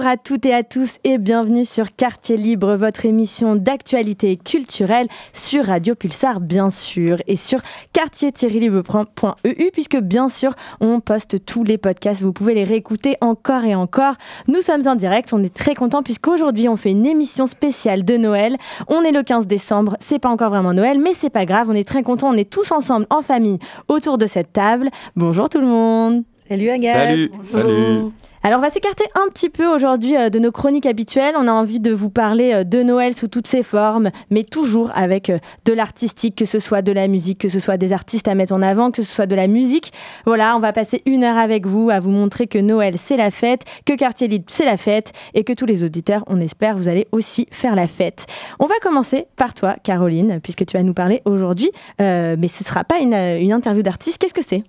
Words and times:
Bonjour 0.00 0.12
à 0.12 0.16
toutes 0.16 0.46
et 0.46 0.54
à 0.54 0.62
tous 0.62 0.96
et 1.04 1.18
bienvenue 1.18 1.66
sur 1.66 1.94
Quartier 1.94 2.38
Libre, 2.38 2.74
votre 2.74 3.04
émission 3.04 3.54
d'actualité 3.54 4.38
culturelle 4.38 5.08
sur 5.34 5.66
Radio 5.66 5.94
Pulsar 5.94 6.40
bien 6.40 6.70
sûr 6.70 7.18
et 7.26 7.36
sur 7.36 7.60
quartier-libre.eu 7.92 9.70
puisque 9.74 9.98
bien 9.98 10.30
sûr 10.30 10.54
on 10.80 11.00
poste 11.00 11.44
tous 11.44 11.64
les 11.64 11.76
podcasts, 11.76 12.22
vous 12.22 12.32
pouvez 12.32 12.54
les 12.54 12.64
réécouter 12.64 13.18
encore 13.20 13.64
et 13.64 13.74
encore. 13.74 14.14
Nous 14.48 14.62
sommes 14.62 14.88
en 14.88 14.94
direct, 14.94 15.34
on 15.34 15.42
est 15.42 15.52
très 15.52 15.74
contents 15.74 16.02
puisqu'aujourd'hui 16.02 16.70
on 16.70 16.78
fait 16.78 16.92
une 16.92 17.04
émission 17.04 17.44
spéciale 17.44 18.02
de 18.02 18.16
Noël. 18.16 18.56
On 18.88 19.02
est 19.02 19.12
le 19.12 19.22
15 19.22 19.46
décembre, 19.48 19.98
c'est 20.00 20.18
pas 20.18 20.30
encore 20.30 20.48
vraiment 20.48 20.72
Noël 20.72 20.98
mais 20.98 21.12
c'est 21.12 21.28
pas 21.28 21.44
grave, 21.44 21.68
on 21.68 21.74
est 21.74 21.86
très 21.86 22.02
contents, 22.02 22.30
on 22.30 22.38
est 22.38 22.48
tous 22.48 22.72
ensemble 22.72 23.04
en 23.10 23.20
famille 23.20 23.58
autour 23.88 24.16
de 24.16 24.24
cette 24.24 24.54
table. 24.54 24.88
Bonjour 25.14 25.50
tout 25.50 25.60
le 25.60 25.66
monde. 25.66 26.24
Salut 26.48 26.70
Agathe. 26.70 27.06
Salut. 27.06 27.30
Salut. 27.52 28.12
Alors 28.42 28.58
on 28.58 28.62
va 28.62 28.70
s'écarter 28.70 29.04
un 29.14 29.28
petit 29.28 29.50
peu 29.50 29.66
aujourd'hui 29.66 30.16
euh, 30.16 30.30
de 30.30 30.38
nos 30.38 30.50
chroniques 30.50 30.86
habituelles. 30.86 31.34
On 31.36 31.46
a 31.46 31.52
envie 31.52 31.78
de 31.78 31.92
vous 31.92 32.08
parler 32.08 32.54
euh, 32.54 32.64
de 32.64 32.82
Noël 32.82 33.12
sous 33.12 33.28
toutes 33.28 33.46
ses 33.46 33.62
formes, 33.62 34.08
mais 34.30 34.44
toujours 34.44 34.90
avec 34.94 35.28
euh, 35.28 35.38
de 35.66 35.74
l'artistique, 35.74 36.36
que 36.36 36.46
ce 36.46 36.58
soit 36.58 36.80
de 36.80 36.90
la 36.90 37.06
musique, 37.06 37.38
que 37.38 37.50
ce 37.50 37.60
soit 37.60 37.76
des 37.76 37.92
artistes 37.92 38.28
à 38.28 38.34
mettre 38.34 38.54
en 38.54 38.62
avant, 38.62 38.92
que 38.92 39.02
ce 39.02 39.14
soit 39.14 39.26
de 39.26 39.34
la 39.34 39.46
musique. 39.46 39.92
Voilà, 40.24 40.56
on 40.56 40.58
va 40.58 40.72
passer 40.72 41.02
une 41.04 41.22
heure 41.22 41.36
avec 41.36 41.66
vous 41.66 41.90
à 41.90 42.00
vous 42.00 42.10
montrer 42.10 42.46
que 42.46 42.58
Noël 42.58 42.94
c'est 42.96 43.18
la 43.18 43.30
fête, 43.30 43.64
que 43.84 43.92
Quartier 43.92 44.26
Libre 44.26 44.46
c'est 44.48 44.64
la 44.64 44.78
fête 44.78 45.12
et 45.34 45.44
que 45.44 45.52
tous 45.52 45.66
les 45.66 45.84
auditeurs, 45.84 46.24
on 46.26 46.40
espère, 46.40 46.78
vous 46.78 46.88
allez 46.88 47.08
aussi 47.12 47.46
faire 47.50 47.74
la 47.74 47.88
fête. 47.88 48.24
On 48.58 48.64
va 48.64 48.78
commencer 48.80 49.26
par 49.36 49.52
toi, 49.52 49.76
Caroline, 49.84 50.40
puisque 50.42 50.64
tu 50.64 50.78
vas 50.78 50.82
nous 50.82 50.94
parler 50.94 51.20
aujourd'hui, 51.26 51.70
mais 51.98 52.48
ce 52.48 52.64
ne 52.64 52.66
sera 52.66 52.84
pas 52.84 53.00
une, 53.00 53.12
une 53.12 53.52
interview 53.52 53.82
d'artiste. 53.82 54.16
Qu'est-ce 54.16 54.34
que 54.34 54.42
c'est? 54.42 54.64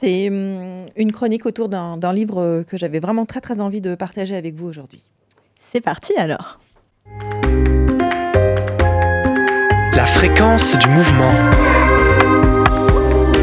C'est 0.00 0.28
hum, 0.28 0.86
une 0.96 1.12
chronique 1.12 1.46
autour 1.46 1.68
d'un 1.68 2.12
livre 2.12 2.62
que 2.68 2.76
j'avais 2.76 3.00
vraiment 3.00 3.26
très 3.26 3.40
très 3.40 3.60
envie 3.60 3.80
de 3.80 3.94
partager 3.94 4.36
avec 4.36 4.54
vous 4.54 4.66
aujourd'hui. 4.66 5.02
C'est 5.56 5.80
parti 5.80 6.14
alors. 6.16 6.58
La 9.94 10.06
fréquence 10.06 10.78
du 10.78 10.88
mouvement. 10.88 11.32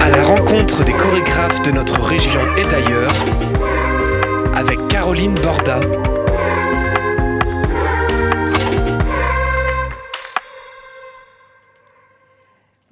À 0.02 0.10
la 0.10 0.24
rencontre 0.24 0.86
des 0.86 0.94
chorégraphes 0.94 1.62
de 1.64 1.72
notre 1.72 2.02
région 2.02 2.42
et 2.58 2.66
d'ailleurs, 2.66 3.14
avec 4.56 4.88
Caroline 4.88 5.36
Borda. 5.36 5.82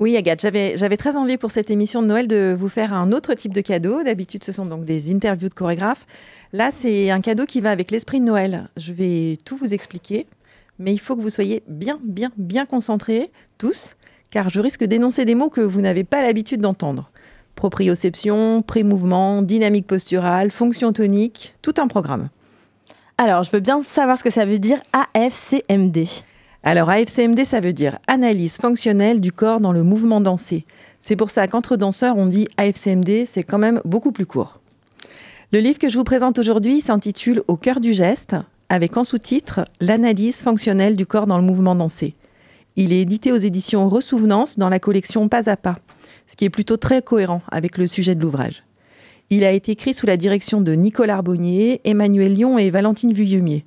Oui, 0.04 0.18
Agathe, 0.18 0.42
j'avais 0.42 0.98
très 0.98 1.16
envie 1.16 1.38
pour 1.38 1.50
cette 1.50 1.72
émission 1.72 2.02
de 2.02 2.08
Noël 2.08 2.28
de 2.28 2.54
vous 2.59 2.68
faire 2.68 2.92
un 2.92 3.12
autre 3.12 3.36
type 3.36 3.54
de 3.54 3.62
cadeau. 3.62 4.04
D'habitude, 4.04 4.44
ce 4.44 4.52
sont 4.52 4.66
donc 4.66 4.84
des 4.84 5.14
interviews 5.14 5.48
de 5.48 5.54
chorégraphes. 5.54 6.06
Là, 6.52 6.72
c'est 6.73 7.10
un 7.10 7.22
cadeau 7.22 7.45
qui 7.45 7.62
va 7.62 7.72
avec 7.72 7.90
l'esprit 7.90 8.20
de 8.20 8.26
Noël. 8.26 8.68
Je 8.76 8.92
vais 8.92 9.38
tout 9.45 9.56
vous 9.56 9.73
expliquer, 9.73 10.28
mais 10.78 10.92
il 10.92 10.98
faut 10.98 11.16
que 11.16 11.22
vous 11.22 11.30
soyez 11.30 11.64
bien, 11.70 12.02
bien, 12.04 12.34
bien 12.36 12.66
concentrés, 12.66 13.32
tous, 13.58 13.95
car 14.30 14.50
je 14.50 14.60
risque 14.60 14.83
d'énoncer 14.83 15.23
des 15.23 15.36
mots 15.36 15.50
que 15.50 15.61
vous 15.61 15.80
n'avez 15.80 16.04
pas 16.04 16.22
l'habitude 16.22 16.60
d'entendre. 16.60 17.10
Proprioception, 17.56 18.61
pré-mouvement, 18.61 19.42
dynamique 19.42 19.88
posturale, 19.88 20.52
fonction 20.52 20.92
tonique, 20.92 21.54
tout 21.61 21.76
un 21.77 21.88
programme. 21.88 22.27
Alors, 23.17 23.44
je 23.44 23.52
veux 23.52 23.61
bien 23.61 23.82
savoir 23.82 24.17
ce 24.17 24.26
que 24.26 24.32
ça 24.32 24.44
veut 24.44 24.60
dire 24.60 24.80
AFCMD. 24.92 26.00
Alors 26.66 26.90
AFCMD, 26.90 27.44
ça 27.44 27.60
veut 27.60 27.74
dire 27.74 28.00
analyse 28.08 28.58
fonctionnelle 28.58 29.20
du 29.20 29.34
corps 29.34 29.60
dans 29.60 29.74
le 29.74 29.84
mouvement 29.84 30.22
dansé. 30.22 30.66
C'est 31.02 31.18
pour 31.18 31.30
ça 31.30 31.46
qu'entre 31.48 31.76
danseurs, 31.76 32.18
on 32.18 32.26
dit 32.26 32.48
AFCMD, 32.56 33.26
c'est 33.26 33.44
quand 33.44 33.58
même 33.58 33.82
beaucoup 33.84 34.14
plus 34.14 34.26
court. 34.26 34.62
Le 35.52 35.60
livre 35.60 35.78
que 35.78 35.90
je 35.90 35.98
vous 35.98 36.06
présente 36.06 36.40
aujourd'hui 36.40 36.80
s'intitule 36.80 37.44
Au 37.50 37.58
cœur 37.58 37.82
du 37.82 37.92
geste, 37.92 38.38
avec 38.70 38.96
en 38.96 39.04
sous-titre 39.04 39.66
L'analyse 39.82 40.42
fonctionnelle 40.42 40.96
du 40.96 41.06
corps 41.06 41.28
dans 41.28 41.38
le 41.38 41.44
mouvement 41.44 41.76
dansé. 41.76 42.16
Il 42.78 42.94
est 42.94 43.02
édité 43.02 43.34
aux 43.34 43.38
éditions 43.38 43.90
Ressouvenance 43.90 44.58
dans 44.58 44.70
la 44.70 44.80
collection 44.80 45.28
Pas 45.28 45.50
à 45.50 45.58
Pas, 45.58 45.80
ce 46.28 46.38
qui 46.38 46.45
est 46.45 46.50
plutôt 46.50 46.78
très 46.78 47.02
cohérent 47.02 47.42
avec 47.52 47.78
le 47.78 47.88
sujet 47.88 48.16
de 48.16 48.22
l'ouvrage. 48.22 48.64
Il 49.30 49.44
a 49.44 49.52
été 49.52 49.74
écrit 49.74 49.94
sous 49.94 50.08
la 50.08 50.16
direction 50.16 50.62
de 50.62 50.72
Nicolas 50.72 51.16
Arbonnier, 51.16 51.82
Emmanuel 51.84 52.34
Lyon 52.34 52.58
et 52.58 52.70
Valentine 52.70 53.12
Vuillemier. 53.12 53.66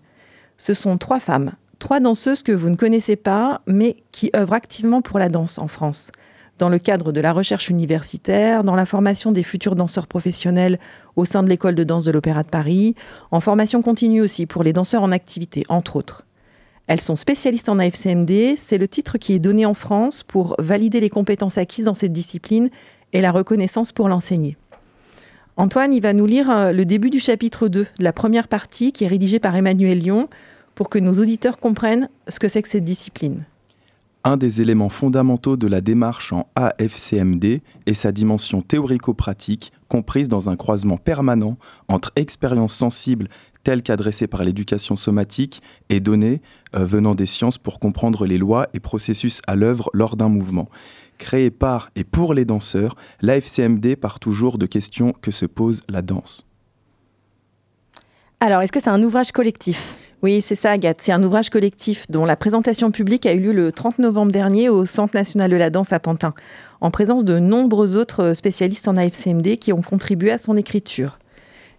Ce 0.57 0.73
sont 0.73 0.97
trois 0.97 1.21
femmes, 1.21 1.53
trois 1.79 2.01
danseuses 2.01 2.43
que 2.43 2.53
vous 2.53 2.71
ne 2.71 2.77
connaissez 2.77 3.17
pas, 3.17 3.63
mais 3.67 3.97
qui 4.13 4.31
œuvrent 4.35 4.55
activement 4.55 5.03
pour 5.03 5.19
la 5.19 5.29
danse 5.29 5.59
en 5.59 5.69
France, 5.69 6.11
dans 6.59 6.69
le 6.69 6.79
cadre 6.79 7.13
de 7.13 7.21
la 7.21 7.33
recherche 7.33 7.69
universitaire, 7.69 8.65
dans 8.65 8.75
la 8.75 8.87
formation 8.87 9.33
des 9.33 9.43
futurs 9.43 9.77
danseurs 9.77 10.07
professionnels 10.07 10.79
au 11.17 11.25
sein 11.25 11.43
de 11.43 11.49
l'école 11.49 11.75
de 11.75 11.85
danse 11.85 12.05
de 12.05 12.11
l'Opéra 12.11 12.43
de 12.43 12.49
Paris, 12.49 12.95
en 13.31 13.41
formation 13.41 13.83
continue 13.83 14.23
aussi 14.23 14.47
pour 14.47 14.63
les 14.63 14.73
danseurs 14.73 15.03
en 15.03 15.13
activité, 15.13 15.65
entre 15.69 15.97
autres. 15.97 16.27
Elles 16.87 17.01
sont 17.01 17.17
spécialistes 17.17 17.69
en 17.69 17.79
AFCMD, 17.79 18.57
c'est 18.57 18.79
le 18.79 18.87
titre 18.87 19.19
qui 19.19 19.33
est 19.33 19.41
donné 19.41 19.67
en 19.67 19.75
France 19.75 20.23
pour 20.23 20.55
valider 20.59 21.01
les 21.01 21.11
compétences 21.11 21.59
acquises 21.59 21.87
dans 21.87 21.95
cette 21.95 22.13
discipline 22.13 22.71
et 23.13 23.21
la 23.21 23.33
reconnaissance 23.33 23.93
pour 23.93 24.09
l'enseigner. 24.09 24.57
Antoine, 25.57 25.95
il 25.95 26.03
va 26.03 26.13
nous 26.13 26.27
lire 26.27 26.51
euh, 26.51 26.73
le 26.73 26.85
début 26.85 27.09
du 27.09 27.19
chapitre 27.19 27.69
2 27.69 27.81
de 27.81 28.05
la 28.05 28.13
première 28.13 28.47
partie 28.47 28.93
qui 28.93 29.05
est 29.05 29.09
rédigée 29.09 29.41
par 29.41 29.57
Emmanuel 29.57 29.99
Lyon, 29.99 30.29
pour 30.77 30.89
que 30.89 31.01
nos 31.01 31.15
auditeurs 31.15 31.59
comprennent 31.59 32.09
ce 32.29 32.39
que 32.39 32.47
c'est 32.47 32.63
que 32.63 32.69
cette 32.69 32.85
discipline. 32.85 33.45
Un 34.23 34.37
des 34.37 34.61
éléments 34.61 34.89
fondamentaux 34.89 35.57
de 35.57 35.67
la 35.67 35.81
démarche 35.81 36.33
en 36.33 36.49
AFCMD 36.55 37.63
est 37.87 37.95
sa 37.95 38.13
dimension 38.13 38.61
théorico-pratique, 38.61 39.73
comprise 39.89 40.29
dans 40.29 40.51
un 40.51 40.57
croisement 40.57 40.99
permanent 40.99 41.57
entre 41.89 42.13
expériences 42.17 42.75
sensibles 42.75 43.29
telles 43.65 43.83
qu'adressées 43.83 44.27
par 44.27 44.45
l'éducation 44.45 44.95
somatique 44.97 45.63
et 45.89 45.99
données 45.99 46.41
euh, 46.77 46.85
venant 46.85 47.15
des 47.15 47.27
sciences 47.27 47.59
pour 47.59 47.81
comprendre 47.81 48.27
les 48.27 48.39
lois 48.39 48.69
et 48.75 48.81
processus 48.81 49.43
à 49.47 49.57
l'œuvre 49.57 49.91
lors 49.93 50.17
d'un 50.17 50.29
mouvement. 50.29 50.69
Créé 51.19 51.51
par 51.51 51.91
et 51.97 52.05
pour 52.05 52.35
les 52.35 52.45
danseurs, 52.45 52.95
l'AFCMD 53.23 53.97
part 53.97 54.21
toujours 54.21 54.59
de 54.59 54.67
questions 54.67 55.15
que 55.23 55.31
se 55.31 55.47
pose 55.47 55.83
la 55.89 56.03
danse. 56.03 56.47
Alors, 58.41 58.61
est-ce 58.61 58.73
que 58.73 58.81
c'est 58.81 58.91
un 58.91 59.03
ouvrage 59.03 59.33
collectif? 59.33 60.06
Oui, 60.27 60.43
c'est 60.43 60.57
ça, 60.57 60.73
Agathe. 60.73 61.03
C'est 61.03 61.13
un 61.13 61.23
ouvrage 61.23 61.51
collectif 61.51 62.11
dont 62.11 62.25
la 62.25 62.35
présentation 62.35 62.91
publique 62.91 63.27
a 63.27 63.33
eu 63.33 63.39
lieu 63.39 63.53
le 63.53 63.71
30 63.71 64.01
novembre 64.01 64.33
dernier 64.33 64.69
au 64.69 64.85
Centre 64.85 65.17
national 65.17 65.53
de 65.53 65.55
la 65.55 65.71
danse 65.71 65.93
à 65.93 66.01
Pantin, 66.01 66.35
en 66.81 66.91
présence 66.91 67.25
de 67.25 67.39
nombreux 67.39 67.97
autres 67.97 68.33
spécialistes 68.33 68.89
en 68.89 68.97
AFCMD 68.97 69.57
qui 69.57 69.73
ont 69.73 69.83
contribué 69.83 70.33
à 70.33 70.39
son 70.39 70.57
écriture. 70.57 71.21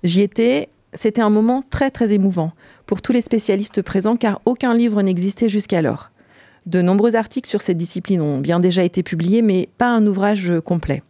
J'y 0.03 0.21
étais, 0.21 0.69
c'était 0.93 1.21
un 1.21 1.29
moment 1.29 1.61
très 1.69 1.91
très 1.91 2.13
émouvant 2.13 2.53
pour 2.85 3.01
tous 3.01 3.11
les 3.11 3.19
spécialistes 3.19 3.81
présents 3.81 4.15
car 4.15 4.39
aucun 4.45 4.73
livre 4.73 5.01
n'existait 5.01 5.49
jusqu'alors. 5.49 6.11
De 6.65 6.81
nombreux 6.81 7.17
articles 7.17 7.49
sur 7.49 7.61
cette 7.61 7.75
discipline 7.75 8.21
ont 8.21 8.37
bien 8.37 8.61
déjà 8.61 8.81
été 8.81 9.03
publiés, 9.03 9.41
mais 9.41 9.67
pas 9.77 9.89
un 9.89 10.07
ouvrage 10.07 10.53
complet. 10.63 11.03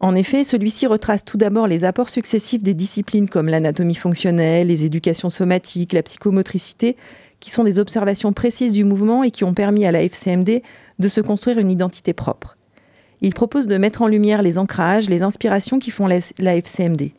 En 0.00 0.14
effet, 0.14 0.44
celui-ci 0.44 0.86
retrace 0.86 1.24
tout 1.24 1.38
d'abord 1.38 1.66
les 1.66 1.84
apports 1.84 2.10
successifs 2.10 2.62
des 2.62 2.74
disciplines 2.74 3.28
comme 3.28 3.48
l'anatomie 3.48 3.94
fonctionnelle, 3.94 4.68
les 4.68 4.84
éducations 4.84 5.30
somatiques, 5.30 5.94
la 5.94 6.02
psychomotricité, 6.02 6.96
qui 7.40 7.50
sont 7.50 7.64
des 7.64 7.78
observations 7.78 8.32
précises 8.32 8.72
du 8.72 8.84
mouvement 8.84 9.22
et 9.22 9.30
qui 9.30 9.44
ont 9.44 9.54
permis 9.54 9.86
à 9.86 9.92
la 9.92 10.02
FCMD 10.02 10.62
de 10.98 11.08
se 11.08 11.20
construire 11.20 11.58
une 11.58 11.70
identité 11.70 12.12
propre. 12.12 12.56
Il 13.22 13.32
propose 13.32 13.66
de 13.66 13.78
mettre 13.78 14.02
en 14.02 14.06
lumière 14.06 14.42
les 14.42 14.58
ancrages, 14.58 15.08
les 15.08 15.22
inspirations 15.22 15.78
qui 15.78 15.90
font 15.90 16.06
la 16.06 16.56
FCMD. 16.56 17.12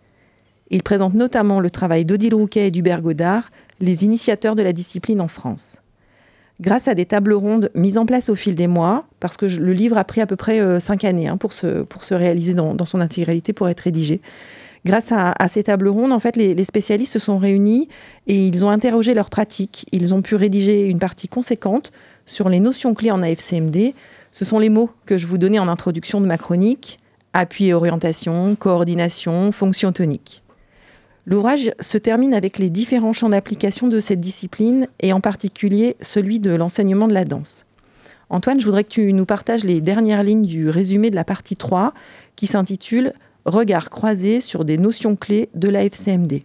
Il 0.69 0.83
présente 0.83 1.15
notamment 1.15 1.59
le 1.59 1.71
travail 1.71 2.05
d'Odile 2.05 2.35
Rouquet 2.35 2.67
et 2.67 2.71
d'Hubert 2.71 3.01
Godard, 3.01 3.49
les 3.79 4.03
initiateurs 4.03 4.55
de 4.55 4.61
la 4.61 4.73
discipline 4.73 5.21
en 5.21 5.27
France 5.27 5.81
grâce 6.59 6.87
à 6.87 6.95
des 6.95 7.05
tables 7.05 7.33
rondes 7.33 7.69
mises 7.75 7.97
en 7.97 8.05
place 8.05 8.29
au 8.29 8.35
fil 8.35 8.55
des 8.55 8.67
mois, 8.67 9.05
parce 9.19 9.37
que 9.37 9.45
le 9.45 9.73
livre 9.73 9.97
a 9.97 10.03
pris 10.03 10.21
à 10.21 10.25
peu 10.25 10.35
près 10.35 10.59
euh, 10.59 10.79
cinq 10.79 11.03
années 11.03 11.27
hein, 11.27 11.37
pour, 11.37 11.53
se, 11.53 11.83
pour 11.83 12.03
se 12.03 12.13
réaliser 12.13 12.53
dans, 12.53 12.85
son 12.85 12.99
intégralité, 12.99 13.53
pour 13.53 13.69
être 13.69 13.81
rédigé. 13.81 14.21
Grâce 14.85 15.11
à, 15.11 15.33
ces 15.49 15.63
tables 15.63 15.89
rondes, 15.89 16.13
en 16.13 16.19
fait, 16.19 16.37
les, 16.37 16.63
spécialistes 16.63 17.11
se 17.11 17.19
sont 17.19 17.37
réunis 17.37 17.89
et 18.27 18.47
ils 18.47 18.63
ont 18.63 18.69
interrogé 18.69 19.13
leurs 19.13 19.29
pratiques. 19.29 19.85
Ils 19.91 20.13
ont 20.13 20.21
pu 20.21 20.35
rédiger 20.35 20.85
une 20.85 20.99
partie 20.99 21.27
conséquente 21.27 21.91
sur 22.25 22.47
les 22.47 22.61
notions 22.61 22.93
clés 22.93 23.11
en 23.11 23.21
AFCMD. 23.21 23.93
Ce 24.31 24.45
sont 24.45 24.59
les 24.59 24.69
mots 24.69 24.89
que 25.05 25.17
je 25.17 25.27
vous 25.27 25.37
donnais 25.37 25.59
en 25.59 25.67
introduction 25.67 26.21
de 26.21 26.25
ma 26.25 26.37
chronique 26.37 26.99
appui 27.33 27.67
et 27.67 27.73
orientation, 27.73 28.55
coordination, 28.55 29.51
fonction 29.51 29.91
tonique. 29.91 30.41
L'ouvrage 31.29 31.71
se 31.81 31.97
termine 31.97 32.33
avec 32.33 32.57
les 32.57 32.69
différents 32.69 33.11
champs 33.11 33.27
d'application 33.27 33.89
de 33.89 33.99
cette 33.99 34.21
discipline 34.21 34.87
et 35.01 35.11
en 35.11 35.19
particulier 35.19 35.97
celui 35.99 36.39
de 36.39 36.55
l'enseignement 36.55 37.09
de 37.09 37.13
la 37.13 37.25
danse. 37.25 37.65
Antoine, 38.29 38.61
je 38.61 38.65
voudrais 38.65 38.85
que 38.85 38.89
tu 38.89 39.11
nous 39.11 39.25
partages 39.25 39.65
les 39.65 39.81
dernières 39.81 40.23
lignes 40.23 40.45
du 40.45 40.69
résumé 40.69 41.09
de 41.09 41.17
la 41.17 41.25
partie 41.25 41.57
3 41.57 41.93
qui 42.37 42.47
s'intitule 42.47 43.11
Regard 43.43 43.89
croisé 43.89 44.39
sur 44.39 44.63
des 44.63 44.77
notions 44.77 45.17
clés 45.17 45.49
de 45.53 45.67
l'AFCMD. 45.67 46.43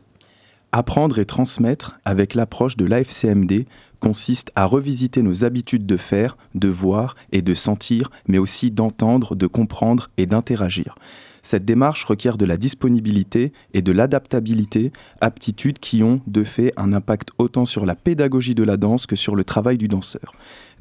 Apprendre 0.73 1.21
et 1.21 1.27
transmettre 1.27 2.01
avec 2.05 2.35
l'approche 2.35 2.77
de 2.77 2.85
l'AFCMD 2.85 3.67
consiste 4.01 4.51
à 4.57 4.65
revisiter 4.65 5.23
nos 5.23 5.45
habitudes 5.45 5.87
de 5.87 5.97
faire, 5.97 6.37
de 6.57 6.69
voir 6.69 7.15
et 7.31 7.43
de 7.43 7.55
sentir, 7.55 8.11
mais 8.27 8.39
aussi 8.39 8.73
d'entendre, 8.73 9.37
de 9.37 9.47
comprendre 9.47 10.11
et 10.17 10.27
d'interagir. 10.27 10.97
Cette 11.43 11.65
démarche 11.65 12.05
requiert 12.05 12.39
de 12.39 12.47
la 12.47 12.57
disponibilité 12.57 13.53
et 13.75 13.83
de 13.83 13.91
l'adaptabilité, 13.91 14.93
aptitudes 15.21 15.81
qui 15.81 16.03
ont, 16.05 16.21
de 16.29 16.45
fait, 16.45 16.73
un 16.77 16.93
impact 16.93 17.31
autant 17.39 17.67
sur 17.67 17.85
la 17.85 17.97
pédagogie 17.97 18.55
de 18.55 18.63
la 18.63 18.77
danse 18.77 19.07
que 19.07 19.17
sur 19.17 19.35
le 19.35 19.43
travail 19.43 19.77
du 19.77 19.89
danseur. 19.89 20.33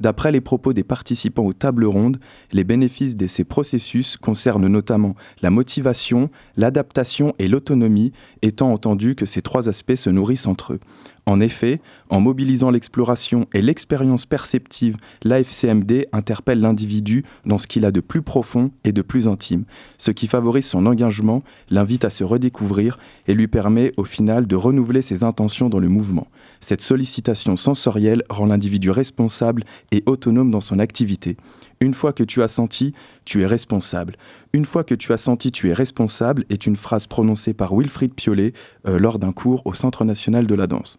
D'après 0.02 0.32
les 0.32 0.40
propos 0.40 0.72
des 0.72 0.82
participants 0.82 1.44
aux 1.44 1.52
tables 1.52 1.84
rondes, 1.84 2.18
les 2.50 2.64
bénéfices 2.64 3.16
de 3.16 3.28
ces 3.28 3.44
processus 3.44 4.16
concernent 4.16 4.66
notamment 4.66 5.14
la 5.42 5.50
motivation, 5.50 6.28
l'adaptation 6.56 7.36
et 7.38 7.46
l'autonomie, 7.46 8.12
étant 8.42 8.72
entendu 8.72 9.14
que 9.14 9.26
ces 9.26 9.42
trois 9.42 9.68
aspects 9.68 9.94
se 9.94 10.10
nourrissent 10.10 10.48
entre 10.48 10.72
eux. 10.72 10.80
En 11.24 11.40
effet, 11.40 11.80
en 12.10 12.18
mobilisant 12.18 12.70
l'exploration 12.70 13.46
et 13.54 13.62
l'expérience 13.62 14.26
perceptive, 14.26 14.96
l'AFCMD 15.22 16.06
interpelle 16.12 16.60
l'individu 16.60 17.24
dans 17.46 17.58
ce 17.58 17.68
qu'il 17.68 17.84
a 17.84 17.92
de 17.92 18.00
plus 18.00 18.22
profond 18.22 18.72
et 18.82 18.90
de 18.90 19.02
plus 19.02 19.28
intime, 19.28 19.64
ce 19.98 20.10
qui 20.10 20.26
favorise 20.26 20.66
son 20.66 20.84
engagement, 20.84 21.44
l'invite 21.70 22.04
à 22.04 22.10
se 22.10 22.24
redécouvrir 22.24 22.98
et 23.28 23.34
lui 23.34 23.46
permet 23.46 23.92
au 23.96 24.04
final 24.04 24.48
de 24.48 24.56
renouveler 24.56 25.00
ses 25.00 25.22
intentions 25.22 25.68
dans 25.68 25.78
le 25.78 25.88
mouvement. 25.88 26.26
Cette 26.60 26.82
sollicitation 26.82 27.54
sensorielle 27.54 28.24
rend 28.28 28.46
l'individu 28.46 28.90
responsable 28.90 29.62
et 29.92 30.02
autonome 30.06 30.50
dans 30.50 30.60
son 30.60 30.80
activité. 30.80 31.36
Une 31.80 31.94
fois 31.94 32.12
que 32.12 32.24
tu 32.24 32.42
as 32.42 32.48
senti, 32.48 32.94
tu 33.24 33.42
es 33.42 33.46
responsable. 33.46 34.16
Une 34.52 34.64
fois 34.64 34.82
que 34.82 34.94
tu 34.94 35.12
as 35.12 35.18
senti, 35.18 35.52
tu 35.52 35.70
es 35.70 35.72
responsable 35.72 36.44
est 36.50 36.66
une 36.66 36.76
phrase 36.76 37.06
prononcée 37.06 37.54
par 37.54 37.76
Wilfried 37.76 38.14
Piolet 38.14 38.52
euh, 38.88 38.98
lors 38.98 39.18
d'un 39.18 39.32
cours 39.32 39.62
au 39.64 39.72
Centre 39.72 40.04
national 40.04 40.46
de 40.46 40.54
la 40.54 40.66
danse. 40.66 40.98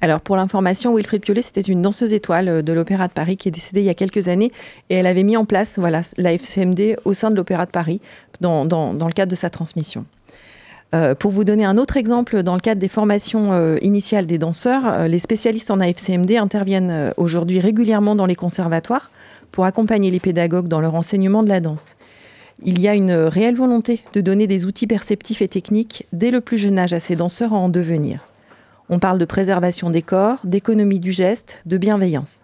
Alors 0.00 0.20
pour 0.20 0.36
l'information, 0.36 0.94
Wilfried 0.94 1.22
Piolet, 1.22 1.42
c'était 1.42 1.60
une 1.60 1.82
danseuse 1.82 2.12
étoile 2.12 2.48
euh, 2.48 2.62
de 2.62 2.72
l'Opéra 2.72 3.08
de 3.08 3.12
Paris 3.12 3.36
qui 3.36 3.48
est 3.48 3.52
décédée 3.52 3.80
il 3.80 3.86
y 3.86 3.90
a 3.90 3.94
quelques 3.94 4.28
années 4.28 4.52
et 4.90 4.94
elle 4.94 5.06
avait 5.06 5.24
mis 5.24 5.36
en 5.36 5.44
place 5.44 5.78
voilà, 5.78 6.02
la 6.18 6.32
FCMD 6.32 6.96
au 7.04 7.14
sein 7.14 7.30
de 7.30 7.36
l'Opéra 7.36 7.66
de 7.66 7.70
Paris 7.70 8.00
dans, 8.40 8.64
le 8.64 9.12
cadre 9.12 9.30
de 9.30 9.36
sa 9.36 9.50
transmission. 9.50 10.04
Euh, 10.94 11.14
pour 11.14 11.30
vous 11.30 11.44
donner 11.44 11.64
un 11.64 11.76
autre 11.76 11.96
exemple, 11.96 12.42
dans 12.42 12.54
le 12.54 12.60
cadre 12.60 12.80
des 12.80 12.88
formations 12.88 13.52
euh, 13.52 13.76
initiales 13.82 14.26
des 14.26 14.38
danseurs, 14.38 15.06
les 15.06 15.18
spécialistes 15.18 15.70
en 15.70 15.80
AFCMD 15.80 16.36
interviennent 16.36 17.12
aujourd'hui 17.16 17.60
régulièrement 17.60 18.14
dans 18.14 18.26
les 18.26 18.34
conservatoires 18.34 19.10
pour 19.52 19.64
accompagner 19.64 20.10
les 20.10 20.20
pédagogues 20.20 20.68
dans 20.68 20.80
leur 20.80 20.94
enseignement 20.94 21.42
de 21.42 21.50
la 21.50 21.60
danse. 21.60 21.96
Il 22.64 22.80
y 22.80 22.88
a 22.88 22.94
une 22.94 23.12
réelle 23.12 23.54
volonté 23.54 24.00
de 24.14 24.20
donner 24.20 24.46
des 24.46 24.66
outils 24.66 24.86
perceptifs 24.86 25.42
et 25.42 25.48
techniques 25.48 26.06
dès 26.12 26.30
le 26.30 26.40
plus 26.40 26.58
jeune 26.58 26.78
âge 26.78 26.92
à 26.92 27.00
ces 27.00 27.16
danseurs 27.16 27.52
à 27.52 27.56
en 27.56 27.68
devenir. 27.68 28.26
On 28.88 28.98
parle 28.98 29.18
de 29.18 29.24
préservation 29.24 29.90
des 29.90 30.02
corps, 30.02 30.38
d'économie 30.44 31.00
du 31.00 31.12
geste, 31.12 31.60
de 31.66 31.76
bienveillance. 31.76 32.40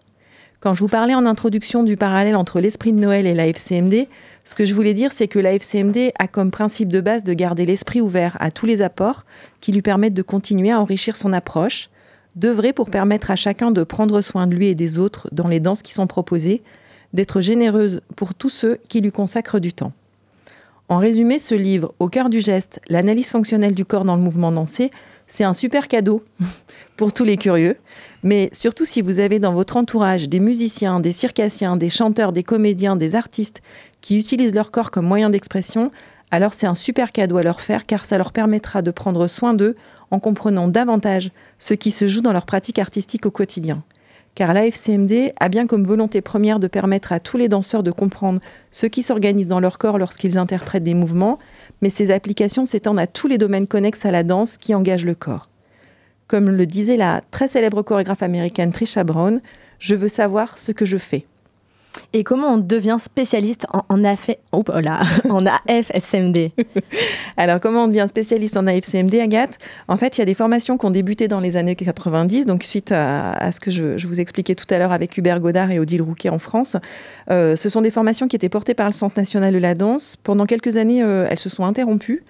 Quand 0.61 0.73
je 0.73 0.81
vous 0.81 0.88
parlais 0.88 1.14
en 1.14 1.26
introduction 1.26 1.82
du 1.82 1.96
parallèle 1.96 2.37
entre 2.37 2.61
l'esprit 2.61 2.93
de 2.93 2.99
Noël 2.99 3.26
et 3.26 3.35
la 3.35 3.49
FCMD, 3.49 4.06
ce 4.44 4.55
que 4.55 4.67
je 4.67 4.75
voulais 4.75 4.93
dire, 4.93 5.12
c'est 5.12 5.26
que 5.26 5.38
la 5.38 5.55
FCMD 5.55 6.12
a 6.19 6.29
comme 6.29 6.50
principe 6.50 6.91
de 6.91 7.00
base 7.00 7.25
de 7.25 7.32
garder 7.32 7.64
l'esprit 7.64 8.02
ouvert 8.02 8.37
à 8.41 8.50
tous 8.50 8.67
les 8.67 8.82
apports 8.82 9.25
qui 9.61 9.73
lui 9.73 9.81
permettent 9.81 10.14
de 10.14 10.23
continuer 10.23 10.70
à 10.70 10.81
enrichir 10.81 11.17
son 11.17 11.32
approche, 11.32 11.88
d'œuvrer 12.37 12.75
pour 12.75 12.91
permettre 12.91 13.31
à 13.31 13.37
chacun 13.37 13.70
de 13.70 13.85
prendre 13.85 14.20
soin 14.20 14.46
de 14.46 14.55
lui 14.55 14.67
et 14.67 14.75
des 14.75 14.99
autres 14.99 15.29
dans 15.32 15.49
les 15.49 15.61
danses 15.61 15.82
qui 15.82 15.94
sont 15.94 16.06
proposées, 16.06 16.62
d'être 17.14 17.41
généreuse 17.41 18.02
pour 18.17 18.35
tous 18.35 18.50
ceux 18.50 18.79
qui 18.88 19.00
lui 19.00 19.12
consacrent 19.12 19.61
du 19.61 19.73
temps. 19.73 19.93
En 20.91 20.99
résumé, 20.99 21.38
ce 21.38 21.55
livre, 21.55 21.94
Au 21.99 22.08
cœur 22.08 22.29
du 22.29 22.41
geste, 22.41 22.81
l'analyse 22.91 23.31
fonctionnelle 23.31 23.75
du 23.75 23.87
corps 23.87 24.05
dans 24.05 24.17
le 24.17 24.23
mouvement 24.23 24.52
dansé, 24.52 24.91
c'est 25.26 25.44
un 25.44 25.55
super 25.55 25.88
cadeau 25.88 26.23
pour 26.96 27.14
tous 27.14 27.25
les 27.25 27.38
curieux. 27.38 27.76
Mais 28.23 28.50
surtout 28.52 28.85
si 28.85 29.00
vous 29.00 29.20
avez 29.20 29.38
dans 29.38 29.55
votre 29.55 29.79
entourage 29.79 30.29
des 30.29 30.41
musiciens, 30.41 31.00
des 31.00 31.12
circassiens, 31.12 31.76
des 31.76 31.88
chanteurs, 31.88 32.32
des 32.32 32.43
comédiens, 32.43 32.96
des 32.96 33.14
artistes 33.14 33.62
qui 34.04 34.18
utilisent 34.18 34.54
leur 34.54 34.70
corps 34.70 34.90
comme 34.90 35.06
moyen 35.06 35.30
d'expression, 35.30 35.90
alors 36.30 36.52
c'est 36.52 36.66
un 36.66 36.74
super 36.74 37.10
cadeau 37.10 37.38
à 37.38 37.42
leur 37.42 37.62
faire 37.62 37.86
car 37.86 38.04
ça 38.04 38.18
leur 38.18 38.32
permettra 38.32 38.82
de 38.82 38.90
prendre 38.90 39.26
soin 39.26 39.54
d'eux 39.54 39.76
en 40.10 40.20
comprenant 40.20 40.68
davantage 40.68 41.30
ce 41.56 41.72
qui 41.72 41.90
se 41.90 42.06
joue 42.06 42.20
dans 42.20 42.34
leur 42.34 42.44
pratique 42.44 42.78
artistique 42.78 43.24
au 43.24 43.30
quotidien. 43.30 43.82
Car 44.34 44.52
l'AFCMD 44.52 45.32
a 45.40 45.48
bien 45.48 45.66
comme 45.66 45.84
volonté 45.84 46.20
première 46.20 46.60
de 46.60 46.66
permettre 46.66 47.12
à 47.12 47.20
tous 47.20 47.38
les 47.38 47.48
danseurs 47.48 47.82
de 47.82 47.90
comprendre 47.90 48.40
ce 48.70 48.84
qui 48.84 49.02
s'organise 49.02 49.48
dans 49.48 49.60
leur 49.60 49.78
corps 49.78 49.96
lorsqu'ils 49.96 50.36
interprètent 50.36 50.84
des 50.84 50.92
mouvements, 50.92 51.38
mais 51.80 51.88
ces 51.88 52.10
applications 52.10 52.66
s'étendent 52.66 53.00
à 53.00 53.06
tous 53.06 53.26
les 53.26 53.38
domaines 53.38 53.66
connexes 53.66 54.04
à 54.04 54.10
la 54.10 54.22
danse 54.22 54.58
qui 54.58 54.74
engagent 54.74 55.06
le 55.06 55.14
corps. 55.14 55.48
Comme 56.28 56.50
le 56.50 56.66
disait 56.66 56.98
la 56.98 57.22
très 57.30 57.48
célèbre 57.48 57.80
chorégraphe 57.80 58.22
américaine 58.22 58.72
Trisha 58.72 59.02
Brown, 59.02 59.40
je 59.78 59.94
veux 59.94 60.08
savoir 60.08 60.58
ce 60.58 60.72
que 60.72 60.84
je 60.84 60.98
fais. 60.98 61.26
Et 62.12 62.25
comment 62.25 62.55
on 62.55 62.58
devient 62.58 62.99
spécialiste 63.00 63.67
en, 63.73 63.82
en, 63.88 64.14
oh, 64.52 64.64
en 65.31 65.46
AFSMD 65.46 66.50
Alors, 67.37 67.61
comment 67.61 67.85
on 67.85 67.88
devient 67.88 68.06
spécialiste 68.08 68.56
en 68.56 68.67
AFCMD, 68.67 69.14
Agathe? 69.17 69.58
En 69.88 69.96
fait, 69.96 70.17
il 70.17 70.20
y 70.20 70.23
a 70.23 70.25
des 70.25 70.35
formations 70.35 70.79
qui 70.79 70.87
ont 70.87 70.91
débuté 70.91 71.29
dans 71.29 71.41
les 71.41 71.56
années 71.56 71.75
90, 71.75 72.46
donc 72.46 72.62
suite 72.62 72.93
à, 72.93 73.50
ce 73.52 73.61
que 73.61 73.70
je, 73.70 74.06
vous 74.06 74.20
expliquais 74.20 74.55
tout 74.55 74.67
à 74.70 74.79
l'heure 74.79 74.93
avec 74.93 75.17
Hubert 75.17 75.41
Godard 75.41 75.70
et 75.70 75.79
Odile 75.79 76.02
Rouquet 76.02 76.29
en 76.29 76.38
France. 76.38 76.76
Euh, 77.31 77.56
ce 77.56 77.69
sont 77.69 77.81
des 77.81 77.91
formations 77.91 78.29
qui 78.29 78.37
étaient 78.37 78.49
portées 78.49 78.75
par 78.75 78.87
le 78.87 78.93
Centre 78.93 79.19
national 79.19 79.52
de 79.52 79.58
la 79.58 79.75
danse. 79.75 80.17
Pendant 80.23 80.46
quelques 80.46 80.76
années, 80.76 81.02
euh, 81.02 81.26
elles 81.31 81.38
se 81.38 81.49
sont 81.49 81.64
interrompues. 81.64 82.23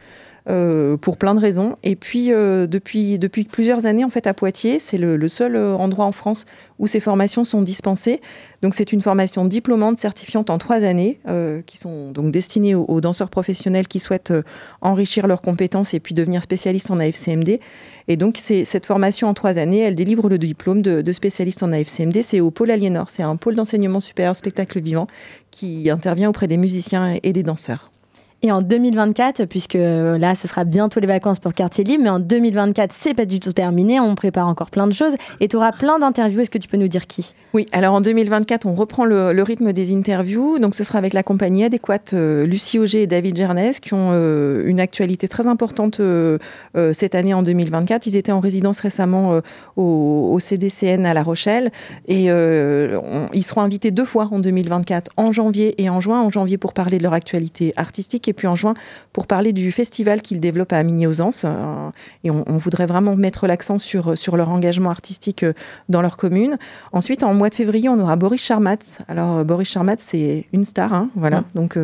Euh, 0.46 0.98
pour 0.98 1.16
plein 1.16 1.34
de 1.34 1.40
raisons. 1.40 1.76
Et 1.82 1.96
puis, 1.96 2.30
euh, 2.30 2.66
depuis, 2.66 3.18
depuis 3.18 3.44
plusieurs 3.44 3.86
années, 3.86 4.04
en 4.04 4.10
fait, 4.10 4.26
à 4.26 4.34
Poitiers, 4.34 4.78
c'est 4.78 4.98
le, 4.98 5.26
seul 5.26 5.56
euh, 5.56 5.72
endroit 5.74 6.04
en 6.04 6.12
France 6.12 6.44
où 6.78 6.86
ces 6.86 7.00
formations 7.00 7.44
sont 7.44 7.62
dispensées. 7.62 8.20
Donc, 8.60 8.74
c'est 8.74 8.92
une 8.92 9.00
formation 9.00 9.46
diplômante, 9.46 9.98
certifiante 9.98 10.50
en 10.50 10.58
trois 10.58 10.82
années, 10.84 11.18
qui 11.66 11.78
sont 11.78 12.10
donc 12.10 12.30
destinées 12.30 12.74
aux, 12.74 13.00
danseurs 13.00 13.30
professionnels 13.30 13.86
qui 13.86 13.98
souhaitent 13.98 14.32
enrichir 14.80 15.26
leurs 15.26 15.40
compétences 15.40 15.94
et 15.94 16.00
puis 16.00 16.14
devenir 16.14 16.42
spécialistes 16.42 16.90
en 16.90 16.98
AFCMD. 16.98 17.60
Et 18.08 18.16
donc, 18.16 18.38
cette 18.38 18.86
formation 18.86 19.28
en 19.28 19.34
trois 19.34 19.58
années, 19.58 19.80
elle 19.80 19.94
délivre 19.94 20.28
le 20.28 20.38
diplôme 20.38 20.82
de, 20.82 21.00
de 21.00 21.12
spécialiste 21.12 21.62
en 21.62 21.72
AFCMD. 21.72 22.22
C'est 22.22 22.40
au 22.40 22.50
pôle 22.50 22.70
Aliénor, 22.70 23.08
c'est 23.10 23.22
un 23.22 23.36
pôle 23.36 23.54
d'enseignement 23.54 24.00
supérieur 24.00 24.34
spectacle 24.34 24.80
vivant 24.80 25.06
qui 25.50 25.90
intervient 25.90 26.30
auprès 26.30 26.48
des 26.48 26.56
musiciens 26.56 27.16
et 27.22 27.32
des 27.32 27.42
danseurs. 27.42 27.93
Et 28.44 28.52
en 28.52 28.60
2024, 28.60 29.46
puisque 29.46 29.74
euh, 29.74 30.18
là, 30.18 30.34
ce 30.34 30.46
sera 30.46 30.64
bientôt 30.64 31.00
les 31.00 31.06
vacances 31.06 31.38
pour 31.38 31.54
Quartier 31.54 31.82
Libre, 31.82 32.02
mais 32.04 32.10
en 32.10 32.20
2024, 32.20 32.92
c'est 32.92 33.14
pas 33.14 33.24
du 33.24 33.40
tout 33.40 33.54
terminé. 33.54 34.00
On 34.00 34.14
prépare 34.14 34.48
encore 34.48 34.68
plein 34.68 34.86
de 34.86 34.92
choses 34.92 35.14
et 35.40 35.48
tu 35.48 35.56
auras 35.56 35.72
plein 35.72 35.98
d'interviews. 35.98 36.40
Est-ce 36.42 36.50
que 36.50 36.58
tu 36.58 36.68
peux 36.68 36.76
nous 36.76 36.88
dire 36.88 37.06
qui? 37.06 37.34
Oui, 37.54 37.64
alors 37.72 37.94
en 37.94 38.02
2024, 38.02 38.66
on 38.66 38.74
reprend 38.74 39.06
le, 39.06 39.42
rythme 39.42 39.72
des 39.72 39.96
interviews. 39.96 40.58
Donc 40.58 40.74
ce 40.74 40.84
sera 40.84 40.98
avec 40.98 41.14
la 41.14 41.22
compagnie 41.22 41.64
adéquate 41.64 42.12
euh, 42.12 42.44
Lucie 42.44 42.78
Auger 42.78 43.04
et 43.04 43.06
David 43.06 43.34
Gernès 43.34 43.80
qui 43.80 43.94
ont 43.94 44.10
euh, 44.12 44.64
une 44.66 44.78
actualité 44.78 45.26
très 45.26 45.46
importante 45.46 46.02
cette 46.92 47.14
année 47.14 47.32
en 47.32 47.42
2024. 47.42 48.06
Ils 48.06 48.16
étaient 48.16 48.30
en 48.30 48.40
résidence 48.40 48.80
récemment 48.80 49.40
au, 49.76 50.38
CDCN 50.38 51.06
à 51.06 51.14
La 51.14 51.22
Rochelle 51.22 51.70
et 52.08 52.24
ils 52.24 53.42
seront 53.42 53.62
invités 53.62 53.90
deux 53.90 54.04
fois 54.04 54.28
en 54.30 54.38
2024, 54.38 55.12
en 55.16 55.32
janvier 55.32 55.80
et 55.82 55.88
en 55.88 56.00
juin. 56.00 56.20
En 56.20 56.30
janvier 56.30 56.58
pour 56.58 56.74
parler 56.74 56.98
de 56.98 57.02
leur 57.02 57.14
actualité 57.14 57.72
artistique 57.76 58.28
puis 58.34 58.46
en 58.46 58.54
juin 58.54 58.74
pour 59.12 59.26
parler 59.26 59.52
du 59.52 59.72
festival 59.72 60.22
qu'ils 60.22 60.40
développent 60.40 60.72
à 60.72 60.82
Migny-aux-Anses. 60.82 61.44
Euh, 61.44 61.90
et 62.24 62.30
on, 62.30 62.56
voudrait 62.56 62.86
vraiment 62.86 63.16
mettre 63.16 63.46
l'accent 63.46 63.78
sur, 63.78 64.16
sur 64.16 64.36
leur 64.36 64.48
engagement 64.48 64.90
artistique 64.90 65.42
euh, 65.42 65.52
dans 65.88 66.02
leur 66.02 66.16
commune. 66.16 66.58
Ensuite, 66.92 67.22
en 67.22 67.34
mois 67.34 67.48
de 67.48 67.54
février, 67.54 67.88
on 67.88 67.98
aura 67.98 68.16
Boris 68.16 68.42
Charmatz. 68.42 68.98
Alors, 69.08 69.38
euh, 69.38 69.44
Boris 69.44 69.68
Charmatz, 69.68 70.02
c'est 70.02 70.46
une 70.52 70.64
star, 70.64 70.92
hein, 70.92 71.10
voilà. 71.14 71.40
Mmh. 71.40 71.44
Donc, 71.54 71.78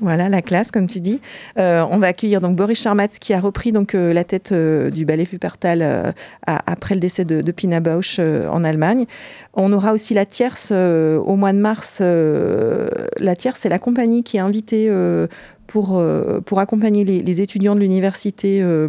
voilà, 0.00 0.28
la 0.28 0.42
classe, 0.42 0.70
comme 0.70 0.86
tu 0.86 1.00
dis. 1.00 1.20
on 1.56 1.98
va 1.98 2.06
accueillir 2.08 2.40
donc 2.40 2.56
Boris 2.56 2.80
Charmatz 2.80 3.18
qui 3.18 3.34
a 3.34 3.40
repris 3.40 3.72
donc 3.72 3.94
la 3.94 4.24
tête 4.24 4.52
du 4.52 5.04
ballet 5.04 5.24
Fupertal 5.24 6.14
après 6.46 6.94
le 6.94 7.00
décès 7.00 7.24
de, 7.24 7.40
de 7.40 7.52
Pina 7.52 7.80
Bausch 7.80 8.18
en 8.18 8.64
Allemagne. 8.64 9.06
On 9.54 9.72
aura 9.72 9.92
aussi 9.92 10.14
la 10.14 10.24
tierce 10.24 10.72
au 10.72 11.36
mois 11.36 11.52
de 11.52 11.58
mars. 11.58 12.00
la 12.00 13.36
tierce, 13.36 13.60
c'est 13.60 13.68
la 13.68 13.78
compagnie 13.78 14.22
qui 14.22 14.36
est 14.36 14.40
invitée 14.40 14.90
pour, 15.66 15.96
euh, 15.96 16.40
pour 16.40 16.58
accompagner 16.58 17.04
les, 17.04 17.40
étudiants 17.40 17.74
de 17.74 17.80
l'université 17.80 18.60
euh, 18.62 18.88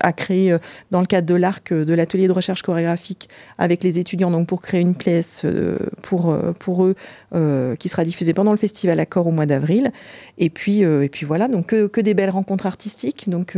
à 0.00 0.12
créer, 0.12 0.52
euh, 0.52 0.58
dans 0.90 1.00
le 1.00 1.06
cadre 1.06 1.26
de 1.26 1.34
l'ARC, 1.34 1.72
de 1.72 1.94
l'atelier 1.94 2.26
de 2.26 2.32
recherche 2.32 2.62
chorégraphique, 2.62 3.28
avec 3.58 3.84
les 3.84 3.98
étudiants, 3.98 4.30
donc 4.30 4.46
pour 4.46 4.62
créer 4.62 4.80
une 4.80 4.94
pièce 4.94 5.44
pour, 6.02 6.36
pour 6.58 6.84
eux 6.84 6.94
qui 7.78 7.88
sera 7.88 8.04
diffusée 8.04 8.32
pendant 8.32 8.52
le 8.52 8.56
festival 8.56 8.98
Accord 9.00 9.26
au 9.26 9.30
mois 9.30 9.46
d'avril. 9.46 9.92
Et 10.38 10.50
puis, 10.50 10.80
et 10.80 11.08
puis 11.10 11.26
voilà, 11.26 11.48
donc 11.48 11.66
que, 11.66 11.86
que, 11.86 12.00
des 12.00 12.14
belles 12.14 12.30
rencontres 12.30 12.66
artistiques. 12.66 13.28
Donc 13.28 13.56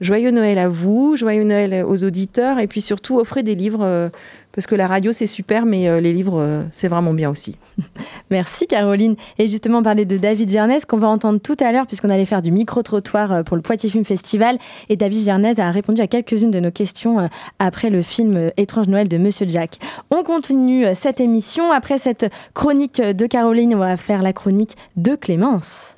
joyeux 0.00 0.30
Noël 0.30 0.58
à 0.58 0.68
vous, 0.68 1.16
joyeux 1.16 1.44
Noël 1.44 1.84
aux 1.86 2.04
auditeurs, 2.04 2.58
et 2.58 2.66
puis 2.66 2.80
surtout 2.80 3.18
offrez 3.18 3.42
des 3.42 3.54
livres 3.54 4.10
parce 4.56 4.66
que 4.66 4.74
la 4.74 4.88
radio 4.88 5.12
c'est 5.12 5.26
super, 5.26 5.66
mais 5.66 5.86
euh, 5.86 6.00
les 6.00 6.14
livres 6.14 6.40
euh, 6.40 6.64
c'est 6.72 6.88
vraiment 6.88 7.12
bien 7.12 7.30
aussi. 7.30 7.56
Merci 8.30 8.66
Caroline. 8.66 9.14
Et 9.38 9.46
justement 9.46 9.82
parler 9.82 10.06
de 10.06 10.16
David 10.16 10.50
Gernès 10.50 10.84
qu'on 10.86 10.96
va 10.96 11.08
entendre 11.08 11.38
tout 11.38 11.56
à 11.60 11.70
l'heure 11.70 11.86
puisqu'on 11.86 12.08
allait 12.10 12.24
faire 12.24 12.42
du 12.42 12.50
micro-trottoir 12.50 13.32
euh, 13.32 13.42
pour 13.42 13.56
le 13.56 13.62
Poitiers 13.62 13.90
Film 13.90 14.04
Festival. 14.04 14.58
Et 14.88 14.96
David 14.96 15.24
Gernès 15.24 15.58
a 15.58 15.70
répondu 15.70 16.00
à 16.00 16.06
quelques-unes 16.06 16.50
de 16.50 16.58
nos 16.58 16.70
questions 16.70 17.28
après 17.58 17.90
le 17.90 18.00
film 18.00 18.50
Étrange 18.56 18.88
Noël 18.88 19.08
de 19.08 19.18
Monsieur 19.18 19.46
Jack. 19.48 19.78
On 20.10 20.22
continue 20.22 20.86
cette 20.94 21.20
émission. 21.20 21.70
Après 21.70 21.98
cette 21.98 22.26
chronique 22.54 23.00
de 23.00 23.26
Caroline, 23.26 23.74
on 23.74 23.78
va 23.78 23.96
faire 23.96 24.22
la 24.22 24.32
chronique 24.32 24.76
de 24.96 25.14
Clémence. 25.14 25.94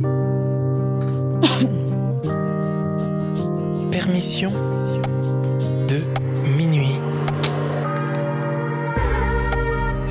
Permission 3.92 4.50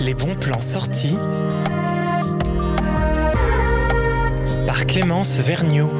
Les 0.07 0.13
bons 0.13 0.35
plans 0.35 0.61
sortis 0.61 1.17
par 4.65 4.85
Clémence 4.85 5.35
Vergniaud. 5.35 5.91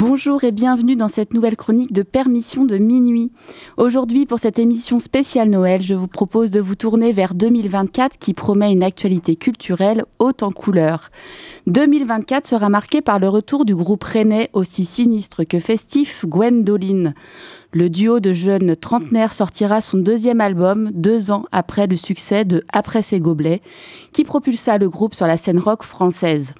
Bonjour 0.00 0.44
et 0.44 0.52
bienvenue 0.52 0.94
dans 0.94 1.08
cette 1.08 1.34
nouvelle 1.34 1.56
chronique 1.56 1.92
de 1.92 2.04
Permission 2.04 2.64
de 2.64 2.78
minuit. 2.78 3.32
Aujourd'hui, 3.78 4.26
pour 4.26 4.38
cette 4.38 4.60
émission 4.60 5.00
spéciale 5.00 5.50
Noël, 5.50 5.82
je 5.82 5.94
vous 5.94 6.06
propose 6.06 6.52
de 6.52 6.60
vous 6.60 6.76
tourner 6.76 7.12
vers 7.12 7.34
2024 7.34 8.16
qui 8.16 8.32
promet 8.32 8.70
une 8.70 8.84
actualité 8.84 9.34
culturelle 9.34 10.04
haute 10.20 10.44
en 10.44 10.52
couleurs. 10.52 11.10
2024 11.66 12.46
sera 12.46 12.68
marqué 12.68 13.02
par 13.02 13.18
le 13.18 13.28
retour 13.28 13.64
du 13.64 13.74
groupe 13.74 14.04
rennais 14.04 14.50
aussi 14.52 14.84
sinistre 14.84 15.42
que 15.42 15.58
festif 15.58 16.24
Gwendoline. 16.24 17.12
Le 17.72 17.90
duo 17.90 18.20
de 18.20 18.32
jeunes 18.32 18.76
trentenaires 18.76 19.34
sortira 19.34 19.80
son 19.80 19.98
deuxième 19.98 20.40
album 20.40 20.92
deux 20.94 21.32
ans 21.32 21.44
après 21.50 21.88
le 21.88 21.96
succès 21.96 22.44
de 22.44 22.64
Après 22.72 23.02
ses 23.02 23.18
gobelets, 23.18 23.62
qui 24.12 24.22
propulsa 24.22 24.78
le 24.78 24.88
groupe 24.88 25.14
sur 25.14 25.26
la 25.26 25.36
scène 25.36 25.58
rock 25.58 25.82
française. 25.82 26.54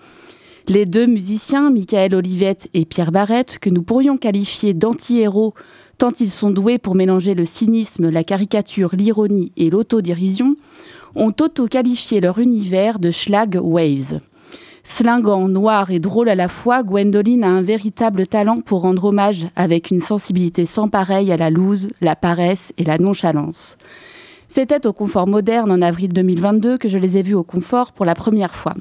Les 0.68 0.84
deux 0.84 1.06
musiciens, 1.06 1.70
Michael 1.70 2.14
Olivette 2.14 2.68
et 2.74 2.84
Pierre 2.84 3.10
Barrette, 3.10 3.58
que 3.58 3.70
nous 3.70 3.82
pourrions 3.82 4.18
qualifier 4.18 4.74
d'anti-héros 4.74 5.54
tant 5.96 6.12
ils 6.20 6.30
sont 6.30 6.50
doués 6.50 6.78
pour 6.78 6.94
mélanger 6.94 7.34
le 7.34 7.46
cynisme, 7.46 8.10
la 8.10 8.22
caricature, 8.22 8.94
l'ironie 8.94 9.50
et 9.56 9.70
l'autodérision, 9.70 10.56
ont 11.16 11.32
auto-qualifié 11.40 12.20
leur 12.20 12.38
univers 12.38 12.98
de 12.98 13.10
schlag 13.10 13.58
waves. 13.60 14.20
Slingant, 14.84 15.48
noir 15.48 15.90
et 15.90 16.00
drôle 16.00 16.28
à 16.28 16.34
la 16.34 16.48
fois, 16.48 16.82
Gwendoline 16.82 17.44
a 17.44 17.48
un 17.48 17.62
véritable 17.62 18.26
talent 18.26 18.60
pour 18.60 18.82
rendre 18.82 19.06
hommage 19.06 19.46
avec 19.56 19.90
une 19.90 20.00
sensibilité 20.00 20.66
sans 20.66 20.88
pareille 20.88 21.32
à 21.32 21.38
la 21.38 21.48
loose, 21.48 21.88
la 22.02 22.14
paresse 22.14 22.74
et 22.76 22.84
la 22.84 22.98
nonchalance. 22.98 23.78
C'était 24.48 24.86
au 24.86 24.92
Confort 24.92 25.26
Moderne 25.26 25.70
en 25.70 25.82
avril 25.82 26.12
2022 26.12 26.78
que 26.78 26.88
je 26.88 26.98
les 26.98 27.18
ai 27.18 27.22
vus 27.22 27.34
au 27.34 27.44
Confort 27.44 27.92
pour 27.92 28.06
la 28.06 28.14
première 28.14 28.54
fois. 28.54 28.74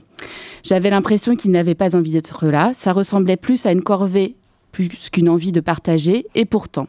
J'avais 0.64 0.90
l'impression 0.90 1.36
qu'ils 1.36 1.52
n'avaient 1.52 1.76
pas 1.76 1.96
envie 1.96 2.12
d'être 2.12 2.48
là, 2.48 2.72
ça 2.74 2.94
ressemblait 2.94 3.38
plus 3.38 3.66
à 3.66 3.72
une 3.72 3.84
corvée 3.84 4.36
plus 4.72 5.10
qu'une 5.10 5.30
envie 5.30 5.52
de 5.52 5.60
partager, 5.60 6.28
et 6.36 6.46
pourtant. 6.46 6.88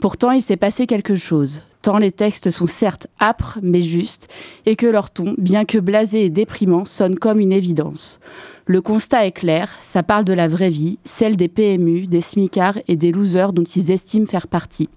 Pourtant, 0.00 0.32
il 0.32 0.42
s'est 0.42 0.56
passé 0.56 0.86
quelque 0.86 1.16
chose, 1.16 1.62
tant 1.80 1.96
les 1.96 2.12
textes 2.12 2.50
sont 2.50 2.66
certes 2.66 3.06
âpres 3.20 3.58
mais 3.62 3.80
justes, 3.80 4.28
et 4.66 4.76
que 4.76 4.86
leur 4.86 5.10
ton, 5.10 5.34
bien 5.38 5.64
que 5.64 5.78
blasé 5.78 6.26
et 6.26 6.30
déprimant, 6.30 6.84
sonne 6.84 7.18
comme 7.18 7.40
une 7.40 7.52
évidence. 7.52 8.20
Le 8.66 8.82
constat 8.82 9.26
est 9.26 9.32
clair, 9.32 9.70
ça 9.80 10.02
parle 10.02 10.24
de 10.24 10.34
la 10.34 10.46
vraie 10.46 10.68
vie, 10.68 10.98
celle 11.04 11.36
des 11.36 11.48
PMU, 11.48 12.06
des 12.06 12.20
smicards 12.20 12.78
et 12.86 12.96
des 12.96 13.12
losers 13.12 13.52
dont 13.52 13.64
ils 13.64 13.90
estiment 13.90 14.26
faire 14.26 14.46
partie. 14.46 14.90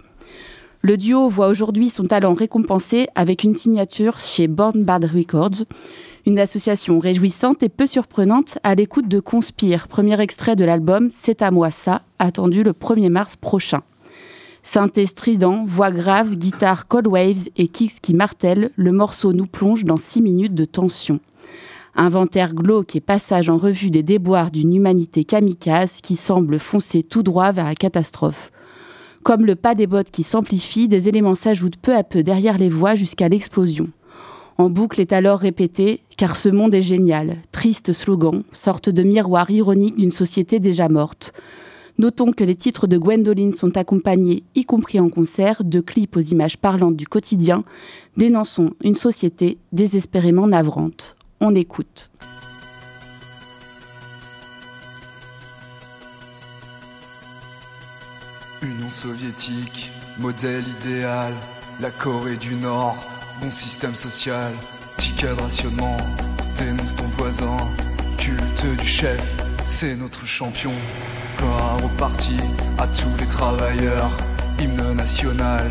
Le 0.87 0.97
duo 0.97 1.29
voit 1.29 1.47
aujourd'hui 1.47 1.89
son 1.89 2.03
talent 2.03 2.33
récompensé 2.33 3.07
avec 3.15 3.43
une 3.43 3.55
signature 3.55 4.19
chez 4.19 4.47
Born 4.47 4.83
Bad 4.83 5.05
Records, 5.05 5.65
une 6.27 6.37
association 6.37 6.99
réjouissante 6.99 7.63
et 7.63 7.69
peu 7.69 7.87
surprenante 7.87 8.59
à 8.61 8.75
l'écoute 8.75 9.07
de 9.07 9.19
Conspire, 9.19 9.87
premier 9.87 10.21
extrait 10.21 10.55
de 10.55 10.63
l'album 10.63 11.09
C'est 11.09 11.41
à 11.41 11.49
moi 11.49 11.71
ça, 11.71 12.03
attendu 12.19 12.61
le 12.61 12.73
1er 12.73 13.09
mars 13.09 13.35
prochain. 13.35 13.81
Synthé 14.61 15.07
strident, 15.07 15.65
voix 15.65 15.89
grave, 15.89 16.35
guitare 16.35 16.87
cold 16.87 17.07
waves 17.07 17.49
et 17.57 17.67
kicks 17.67 17.99
qui 17.99 18.13
martèlent, 18.13 18.69
le 18.75 18.91
morceau 18.91 19.33
nous 19.33 19.47
plonge 19.47 19.85
dans 19.85 19.97
six 19.97 20.21
minutes 20.21 20.53
de 20.53 20.65
tension. 20.65 21.19
Inventaire 21.95 22.53
glauque 22.53 22.95
et 22.95 23.01
passage 23.01 23.49
en 23.49 23.57
revue 23.57 23.89
des 23.89 24.03
déboires 24.03 24.51
d'une 24.51 24.75
humanité 24.75 25.23
kamikaze 25.23 26.01
qui 26.01 26.15
semble 26.15 26.59
foncer 26.59 27.01
tout 27.01 27.23
droit 27.23 27.51
vers 27.51 27.65
la 27.65 27.73
catastrophe. 27.73 28.51
Comme 29.25 29.47
le 29.47 29.55
pas 29.55 29.73
des 29.73 29.87
bottes 29.87 30.11
qui 30.11 30.21
s'amplifie, 30.21 30.87
des 30.87 31.09
éléments 31.09 31.33
s'ajoutent 31.33 31.77
peu 31.77 31.95
à 31.95 32.03
peu 32.03 32.21
derrière 32.21 32.59
les 32.59 32.69
voix 32.69 32.93
jusqu'à 32.93 33.27
l'explosion. 33.27 33.89
En 34.59 34.69
boucle 34.69 35.01
est 35.01 35.13
alors 35.13 35.39
répété 35.39 36.01
Car 36.15 36.35
ce 36.35 36.47
monde 36.47 36.75
est 36.75 36.83
génial, 36.83 37.37
triste 37.51 37.91
slogan, 37.91 38.43
sorte 38.51 38.87
de 38.87 39.01
miroir 39.01 39.49
ironique 39.49 39.97
d'une 39.97 40.11
société 40.11 40.59
déjà 40.59 40.89
morte. 40.89 41.33
Notons 41.97 42.33
que 42.33 42.43
les 42.43 42.53
titres 42.55 42.85
de 42.85 42.99
Gwendoline 42.99 43.55
sont 43.55 43.75
accompagnés, 43.77 44.43
y 44.53 44.63
compris 44.63 44.99
en 44.99 45.09
concert, 45.09 45.63
de 45.63 45.79
clips 45.79 46.15
aux 46.15 46.21
images 46.21 46.57
parlantes 46.57 46.95
du 46.95 47.07
quotidien, 47.07 47.63
dénonçant 48.17 48.73
une 48.83 48.93
société 48.93 49.57
désespérément 49.71 50.45
navrante. 50.45 51.15
On 51.41 51.55
écoute. 51.55 52.11
Soviétique, 58.89 59.91
modèle 60.17 60.63
idéal, 60.79 61.33
la 61.81 61.89
Corée 61.89 62.35
du 62.35 62.55
Nord, 62.55 62.95
bon 63.41 63.51
système 63.51 63.95
social, 63.95 64.53
ticket 64.97 65.27
de 65.27 65.41
rationnement, 65.41 65.97
dénonce 66.57 66.95
ton 66.95 67.07
voisin, 67.17 67.57
culte 68.17 68.65
du 68.77 68.85
chef, 68.85 69.21
c'est 69.65 69.95
notre 69.95 70.25
champion. 70.25 70.71
Gloire 71.37 71.77
au 71.83 71.89
parti, 71.89 72.37
à 72.77 72.87
tous 72.87 73.15
les 73.19 73.25
travailleurs, 73.25 74.11
hymne 74.59 74.93
national, 74.93 75.69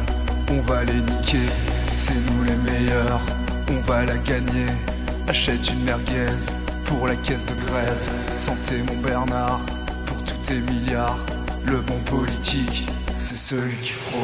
on 0.51 0.61
va 0.61 0.85
les 0.85 1.01
niquer, 1.01 1.49
c'est 1.93 2.15
nous 2.15 2.45
les 2.45 2.57
meilleurs, 2.57 3.23
on 3.71 3.81
va 3.81 4.05
la 4.05 4.17
gagner, 4.19 4.69
achète 5.29 5.71
une 5.71 5.85
merguez 5.85 6.53
pour 6.85 7.07
la 7.07 7.17
caisse 7.17 7.47
de 7.47 7.55
grève, 7.55 8.11
santé 8.35 8.83
mon 8.87 8.97
Bernard, 9.01 9.61
pour 10.07 10.23
tous 10.25 10.39
tes 10.47 10.61
milliards. 10.61 11.25
Le 11.67 11.81
bon 11.81 11.99
politique, 12.01 12.87
c'est 13.15 13.37
celui 13.37 13.77
qui 13.77 13.93
fraude. 13.93 14.21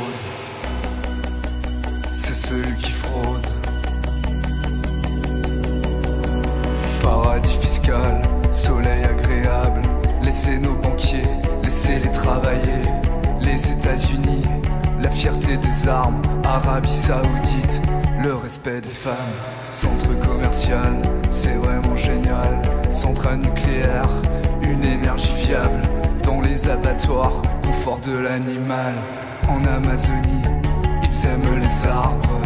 C'est 2.12 2.34
celui 2.34 2.74
qui 2.76 2.90
fraude. 2.90 3.46
Paradis 7.02 7.58
fiscal, 7.60 8.20
soleil 8.50 9.04
agréable. 9.04 9.82
Laissez 10.22 10.58
nos 10.58 10.74
banquiers, 10.74 11.28
laissez-les 11.62 12.10
travailler. 12.12 12.82
Les 13.40 13.70
États-Unis, 13.70 14.42
la 15.00 15.10
fierté 15.10 15.56
des 15.56 15.88
armes. 15.88 16.20
Arabie 16.44 16.92
Saoudite, 16.92 17.80
le 18.22 18.34
respect 18.34 18.80
des 18.80 18.88
femmes. 18.88 19.14
Centre 19.72 20.18
commercial, 20.26 21.00
c'est 21.30 21.54
vraiment 21.54 21.96
génial. 21.96 22.60
Centrale 22.90 23.38
nucléaire, 23.38 24.08
une 24.62 24.84
énergie 24.84 25.32
fiable 25.32 25.82
dans 26.24 26.40
les 26.40 26.68
abattoirs, 26.68 27.40
confort 27.70 28.00
de 28.00 28.16
l'animal. 28.16 28.94
En 29.48 29.64
Amazonie, 29.64 30.44
ils 31.04 31.26
aiment 31.26 31.58
les 31.60 31.86
arbres. 31.86 32.40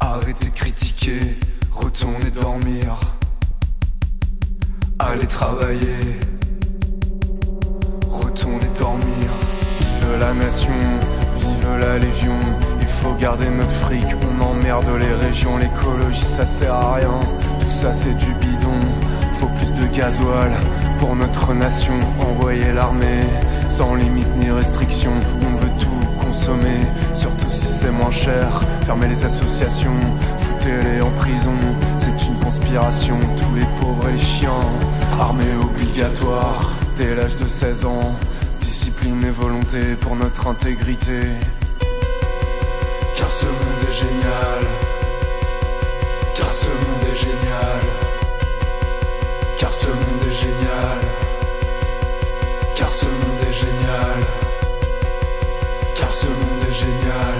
Arrêtez 0.00 0.46
de 0.46 0.50
critiquer, 0.50 1.20
retournez 1.70 2.30
dormir. 2.30 2.98
Allez 4.98 5.26
travailler, 5.26 6.00
retournez 8.08 8.70
dormir. 8.78 9.28
Vive 9.80 10.18
la 10.18 10.32
nation, 10.32 10.80
vive 11.36 11.78
la 11.78 11.98
légion. 11.98 12.40
Il 12.80 12.86
faut 12.86 13.14
garder 13.20 13.50
notre 13.50 13.70
fric, 13.70 14.06
on 14.28 14.42
emmerde 14.42 14.90
les 14.98 15.14
régions. 15.26 15.58
L'écologie 15.58 16.24
ça 16.24 16.46
sert 16.46 16.74
à 16.74 16.94
rien, 16.94 17.20
tout 17.60 17.70
ça 17.70 17.92
c'est 17.92 18.16
du 18.16 18.32
bidon. 18.40 18.80
Faut 19.34 19.50
plus 19.58 19.72
de 19.74 19.86
gasoil 19.94 20.52
pour 20.98 21.16
notre 21.16 21.54
nation. 21.54 21.94
Envoyer 22.20 22.72
l'armée 22.72 23.24
sans 23.68 23.94
limite 23.94 24.28
ni 24.36 24.50
restriction. 24.50 25.12
On 25.42 25.56
veut 25.56 25.70
tout 25.78 26.24
consommer, 26.24 26.80
surtout 27.14 27.50
si 27.50 27.66
c'est 27.66 27.90
moins 27.90 28.10
cher. 28.10 28.62
Fermer 28.82 29.08
les 29.08 29.24
associations, 29.24 29.98
foutez-les 30.38 31.00
en 31.00 31.10
prison. 31.10 31.54
C'est 31.96 32.26
une 32.26 32.34
conspiration. 32.40 33.18
Tous 33.36 33.54
les 33.54 33.66
pauvres 33.80 34.08
et 34.08 34.12
les 34.12 34.18
chiens, 34.18 34.64
armée 35.20 35.54
obligatoire 35.62 36.72
dès 36.96 37.14
l'âge 37.14 37.36
de 37.36 37.48
16 37.48 37.84
ans. 37.84 38.14
Discipline 38.60 39.24
et 39.24 39.30
volonté 39.30 39.94
pour 40.00 40.16
notre 40.16 40.46
intégrité. 40.48 41.20
Car 43.16 43.30
ce 43.30 43.46
monde 43.46 43.82
est 43.88 43.92
génial. 43.92 44.64
Car 46.34 46.50
ce 46.50 46.66
monde 46.66 47.12
est 47.12 47.16
génial. 47.16 48.07
Car 49.68 49.76
ce 49.76 49.86
monde 49.88 50.22
est 50.26 50.32
génial. 50.32 51.00
Car 52.74 52.88
ce 52.88 53.04
monde 53.04 53.42
est 53.46 53.52
génial. 53.52 54.20
Car 55.94 56.10
ce 56.10 56.26
monde 56.26 56.64
est 56.66 56.72
génial. 56.72 57.38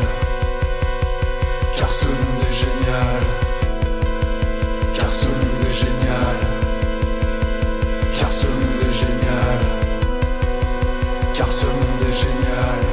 Car 1.75 1.90
ce 1.90 2.04
monde 2.04 2.44
est 2.47 2.52
génial. 2.52 3.25
Car 4.94 5.11
ce 5.11 5.25
monde 5.25 5.64
est 5.66 5.73
génial. 5.73 6.38
Car 8.18 8.30
ce 8.30 8.47
monde 8.47 8.82
est 8.87 8.92
génial. 8.92 9.61
Car 11.32 11.50
ce 11.50 11.64
monde 11.64 12.02
est 12.06 12.12
génial. 12.12 12.88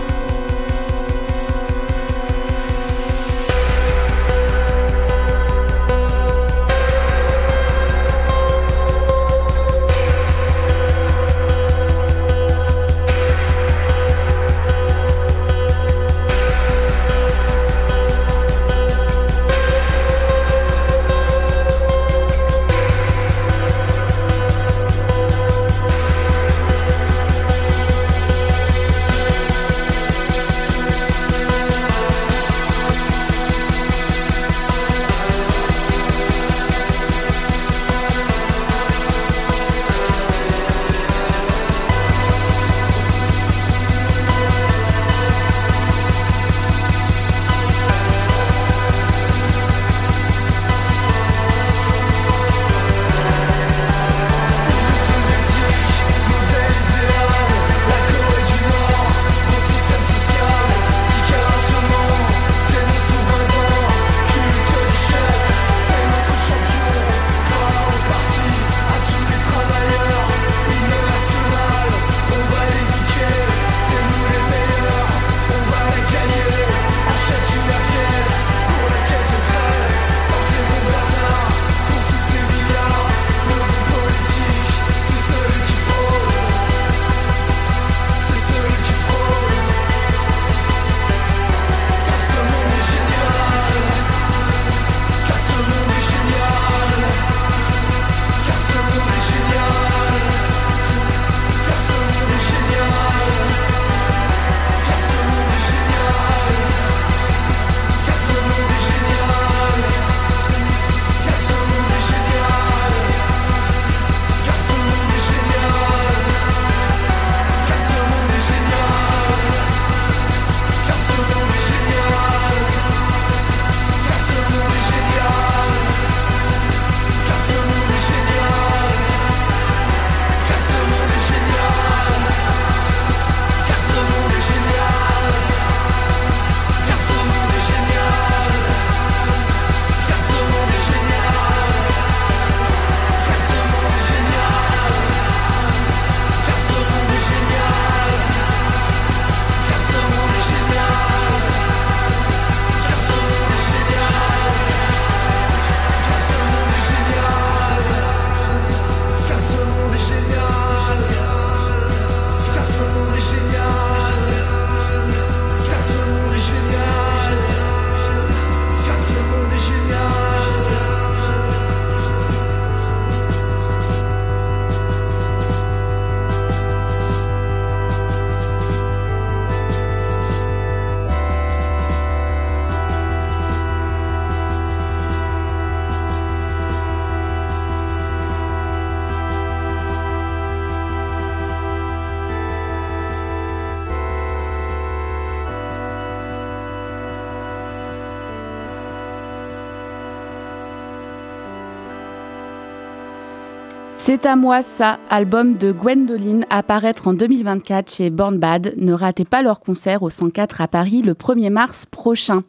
À 204.26 204.36
moi 204.36 204.64
ça, 204.64 204.98
album 205.12 205.56
de 205.56 205.72
Gwendoline, 205.72 206.48
à 206.50 206.64
paraître 206.64 207.08
en 207.08 207.14
2024 207.14 207.94
chez 207.94 208.10
Born 208.10 208.40
Bad. 208.40 208.74
Ne 208.76 208.92
ratez 208.92 209.24
pas 209.24 209.44
leur 209.44 209.60
concert 209.60 210.02
au 210.02 210.10
104 210.10 210.62
à 210.62 210.68
Paris 210.68 211.04
le 211.04 211.14
1er 211.14 211.52
mars 211.52 211.86
prochain. 211.86 212.42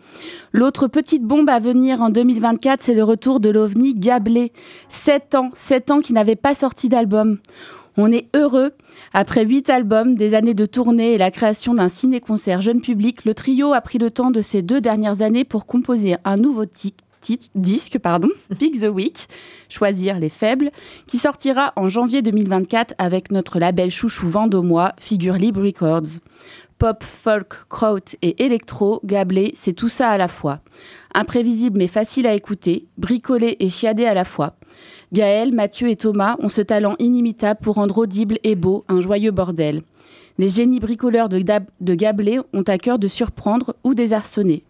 L'autre 0.53 0.89
petite 0.89 1.23
bombe 1.23 1.51
à 1.51 1.59
venir 1.59 2.01
en 2.01 2.09
2024, 2.09 2.81
c'est 2.83 2.95
le 2.95 3.05
retour 3.05 3.41
de 3.41 3.51
l'OVNI 3.51 3.93
Gablé. 3.93 4.53
7 4.89 5.35
ans, 5.35 5.51
7 5.55 5.91
ans 5.91 6.01
qui 6.01 6.15
n'avait 6.15 6.35
pas 6.35 6.55
sorti 6.55 6.89
d'album. 6.89 7.41
On 7.99 8.11
est 8.11 8.29
heureux. 8.35 8.73
Après 9.13 9.45
huit 9.45 9.69
albums, 9.69 10.15
des 10.15 10.33
années 10.33 10.55
de 10.55 10.65
tournée 10.65 11.13
et 11.13 11.19
la 11.19 11.31
création 11.31 11.75
d'un 11.75 11.91
ciné-concert 11.91 12.63
jeune 12.63 12.81
public, 12.81 13.27
le 13.27 13.35
trio 13.35 13.75
a 13.75 13.83
pris 13.83 13.99
le 13.99 14.11
temps 14.11 14.31
de 14.31 14.41
ces 14.41 14.63
deux 14.63 14.81
dernières 14.81 15.21
années 15.21 15.45
pour 15.45 15.67
composer 15.67 16.17
un 16.25 16.39
nouveau 16.39 16.65
titre 16.65 17.05
disque, 17.55 17.99
pardon, 17.99 18.29
Pick 18.59 18.81
the 18.81 18.89
Week, 18.89 19.27
Choisir 19.69 20.19
les 20.19 20.29
faibles, 20.29 20.71
qui 21.07 21.19
sortira 21.19 21.73
en 21.77 21.89
janvier 21.89 22.23
2024 22.23 22.95
avec 22.99 23.31
notre 23.31 23.59
label 23.59 23.91
chouchou 23.91 24.29
Vendômois, 24.29 24.93
Figure 24.99 25.35
Libre 25.35 25.63
Records. 25.63 26.21
Pop, 26.79 27.03
folk, 27.03 27.69
kraut 27.71 28.17
et 28.21 28.45
électro, 28.45 29.01
gablé, 29.03 29.53
c'est 29.55 29.73
tout 29.73 29.89
ça 29.89 30.11
à 30.11 30.19
la 30.19 30.29
fois. 30.29 30.61
Imprévisible 31.15 31.79
mais 31.79 31.89
facile 31.89 32.27
à 32.27 32.35
écouter, 32.35 32.87
bricolé 32.99 33.57
et 33.61 33.71
chiadé 33.71 34.05
à 34.05 34.13
la 34.13 34.25
fois. 34.25 34.57
Gaël, 35.13 35.53
Mathieu 35.55 35.89
et 35.89 35.97
Thomas 35.97 36.37
ont 36.41 36.51
ce 36.51 36.61
talent 36.61 36.95
inimitable 36.99 37.61
pour 37.63 37.77
rendre 37.77 37.97
audible 37.99 38.39
et 38.45 38.57
beau 38.57 38.85
un 38.89 39.01
joyeux 39.01 39.31
bordel. 39.31 39.83
Les 40.39 40.51
génies 40.51 40.81
bricoleurs 40.81 41.31
de, 41.31 41.43
de 41.81 41.95
Gablé 41.95 42.41
ont 42.53 42.63
à 42.63 42.77
cœur 42.77 42.99
de 42.99 43.09
surprendre 43.09 43.75
ou 43.83 43.95
désarçonner 43.95 44.65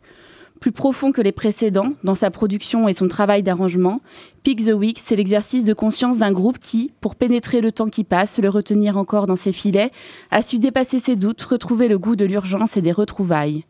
plus 0.61 0.73
profond 0.73 1.13
que 1.13 1.21
les 1.21 1.33
précédents 1.33 1.93
dans 2.05 2.15
sa 2.15 2.31
production 2.31 2.89
et 2.89 2.93
son 2.93 3.09
travail 3.09 3.43
d'arrangement, 3.43 4.01
Pick 4.43 4.65
the 4.65 4.73
Week, 4.73 4.99
c'est 4.99 5.17
l'exercice 5.17 5.65
de 5.65 5.75
conscience 5.75 6.19
d'un 6.19 6.33
groupe 6.33 6.59
qui, 6.59 6.93
pour 7.01 7.15
pénétrer 7.17 7.61
le 7.61 7.73
temps 7.73 7.89
qui 7.89 8.05
passe, 8.05 8.39
le 8.39 8.49
retenir 8.49 8.97
encore 8.97 9.27
dans 9.27 9.37
ses 9.37 9.53
filets, 9.53 9.91
a 10.31 10.43
su 10.43 10.59
dépasser 10.59 10.99
ses 10.99 11.17
doutes, 11.17 11.43
retrouver 11.43 11.89
le 11.89 11.99
goût 11.99 12.17
de 12.17 12.25
l'urgence 12.25 12.77
et 12.77 12.83
des 12.83 12.93
retrouvailles. 12.93 13.65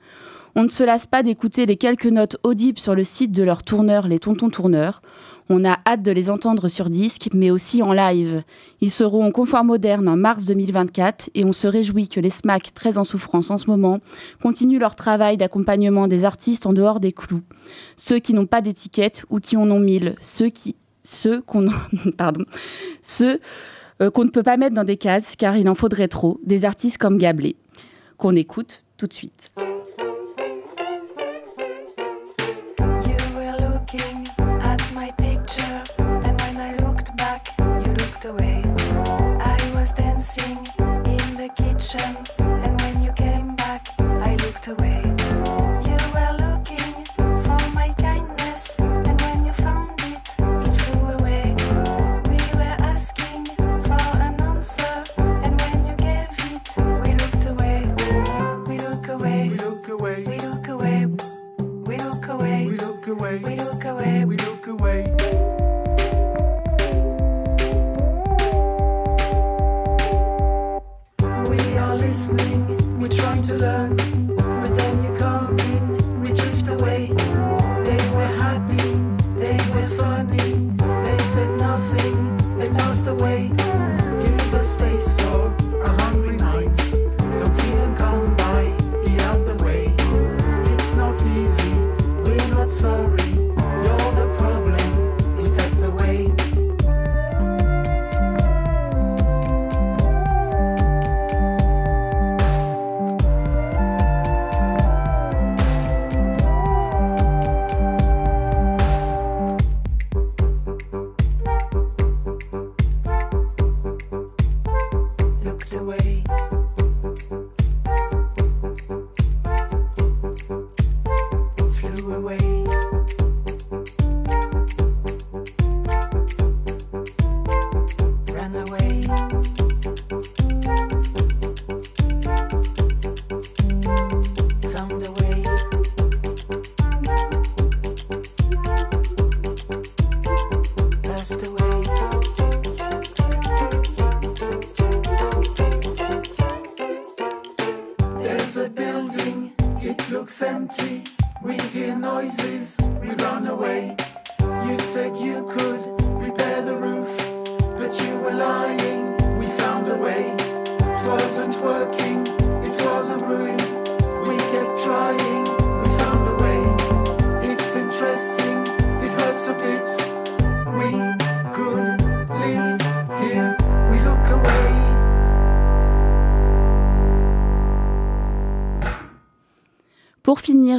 On 0.58 0.62
ne 0.62 0.68
se 0.68 0.84
lasse 0.84 1.06
pas 1.06 1.22
d'écouter 1.22 1.66
les 1.66 1.76
quelques 1.76 2.06
notes 2.06 2.38
audibles 2.42 2.78
sur 2.78 2.94
le 2.94 3.04
site 3.04 3.30
de 3.30 3.42
leur 3.42 3.62
tourneur, 3.62 4.08
les 4.08 4.18
Tontons 4.18 4.48
Tourneurs. 4.48 5.02
On 5.48 5.64
a 5.64 5.78
hâte 5.86 6.02
de 6.02 6.10
les 6.10 6.28
entendre 6.28 6.68
sur 6.68 6.90
disque, 6.90 7.28
mais 7.32 7.50
aussi 7.50 7.82
en 7.82 7.92
live. 7.92 8.42
Ils 8.80 8.90
seront 8.90 9.24
en 9.24 9.30
confort 9.30 9.64
moderne 9.64 10.08
en 10.08 10.16
mars 10.16 10.44
2024 10.44 11.30
et 11.34 11.44
on 11.44 11.52
se 11.52 11.68
réjouit 11.68 12.08
que 12.08 12.18
les 12.18 12.30
SMAC, 12.30 12.74
très 12.74 12.98
en 12.98 13.04
souffrance 13.04 13.50
en 13.50 13.58
ce 13.58 13.70
moment, 13.70 14.00
continuent 14.42 14.80
leur 14.80 14.96
travail 14.96 15.36
d'accompagnement 15.36 16.08
des 16.08 16.24
artistes 16.24 16.66
en 16.66 16.72
dehors 16.72 16.98
des 16.98 17.12
clous. 17.12 17.42
Ceux 17.96 18.18
qui 18.18 18.34
n'ont 18.34 18.46
pas 18.46 18.60
d'étiquette 18.60 19.24
ou 19.30 19.38
qui 19.38 19.56
en 19.56 19.70
ont 19.70 19.80
mille. 19.80 20.16
Ceux 20.20 20.50
qu'on, 21.42 21.68
euh, 24.00 24.10
qu'on 24.10 24.24
ne 24.24 24.30
peut 24.30 24.42
pas 24.42 24.56
mettre 24.56 24.74
dans 24.74 24.84
des 24.84 24.96
cases 24.96 25.36
car 25.36 25.56
il 25.56 25.68
en 25.68 25.76
faudrait 25.76 26.08
trop. 26.08 26.40
Des 26.44 26.64
artistes 26.64 26.98
comme 26.98 27.18
Gablé, 27.18 27.54
qu'on 28.16 28.34
écoute 28.34 28.82
tout 28.96 29.06
de 29.06 29.12
suite. 29.12 29.52
passion. 41.96 42.25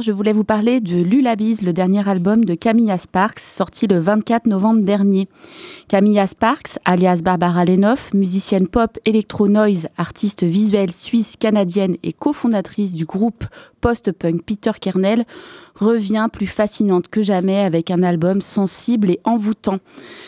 Je 0.00 0.12
voulais 0.12 0.32
vous 0.32 0.44
parler 0.44 0.80
de 0.80 1.02
Lullabies, 1.02 1.58
le 1.64 1.72
dernier 1.72 2.06
album 2.08 2.44
de 2.44 2.54
Camilla 2.54 2.98
Sparks, 2.98 3.40
sorti 3.40 3.86
le 3.86 3.98
24 3.98 4.46
novembre 4.46 4.82
dernier. 4.82 5.28
Camilla 5.88 6.26
Sparks, 6.26 6.78
alias 6.84 7.22
Barbara 7.22 7.64
Lenoff, 7.64 8.12
musicienne 8.12 8.68
pop, 8.68 8.98
électro-noise, 9.06 9.88
artiste 9.96 10.44
visuelle 10.44 10.92
suisse, 10.92 11.36
canadienne 11.36 11.96
et 12.02 12.12
cofondatrice 12.12 12.92
du 12.92 13.06
groupe 13.06 13.46
post-punk 13.80 14.42
Peter 14.42 14.72
Kernel, 14.78 15.24
revient 15.76 16.26
plus 16.30 16.46
fascinante 16.46 17.08
que 17.08 17.22
jamais 17.22 17.60
avec 17.60 17.90
un 17.90 18.02
album 18.02 18.42
sensible 18.42 19.10
et 19.10 19.20
envoûtant. 19.24 19.78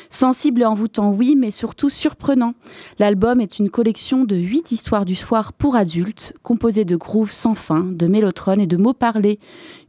Sensible 0.08 0.62
et 0.62 0.64
envoûtant, 0.64 1.10
oui, 1.10 1.36
mais 1.36 1.50
surtout 1.50 1.90
surprenant. 1.90 2.54
L'album 2.98 3.42
est 3.42 3.58
une 3.58 3.68
collection 3.68 4.24
de 4.24 4.36
huit 4.36 4.72
histoires 4.72 5.04
du 5.04 5.14
soir 5.14 5.52
pour 5.52 5.76
adultes, 5.76 6.32
composées 6.42 6.86
de 6.86 6.96
grooves 6.96 7.32
sans 7.32 7.54
fin, 7.54 7.80
de 7.84 8.06
mélotrones 8.06 8.62
et 8.62 8.66
de 8.66 8.78
mots 8.78 8.94
parlés. 8.94 9.38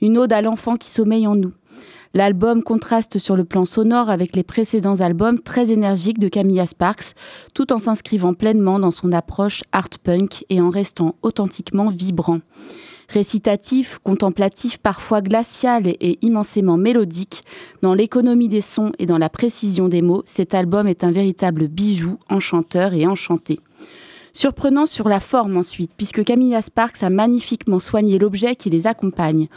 Une 0.02 0.18
ode 0.18 0.34
à 0.34 0.42
l'enfant 0.42 0.76
qui 0.76 0.90
sommeille 0.90 1.28
en 1.28 1.36
nous. 1.36 1.54
L'album 2.14 2.62
contraste 2.62 3.20
sur 3.20 3.38
le 3.38 3.46
plan 3.46 3.64
sonore 3.64 4.10
avec 4.10 4.36
les 4.36 4.44
précédents 4.44 5.00
albums 5.00 5.40
très 5.40 5.72
énergiques 5.72 6.20
de 6.20 6.28
Camilla 6.28 6.66
Sparks, 6.66 7.16
tout 7.54 7.72
en 7.72 7.80
s'inscrivant 7.80 8.34
pleinement 8.34 8.80
dans 8.80 8.92
son 8.92 9.14
approche 9.14 9.62
art 9.72 9.88
punk 10.04 10.44
et 10.50 10.60
en 10.60 10.70
restant 10.70 11.16
authentiquement 11.22 11.90
vibrant. 11.90 12.40
Récitatif, 13.08 14.00
contemplatif, 14.04 14.78
parfois 14.78 15.22
glacial 15.22 15.84
et, 15.88 16.18
immensément 16.22 16.78
mélodique, 16.78 17.44
dans 17.82 17.94
l'économie 17.94 18.50
des 18.50 18.62
sons 18.62 18.92
et 19.00 19.06
dans 19.06 19.18
la 19.18 19.30
précision 19.30 19.88
des 19.88 20.02
mots, 20.02 20.24
cet 20.26 20.54
album 20.54 20.88
est 20.88 21.06
un 21.06 21.12
véritable 21.12 21.68
bijou, 21.68 22.18
enchanteur 22.30 22.94
et 22.94 23.08
enchanté. 23.08 23.60
Surprenant 24.34 24.86
sur 24.86 25.10
la 25.10 25.20
forme 25.20 25.58
ensuite, 25.58 25.92
puisque 25.98 26.24
Camilla 26.24 26.62
Sparks 26.62 27.04
a 27.04 27.10
magnifiquement 27.10 27.80
soigné 27.80 28.18
l'objet 28.18 28.56
qui 28.56 28.70
les 28.70 28.88
accompagne. 28.88 29.48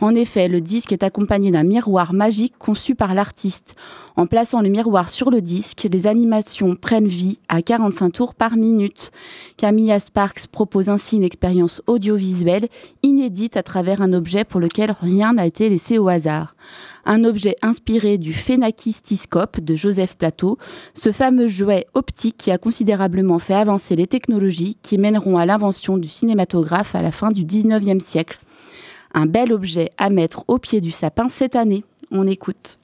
En 0.00 0.14
effet, 0.14 0.48
le 0.48 0.60
disque 0.60 0.92
est 0.92 1.04
accompagné 1.04 1.52
d'un 1.52 1.62
miroir 1.62 2.12
magique 2.12 2.54
conçu 2.58 2.96
par 2.96 3.14
l'artiste. 3.14 3.76
En 4.16 4.26
plaçant 4.26 4.60
le 4.60 4.68
miroir 4.68 5.08
sur 5.08 5.30
le 5.30 5.40
disque, 5.40 5.88
les 5.90 6.06
animations 6.08 6.74
prennent 6.74 7.06
vie 7.06 7.38
à 7.48 7.62
45 7.62 8.10
tours 8.10 8.34
par 8.34 8.56
minute. 8.56 9.12
Camilla 9.56 10.00
Sparks 10.00 10.48
propose 10.48 10.88
ainsi 10.88 11.16
une 11.16 11.24
expérience 11.24 11.80
audiovisuelle 11.86 12.68
inédite 13.04 13.56
à 13.56 13.62
travers 13.62 14.02
un 14.02 14.12
objet 14.12 14.44
pour 14.44 14.60
lequel 14.60 14.96
rien 15.00 15.34
n'a 15.34 15.46
été 15.46 15.68
laissé 15.68 15.98
au 15.98 16.08
hasard 16.08 16.54
un 17.06 17.24
objet 17.24 17.56
inspiré 17.62 18.18
du 18.18 18.32
phénakistiscope 18.32 19.60
de 19.60 19.74
Joseph 19.74 20.16
Plateau, 20.16 20.58
ce 20.94 21.12
fameux 21.12 21.48
jouet 21.48 21.86
optique 21.94 22.36
qui 22.36 22.50
a 22.50 22.58
considérablement 22.58 23.38
fait 23.38 23.54
avancer 23.54 23.96
les 23.96 24.06
technologies 24.06 24.76
qui 24.82 24.98
mèneront 24.98 25.38
à 25.38 25.46
l'invention 25.46 25.98
du 25.98 26.08
cinématographe 26.08 26.94
à 26.94 27.02
la 27.02 27.10
fin 27.10 27.30
du 27.30 27.44
19e 27.44 28.00
siècle. 28.00 28.38
Un 29.14 29.26
bel 29.26 29.52
objet 29.52 29.90
à 29.98 30.10
mettre 30.10 30.44
au 30.48 30.58
pied 30.58 30.80
du 30.80 30.90
sapin 30.90 31.28
cette 31.28 31.56
année. 31.56 31.84
On 32.10 32.26
écoute. 32.26 32.78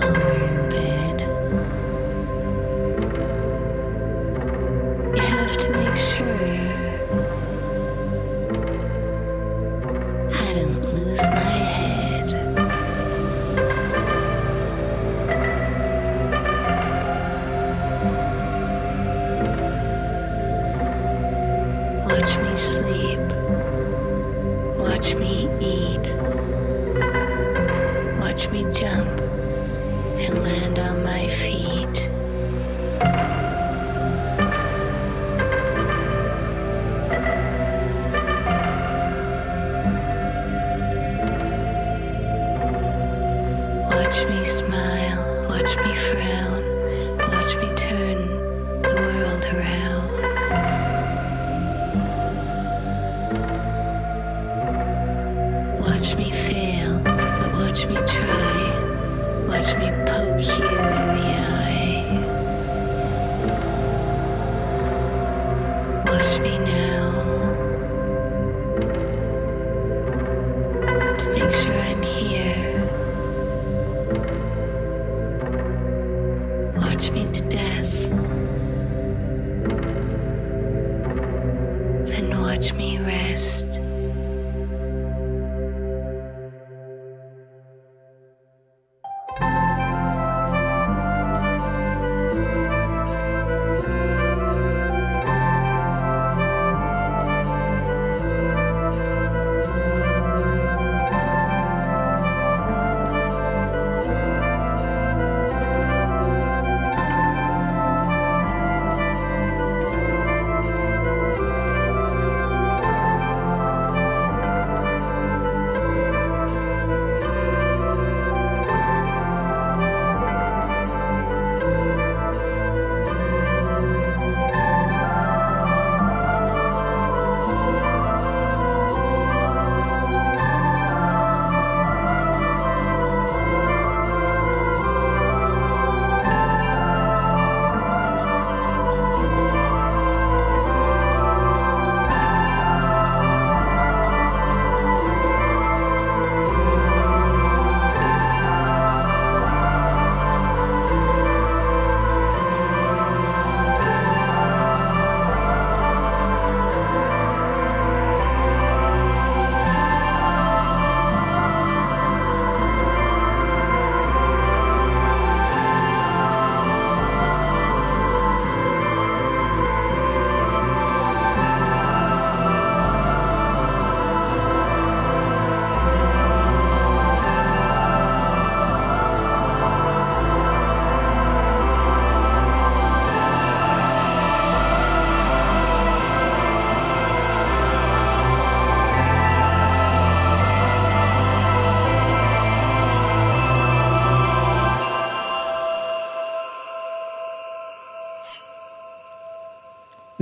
While 0.00 0.37
have 5.48 5.56
to 5.56 5.70
make 5.70 5.96
sure 5.96 6.67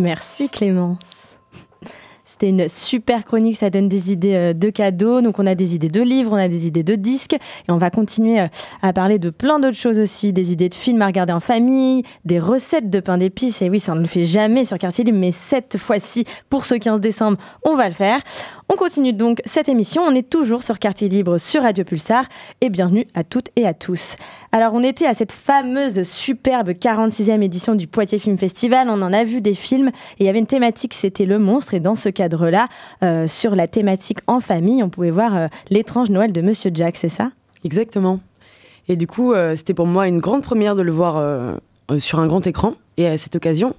Merci 0.07 0.49
Clémence. 0.49 1.33
C'était 2.25 2.51
une 2.51 2.69
super 2.69 3.25
chronique, 3.25 3.57
ça 3.57 3.71
donne 3.71 3.89
des 3.89 4.13
idées 4.13 4.35
euh, 4.35 4.53
de 4.53 4.71
cadeaux. 4.71 5.21
Donc 5.21 5.41
on 5.41 5.47
a 5.47 5.57
des 5.57 5.75
idées 5.75 5.89
de 5.89 6.01
livres, 6.01 6.31
on 6.33 6.37
a 6.37 6.47
des 6.47 6.69
idées 6.69 6.85
de 6.85 6.95
disques 6.95 7.33
et 7.33 7.73
on 7.73 7.77
va 7.77 7.91
continuer 7.91 8.41
euh, 8.41 8.47
à 8.83 8.93
parler 8.93 9.19
de 9.19 9.31
plein 9.31 9.59
d'autres 9.59 9.77
choses 9.77 9.99
aussi, 9.99 10.33
des 10.33 10.53
idées 10.53 10.69
de 10.69 10.75
films 10.75 11.03
à 11.03 11.07
regarder 11.07 11.33
en 11.33 11.41
famille, 11.41 12.05
des 12.25 12.39
recettes 12.39 12.89
de 12.89 13.01
pain 13.01 13.19
d'épices. 13.19 13.63
Et 13.63 13.69
oui, 13.69 13.81
ça 13.81 13.97
ne 13.97 14.01
le 14.01 14.07
fait 14.07 14.23
jamais 14.23 14.65
sur 14.65 14.79
Quartier 14.79 15.03
Libre, 15.03 15.19
mais 15.19 15.33
cette 15.33 15.77
fois-ci, 15.77 16.25
pour 16.51 16.67
ce 16.67 16.77
15 16.77 17.01
décembre, 17.01 17.39
on 17.65 17.75
va 17.75 17.89
le 17.89 17.95
faire. 17.95 18.21
On 18.69 18.75
continue 18.75 19.13
donc 19.13 19.41
cette 19.45 19.69
émission. 19.69 20.03
On 20.03 20.13
est 20.13 20.29
toujours 20.29 20.65
sur 20.65 20.81
Quartier 20.81 21.09
Libre 21.09 21.39
sur 21.39 21.63
Radio 21.63 21.85
Pulsar 21.85 22.25
et 22.61 22.69
bienvenue 22.69 23.07
à 23.15 23.23
toutes 23.23 23.51
et 23.55 23.65
à 23.65 23.75
tous. 23.75 24.17
Alors, 24.51 24.75
on 24.75 24.83
était 24.83 25.07
à 25.07 25.15
cette 25.15 25.31
fameuse 25.31 26.03
superbe 26.03 26.71
46e 26.71 27.43
édition 27.43 27.77
du 27.77 27.87
Poitiers 27.87 28.19
Film 28.19 28.37
Festival. 28.37 28.89
On 28.91 29.03
en 29.03 29.13
a 29.13 29.23
vu 29.23 29.41
des 29.41 29.55
films 29.55 29.89
et 30.19 30.25
il 30.25 30.27
y 30.27 30.29
avait 30.29 30.41
une 30.41 30.49
thématique, 30.49 30.95
c'était 30.95 31.27
le 31.27 31.39
monstre. 31.39 31.75
Et 31.75 31.81
dans 31.81 31.95
ce 31.95 32.09
cadre-là, 32.09 32.67
euh, 33.05 33.29
sur 33.29 33.55
la 33.55 33.69
thématique 33.69 34.19
en 34.27 34.41
famille, 34.41 34.83
on 34.83 34.89
pouvait 34.89 35.13
voir 35.13 35.37
euh, 35.37 35.47
l'étrange 35.71 36.11
Noël 36.11 36.33
de 36.33 36.41
Monsieur 36.41 36.73
Jack, 36.75 36.97
c'est 36.97 37.09
ça? 37.09 37.31
Exactement. 37.63 38.19
Et 38.89 38.97
du 38.97 39.07
coup, 39.07 39.33
euh, 39.33 39.55
c'était 39.55 39.75
pour 39.75 39.87
moi 39.87 40.09
une 40.09 40.19
grande 40.19 40.43
première 40.43 40.75
de 40.75 40.83
le 40.83 40.91
voir 40.91 41.57
sur 41.99 42.19
un 42.19 42.27
grand 42.27 42.45
écran. 42.45 42.75
Et 42.97 43.07
à 43.07 43.17
cette 43.17 43.37
occasion, 43.37 43.77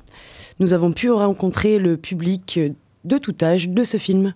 nous 0.61 0.71
avons 0.71 0.93
pu 0.93 1.11
rencontrer 1.11 1.77
le 1.77 1.97
public 1.97 2.57
de 3.03 3.17
tout 3.17 3.35
âge 3.41 3.67
de 3.67 3.83
ce 3.83 3.97
film. 3.97 4.33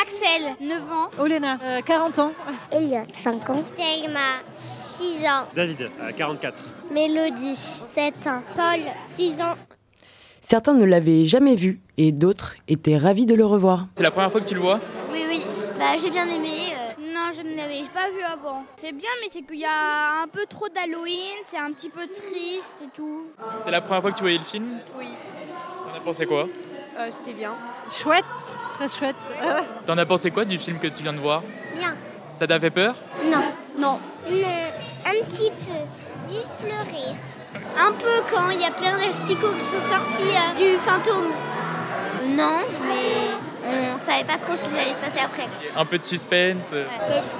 Axel, 0.00 0.54
9 0.60 0.92
ans. 0.92 1.10
Olena, 1.18 1.58
40 1.84 2.18
ans. 2.18 2.32
Elliot, 2.72 3.04
5 3.12 3.50
ans. 3.50 3.62
Thelma, 3.76 4.40
6 4.58 5.26
ans. 5.26 5.46
David, 5.54 5.90
à 6.02 6.12
44. 6.12 6.62
Mélodie, 6.92 7.56
7 7.56 8.14
ans. 8.26 8.42
Paul, 8.56 8.80
6 9.08 9.40
ans. 9.40 9.54
Certains 10.40 10.74
ne 10.74 10.84
l'avaient 10.84 11.26
jamais 11.26 11.54
vu 11.54 11.80
et 11.96 12.12
d'autres 12.12 12.54
étaient 12.66 12.96
ravis 12.96 13.26
de 13.26 13.34
le 13.34 13.44
revoir. 13.44 13.86
C'est 13.96 14.02
la 14.02 14.10
première 14.10 14.32
fois 14.32 14.40
que 14.40 14.48
tu 14.48 14.54
le 14.54 14.60
vois? 14.60 14.80
Oui, 15.12 15.24
oui. 15.28 15.44
Bah, 15.78 15.96
j'ai 16.00 16.10
bien 16.10 16.26
aimé. 16.28 16.72
euh, 16.72 16.92
Non, 17.14 17.30
je 17.36 17.42
ne 17.42 17.54
l'avais 17.56 17.82
pas 17.92 18.10
vu 18.10 18.22
avant. 18.22 18.64
C'est 18.80 18.92
bien, 18.92 19.10
mais 19.22 19.28
c'est 19.30 19.42
qu'il 19.42 19.60
y 19.60 19.64
a 19.64 20.22
un 20.22 20.28
peu 20.28 20.46
trop 20.48 20.68
d'Halloween. 20.68 21.36
C'est 21.50 21.58
un 21.58 21.70
petit 21.72 21.90
peu 21.90 22.06
triste 22.06 22.78
et 22.82 22.88
tout. 22.94 23.26
C'était 23.58 23.70
la 23.70 23.80
première 23.80 24.00
fois 24.02 24.10
que 24.12 24.16
tu 24.16 24.22
voyais 24.22 24.38
le 24.38 24.44
film? 24.44 24.78
Oui, 24.98 25.06
T'en 25.88 25.96
as 25.96 26.00
pensé 26.00 26.26
quoi? 26.26 26.46
Euh, 26.98 27.06
c'était 27.10 27.32
bien. 27.34 27.54
Chouette, 27.90 28.24
très 28.80 28.88
chouette. 28.88 29.16
T'en 29.86 29.98
as 29.98 30.06
pensé 30.06 30.30
quoi 30.30 30.44
du 30.44 30.58
film 30.58 30.78
que 30.78 30.86
tu 30.86 31.02
viens 31.02 31.12
de 31.12 31.18
voir? 31.18 31.42
Bien. 31.76 31.94
Ça 32.34 32.46
t'a 32.46 32.58
fait 32.58 32.70
peur? 32.70 32.94
Non. 33.24 33.44
Non. 33.78 33.98
un 35.04 35.24
petit 35.24 35.50
peu. 35.50 36.32
Juste 36.32 36.50
pleurer. 36.60 37.14
Un 37.78 37.92
peu 37.92 38.22
quand 38.32 38.50
il 38.50 38.60
y 38.60 38.64
a 38.64 38.70
plein 38.70 38.96
d'asticots 38.96 39.54
qui 39.54 39.64
sont 39.64 39.82
sortis 39.90 40.34
euh, 40.34 40.56
du 40.56 40.78
fantôme. 40.78 41.30
Non, 42.36 42.60
mais 42.86 43.90
on 43.94 43.98
savait 43.98 44.24
pas 44.24 44.38
trop 44.38 44.54
ce 44.54 44.68
qui 44.68 44.78
allait 44.78 44.94
se 44.94 45.00
passer 45.00 45.18
après. 45.24 45.48
Un 45.76 45.84
peu 45.84 45.98
de 45.98 46.04
suspense 46.04 46.70
euh. 46.72 46.84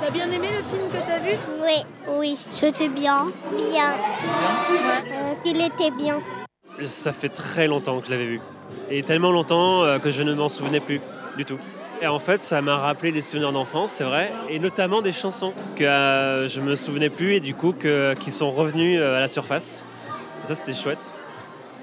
T'as 0.03 0.11
bien 0.11 0.27
aimé 0.31 0.49
le 0.59 0.65
film 0.65 0.89
que 0.91 0.97
t'as 1.07 1.19
vu? 1.21 1.37
Oui, 1.63 1.85
oui. 2.09 2.39
C'était 2.51 2.89
bien. 2.89 3.29
Bien. 3.71 3.93
Euh, 3.93 5.35
qu'il 5.45 5.61
était 5.61 5.93
bien. 5.93 6.19
Ça 6.87 7.13
fait 7.13 7.29
très 7.29 7.69
longtemps 7.69 8.01
que 8.01 8.07
je 8.07 8.11
l'avais 8.11 8.27
vu. 8.27 8.41
Et 8.91 9.03
tellement 9.03 9.31
longtemps 9.31 9.85
euh, 9.85 9.99
que 9.99 10.11
je 10.11 10.23
ne 10.23 10.35
m'en 10.35 10.49
souvenais 10.49 10.81
plus 10.81 11.01
Et 12.03 12.07
en 12.07 12.19
fait, 12.19 12.43
ça 12.43 12.63
m'a 12.63 12.79
rappelé 12.79 13.13
des 13.13 13.23
souvenirs 13.23 13.53
d'enfance, 13.53 13.93
c'est 13.93 14.05
vrai, 14.05 14.33
et 14.49 14.59
notamment 14.59 15.03
des 15.03 15.13
chansons 15.13 15.53
que 15.77 15.85
euh, 15.85 16.49
je 16.49 16.61
me 16.61 16.75
souvenais 16.75 17.11
plus 17.11 17.35
et 17.35 17.41
du 17.41 17.55
coup 17.55 17.75
qui 18.19 18.31
sont 18.33 18.51
revenues 18.51 18.99
euh, 18.99 19.19
à 19.19 19.21
la 19.21 19.29
surface. 19.29 19.85
Ça, 20.47 20.55
c'était 20.55 20.73
chouette. 20.73 21.07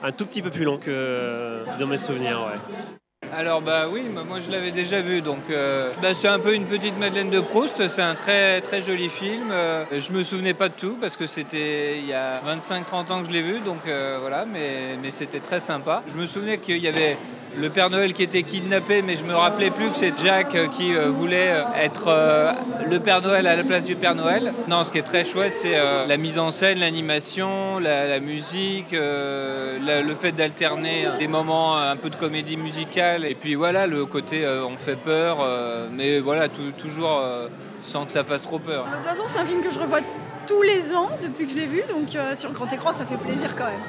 Un 0.04 0.12
tout 0.12 0.26
petit 0.26 0.42
peu 0.42 0.52
plus 0.52 0.64
long 0.64 0.78
que 0.78 0.90
euh, 0.90 1.64
dans 1.80 1.88
mes 1.88 1.98
souvenirs, 1.98 2.40
ouais. 2.42 3.30
Alors 3.34 3.62
bah 3.62 3.88
oui, 3.92 4.04
bah, 4.14 4.24
moi 4.26 4.40
je 4.40 4.52
l'avais 4.52 4.72
déjà 4.72 5.02
vu, 5.02 5.22
donc 5.22 5.50
euh, 5.50 5.92
bah, 6.02 6.14
c'est 6.14 6.28
un 6.28 6.40
peu 6.40 6.54
une 6.54 6.66
petite 6.66 6.98
Madeleine 6.98 7.30
de 7.30 7.40
Proust, 7.40 7.88
c'est 7.88 8.02
un 8.02 8.14
très 8.14 8.62
très 8.62 8.82
joli 8.82 9.10
film. 9.10 9.50
Euh, 9.52 9.86
je 9.92 10.12
me 10.12 10.24
souvenais 10.24 10.54
pas 10.54 10.70
de 10.70 10.76
tout 10.76 10.98
parce 11.02 11.18
que 11.18 11.28
c'était 11.28 11.98
il 11.98 12.06
y 12.06 12.14
a 12.14 12.42
25-30 12.42 13.12
ans 13.12 13.22
que 13.22 13.28
je 13.28 13.34
l'ai 13.34 13.42
vu, 13.42 13.60
donc 13.60 13.80
voilà, 14.20 14.46
mais, 14.46 14.98
mais 15.02 15.12
c'était 15.12 15.40
très 15.40 15.60
sympa. 15.60 16.04
Je 16.08 16.16
me 16.16 16.26
souvenais 16.26 16.60
qu'il 16.60 16.78
y 16.78 16.88
avait 16.88 17.18
le 17.60 17.70
Père 17.70 17.90
Noël 17.90 18.14
qui 18.14 18.24
était 18.24 18.44
kidnappé, 18.44 19.02
mais 19.02 19.16
je 19.16 19.24
me 19.24 19.34
rappelais 19.34 19.70
plus 19.72 19.90
que 19.90 19.96
c'est 19.98 20.14
Jack 20.24 20.54
euh, 20.56 20.68
qui 20.68 20.94
euh, 20.96 21.10
voulait 21.10 21.50
euh, 21.54 21.64
être 21.80 22.14
le 22.90 23.00
Père 23.00 23.22
Noël 23.22 23.48
à 23.48 23.56
la 23.56 23.64
place 23.64 23.84
du 23.86 23.96
Père 23.96 24.16
Noël. 24.16 24.54
Non, 24.68 24.84
ce 24.84 24.92
qui 24.92 24.98
est 25.00 25.04
très 25.04 25.24
chouette, 25.26 25.54
c'est 25.56 25.78
la 26.08 26.18
mise 26.18 26.38
en 26.40 26.52
scène, 26.52 26.80
l'animation, 26.80 27.80
la, 27.80 28.20
musique, 28.20 28.92
le 28.92 30.14
fait 30.20 30.32
d'alterner 30.32 31.08
des 31.20 31.28
moments 31.28 31.78
un 31.78 31.96
peu 31.96 32.10
de 32.10 32.16
comédie 32.16 32.58
musicale, 32.58 33.26
et 33.26 33.36
puis 33.36 33.56
voilà, 33.56 33.88
le 33.88 34.06
côté 34.06 34.46
on 34.48 34.78
fait 34.78 34.96
peur, 34.96 35.38
mais 35.92 36.20
voilà, 36.20 36.48
tou- 36.48 36.72
toujours 36.78 37.22
sans 37.82 38.06
que 38.06 38.12
ça 38.12 38.24
fasse 38.24 38.44
trop 38.44 38.60
peur. 38.60 38.86
De 38.86 38.96
toute 38.98 39.06
façon, 39.06 39.24
c'est 39.26 39.40
un 39.40 39.46
film 39.46 39.62
que 39.62 39.72
je 39.72 39.80
revois 39.80 40.00
tous 40.48 40.62
les 40.62 40.94
ans 40.94 41.10
depuis 41.22 41.46
que 41.46 41.52
je 41.52 41.58
l'ai 41.58 41.66
vu, 41.66 41.82
donc 41.90 42.10
sur 42.38 42.52
grand 42.52 42.72
écran, 42.72 42.94
ça 42.94 43.06
fait 43.06 43.18
plaisir 43.18 43.56
quand 43.56 43.66
même. 43.66 43.82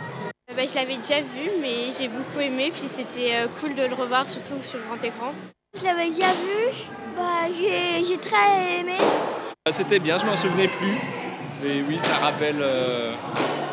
Bah, 0.59 0.64
je 0.68 0.75
l'avais 0.75 0.97
déjà 0.97 1.21
vu, 1.21 1.51
mais 1.62 1.92
j'ai 1.97 2.09
beaucoup 2.09 2.40
aimé, 2.40 2.73
puis 2.73 2.88
c'était 2.88 3.31
euh, 3.33 3.47
cool 3.61 3.77
de 3.77 3.85
le 3.85 3.94
revoir, 3.94 4.29
surtout 4.29 4.61
sur 4.64 4.81
grand 4.81 5.01
écran. 5.05 5.31
Je 5.79 5.85
l'avais 5.85 6.09
déjà 6.11 6.33
vu. 6.33 6.75
Bah, 7.16 7.47
j'ai 7.49 8.16
très 8.16 8.81
aimé. 8.81 8.97
Ah, 9.64 9.71
C'était 9.71 10.01
bien, 10.01 10.18
je 10.18 10.27
m'en 10.27 10.37
souvenais 10.37 10.66
plus. 10.66 10.94
Mais 11.62 11.81
oui, 11.88 12.01
ça 12.01 12.14
rappelle 12.16 12.57
euh, 12.61 13.12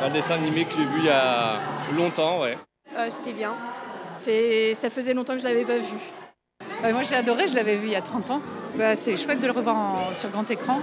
un 0.03 0.09
dessin 0.09 0.35
animé 0.35 0.65
que 0.65 0.73
j'ai 0.75 0.83
vu 0.85 0.99
il 0.99 1.05
y 1.05 1.09
a 1.09 1.55
longtemps, 1.97 2.41
ouais. 2.41 2.55
Euh, 2.95 3.07
C'était 3.09 3.33
bien. 3.33 3.55
C'est, 4.17 4.75
ça 4.75 4.91
faisait 4.91 5.15
longtemps 5.15 5.33
que 5.33 5.39
je 5.39 5.45
l'avais 5.45 5.65
pas 5.65 5.79
vu. 5.79 5.97
Ouais, 6.83 6.93
moi 6.93 7.01
j'ai 7.01 7.15
adoré, 7.15 7.47
je 7.47 7.55
l'avais 7.55 7.77
vu 7.77 7.87
il 7.87 7.93
y 7.93 7.95
a 7.95 8.01
30 8.01 8.29
ans. 8.29 8.41
Bah, 8.77 8.95
c'est 8.95 9.17
chouette 9.17 9.41
de 9.41 9.47
le 9.47 9.53
revoir 9.53 9.75
en- 9.75 10.13
sur 10.13 10.29
grand 10.29 10.47
écran. 10.51 10.81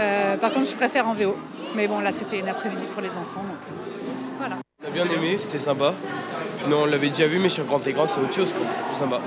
Euh, 0.00 0.36
par 0.38 0.52
contre, 0.52 0.68
je 0.68 0.74
préfère 0.74 1.06
en 1.06 1.12
VO. 1.12 1.36
Mais 1.76 1.86
bon, 1.86 2.00
là 2.00 2.10
c'était 2.10 2.40
une 2.40 2.48
après-midi 2.48 2.84
pour 2.92 3.00
les 3.00 3.10
enfants. 3.10 3.44
Donc, 3.44 3.58
bien 5.04 5.14
aimé, 5.14 5.36
c'était 5.38 5.58
sympa. 5.58 5.92
Non, 6.68 6.82
on 6.82 6.86
l'avait 6.86 7.10
déjà 7.10 7.26
vu, 7.26 7.38
mais 7.38 7.48
sur 7.50 7.64
grand 7.64 7.84
écran, 7.86 8.06
c'est 8.06 8.20
autre 8.20 8.32
chose, 8.34 8.52
quoi. 8.52 8.66
C'est 8.66 8.82
plus 8.82 8.96
sympa. 8.96 9.20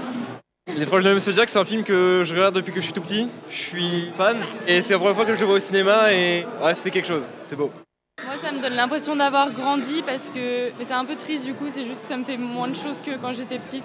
Les 0.75 0.85
Trois 0.85 1.01
Jeunes 1.01 1.13
Monsieur 1.15 1.33
Jack, 1.33 1.49
c'est 1.49 1.59
un 1.59 1.65
film 1.65 1.83
que 1.83 2.23
je 2.25 2.33
regarde 2.33 2.55
depuis 2.55 2.71
que 2.71 2.79
je 2.79 2.85
suis 2.85 2.93
tout 2.93 3.01
petit. 3.01 3.27
Je 3.51 3.55
suis 3.55 4.11
fan 4.17 4.37
et 4.67 4.81
c'est 4.81 4.93
la 4.93 4.99
première 4.99 5.15
fois 5.15 5.25
que 5.25 5.33
je 5.33 5.39
le 5.39 5.45
vois 5.45 5.55
au 5.55 5.59
cinéma 5.59 6.11
et 6.13 6.45
ouais, 6.63 6.73
c'est 6.75 6.89
quelque 6.91 7.07
chose, 7.07 7.23
c'est 7.45 7.55
beau. 7.55 7.71
Moi, 8.25 8.35
ça 8.37 8.51
me 8.51 8.59
donne 8.61 8.73
l'impression 8.73 9.15
d'avoir 9.15 9.51
grandi 9.51 10.03
parce 10.05 10.29
que. 10.29 10.69
Mais 10.77 10.83
c'est 10.85 10.93
un 10.93 11.05
peu 11.05 11.15
triste 11.15 11.45
du 11.45 11.53
coup, 11.53 11.65
c'est 11.69 11.83
juste 11.85 12.01
que 12.01 12.07
ça 12.07 12.17
me 12.17 12.23
fait 12.23 12.37
moins 12.37 12.67
de 12.67 12.75
choses 12.75 12.99
que 13.03 13.11
quand 13.17 13.33
j'étais 13.33 13.57
petite. 13.59 13.83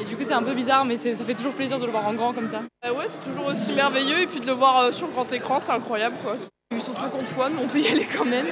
Et 0.00 0.04
du 0.04 0.16
coup, 0.16 0.22
c'est 0.26 0.32
un 0.34 0.42
peu 0.42 0.52
bizarre, 0.54 0.84
mais 0.84 0.96
c'est- 0.96 1.14
ça 1.14 1.24
fait 1.24 1.34
toujours 1.34 1.54
plaisir 1.54 1.78
de 1.78 1.86
le 1.86 1.90
voir 1.92 2.06
en 2.06 2.12
grand 2.14 2.32
comme 2.32 2.46
ça. 2.48 2.60
ouais, 2.84 3.06
c'est 3.06 3.22
toujours 3.24 3.46
aussi 3.46 3.72
merveilleux 3.72 4.20
et 4.20 4.26
puis 4.26 4.40
de 4.40 4.46
le 4.46 4.52
voir 4.52 4.78
euh, 4.78 4.92
sur 4.92 5.08
grand 5.08 5.30
écran, 5.32 5.58
c'est 5.60 5.72
incroyable 5.72 6.16
quoi. 6.22 6.36
850 6.74 7.26
fois, 7.26 7.48
mais 7.48 7.60
on 7.64 7.68
peut 7.68 7.80
y 7.80 7.88
aller 7.88 8.06
quand 8.16 8.24
même. 8.26 8.46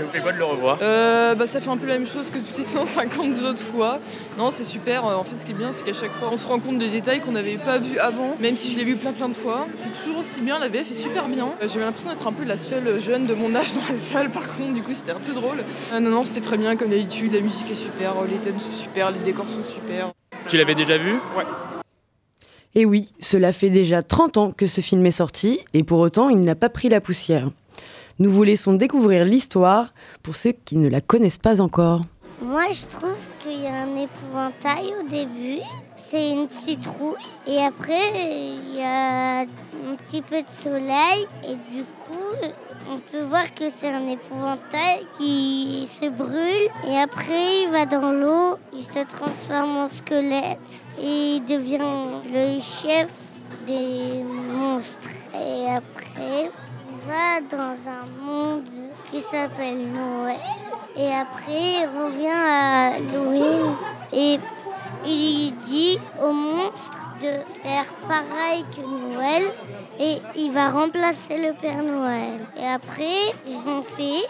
Ça 0.00 0.06
vous 0.06 0.12
fait 0.12 0.20
quoi 0.20 0.32
de 0.32 0.38
le 0.38 0.44
revoir 0.44 0.78
Euh, 0.80 1.34
bah, 1.34 1.46
ça 1.46 1.60
fait 1.60 1.68
un 1.68 1.76
peu 1.76 1.86
la 1.86 1.98
même 1.98 2.06
chose 2.06 2.30
que 2.30 2.38
toutes 2.38 2.56
les 2.56 2.64
150 2.80 3.42
autres 3.42 3.58
fois. 3.62 3.98
Non, 4.38 4.50
c'est 4.50 4.64
super. 4.64 5.04
Euh, 5.06 5.14
En 5.16 5.24
fait, 5.24 5.36
ce 5.36 5.44
qui 5.44 5.52
est 5.52 5.54
bien, 5.54 5.70
c'est 5.72 5.84
qu'à 5.84 5.92
chaque 5.92 6.12
fois, 6.14 6.30
on 6.32 6.38
se 6.38 6.46
rend 6.46 6.58
compte 6.58 6.78
des 6.78 6.88
détails 6.88 7.20
qu'on 7.20 7.32
n'avait 7.32 7.58
pas 7.58 7.76
vus 7.76 7.98
avant, 7.98 8.34
même 8.40 8.56
si 8.56 8.70
je 8.72 8.78
l'ai 8.78 8.84
vu 8.84 8.96
plein 8.96 9.12
plein 9.12 9.28
de 9.28 9.34
fois. 9.34 9.66
C'est 9.74 9.92
toujours 9.94 10.18
aussi 10.20 10.40
bien. 10.40 10.58
La 10.58 10.68
VF 10.68 10.90
est 10.90 10.94
super 10.94 11.28
bien. 11.28 11.48
Euh, 11.62 11.68
J'ai 11.68 11.78
eu 11.78 11.82
l'impression 11.82 12.10
d'être 12.10 12.26
un 12.26 12.32
peu 12.32 12.44
la 12.44 12.56
seule 12.56 12.98
jeune 12.98 13.24
de 13.24 13.34
mon 13.34 13.54
âge 13.54 13.74
dans 13.74 13.82
la 13.90 13.96
salle. 13.96 14.30
Par 14.30 14.48
contre, 14.48 14.72
du 14.72 14.82
coup, 14.82 14.92
c'était 14.94 15.12
un 15.12 15.20
peu 15.20 15.34
drôle. 15.34 15.58
Euh, 15.92 16.00
non, 16.00 16.08
non, 16.10 16.22
c'était 16.22 16.40
très 16.40 16.56
bien 16.56 16.76
comme 16.76 16.88
d'habitude. 16.88 17.34
La 17.34 17.40
musique 17.40 17.70
est 17.70 17.74
super, 17.74 18.14
les 18.26 18.36
thèmes 18.38 18.58
sont 18.58 18.70
super, 18.70 19.10
les 19.10 19.18
décors 19.20 19.48
sont 19.50 19.64
super. 19.64 20.12
Tu 20.48 20.56
l'avais 20.56 20.74
déjà 20.74 20.96
vu 20.96 21.12
Ouais. 21.36 21.44
Et 22.74 22.86
oui, 22.86 23.12
cela 23.18 23.52
fait 23.52 23.68
déjà 23.68 24.02
30 24.02 24.36
ans 24.38 24.52
que 24.52 24.66
ce 24.68 24.80
film 24.80 25.04
est 25.04 25.10
sorti, 25.10 25.60
et 25.74 25.82
pour 25.82 25.98
autant 25.98 26.28
il 26.28 26.40
n'a 26.42 26.54
pas 26.54 26.68
pris 26.68 26.88
la 26.88 27.00
poussière. 27.00 27.48
Nous 28.20 28.30
vous 28.30 28.42
laissons 28.42 28.74
découvrir 28.74 29.24
l'histoire 29.24 29.94
pour 30.22 30.36
ceux 30.36 30.52
qui 30.52 30.76
ne 30.76 30.90
la 30.90 31.00
connaissent 31.00 31.38
pas 31.38 31.62
encore. 31.62 32.02
Moi, 32.42 32.64
je 32.70 32.84
trouve 32.84 33.16
qu'il 33.38 33.62
y 33.62 33.66
a 33.66 33.74
un 33.74 33.96
épouvantail 33.96 34.92
au 35.00 35.08
début. 35.08 35.62
C'est 35.96 36.32
une 36.32 36.46
citrouille. 36.50 37.14
Et 37.46 37.56
après, 37.62 37.94
il 38.14 38.76
y 38.76 38.82
a 38.82 39.40
un 39.40 39.96
petit 40.04 40.20
peu 40.20 40.42
de 40.42 40.48
soleil. 40.48 41.26
Et 41.44 41.54
du 41.74 41.82
coup, 41.82 42.52
on 42.90 42.98
peut 42.98 43.22
voir 43.22 43.54
que 43.54 43.70
c'est 43.74 43.88
un 43.88 44.06
épouvantail 44.06 45.06
qui 45.16 45.88
se 45.90 46.10
brûle. 46.10 46.68
Et 46.86 46.98
après, 46.98 47.62
il 47.62 47.70
va 47.70 47.86
dans 47.86 48.12
l'eau. 48.12 48.58
Il 48.74 48.84
se 48.84 49.02
transforme 49.06 49.78
en 49.78 49.88
squelette. 49.88 50.58
Et 51.00 51.36
il 51.36 51.44
devient 51.46 51.78
le 52.30 52.60
chef 52.60 53.08
des 53.66 54.22
monstres. 54.22 55.08
Et 55.34 55.70
après, 55.70 56.50
va 57.10 57.40
dans 57.40 57.76
un 57.88 58.06
monde 58.24 58.68
qui 59.10 59.20
s'appelle 59.20 59.82
Noël. 59.90 60.38
Et 60.96 61.10
après, 61.12 61.80
il 61.80 61.88
revient 62.00 62.28
à 62.28 62.94
Halloween 62.94 63.74
et 64.12 64.38
il 65.04 65.52
dit 65.58 65.98
au 66.22 66.32
monstre 66.32 66.98
de 67.20 67.32
faire 67.62 67.86
pareil 68.06 68.64
que 68.74 68.82
Noël 68.82 69.42
et 69.98 70.18
il 70.36 70.52
va 70.52 70.70
remplacer 70.70 71.36
le 71.38 71.52
Père 71.60 71.82
Noël. 71.82 72.40
Et 72.56 72.66
après, 72.66 73.34
ils 73.46 73.68
ont 73.68 73.82
fait 73.82 74.24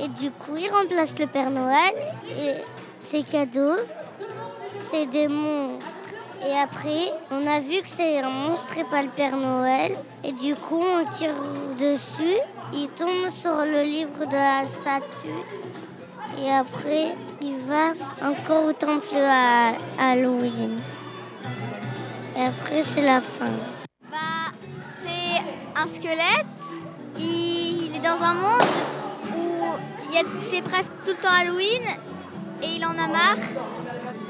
et 0.00 0.08
du 0.08 0.30
coup, 0.32 0.56
il 0.58 0.68
remplace 0.68 1.16
le 1.18 1.26
Père 1.26 1.50
Noël 1.50 1.94
et 2.40 2.54
ses 2.98 3.22
cadeaux, 3.22 3.78
c'est 4.90 5.06
des 5.06 5.28
monstres. 5.28 6.05
Et 6.44 6.52
après, 6.52 7.12
on 7.30 7.46
a 7.46 7.60
vu 7.60 7.80
que 7.82 7.88
c'est 7.88 8.20
un 8.20 8.28
monstre 8.28 8.76
et 8.78 8.84
pas 8.84 9.02
le 9.02 9.08
Père 9.08 9.36
Noël. 9.36 9.96
Et 10.22 10.32
du 10.32 10.54
coup, 10.54 10.82
on 10.82 11.10
tire 11.10 11.34
dessus. 11.78 12.38
Il 12.72 12.88
tombe 12.88 13.30
sur 13.30 13.56
le 13.64 13.82
livre 13.82 14.24
de 14.26 14.32
la 14.32 14.66
statue. 14.66 15.40
Et 16.38 16.50
après, 16.52 17.14
il 17.40 17.56
va 17.58 17.92
encore 18.28 18.64
au 18.64 18.72
temple 18.72 19.14
à 19.16 19.72
Halloween. 19.98 20.78
Et 22.36 22.42
après, 22.42 22.82
c'est 22.82 23.02
la 23.02 23.20
fin. 23.20 23.52
Bah, 24.10 24.52
c'est 25.02 25.80
un 25.80 25.86
squelette. 25.86 26.46
Il, 27.18 27.86
il 27.86 27.96
est 27.96 28.00
dans 28.00 28.22
un 28.22 28.34
monde 28.34 28.62
où 29.34 29.46
c'est 30.50 30.62
presque 30.62 30.92
tout 31.04 31.12
le 31.12 31.16
temps 31.16 31.32
Halloween 31.32 31.82
et 32.62 32.76
il 32.76 32.84
en 32.84 32.90
a 32.90 33.06
marre. 33.06 33.36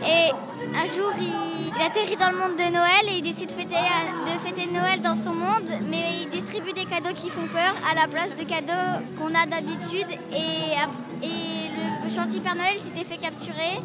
Et 0.03 0.31
un 0.75 0.87
jour, 0.87 1.13
il, 1.19 1.66
il 1.77 1.83
atterrit 1.83 2.17
dans 2.17 2.31
le 2.31 2.39
monde 2.39 2.57
de 2.57 2.73
Noël 2.73 3.07
et 3.09 3.19
il 3.19 3.23
décide 3.23 3.51
de 3.51 3.55
fêter, 3.55 4.67
Noël 4.73 5.01
dans 5.03 5.15
son 5.15 5.35
monde, 5.35 5.71
mais 5.89 6.05
il 6.23 6.31
distribue 6.31 6.73
des 6.73 6.85
cadeaux 6.85 7.15
qui 7.15 7.31
font 7.31 7.47
peur 7.47 7.75
à 7.89 7.95
la 7.95 8.09
place 8.09 8.35
des 8.37 8.45
cadeaux 8.45 9.05
qu'on 9.19 9.35
a 9.35 9.47
d'habitude. 9.47 10.07
Et, 10.33 10.75
le 12.05 12.11
gentil 12.11 12.41
Père 12.41 12.55
Noël 12.55 12.77
s'était 12.79 13.05
fait 13.05 13.21
capturer 13.21 13.81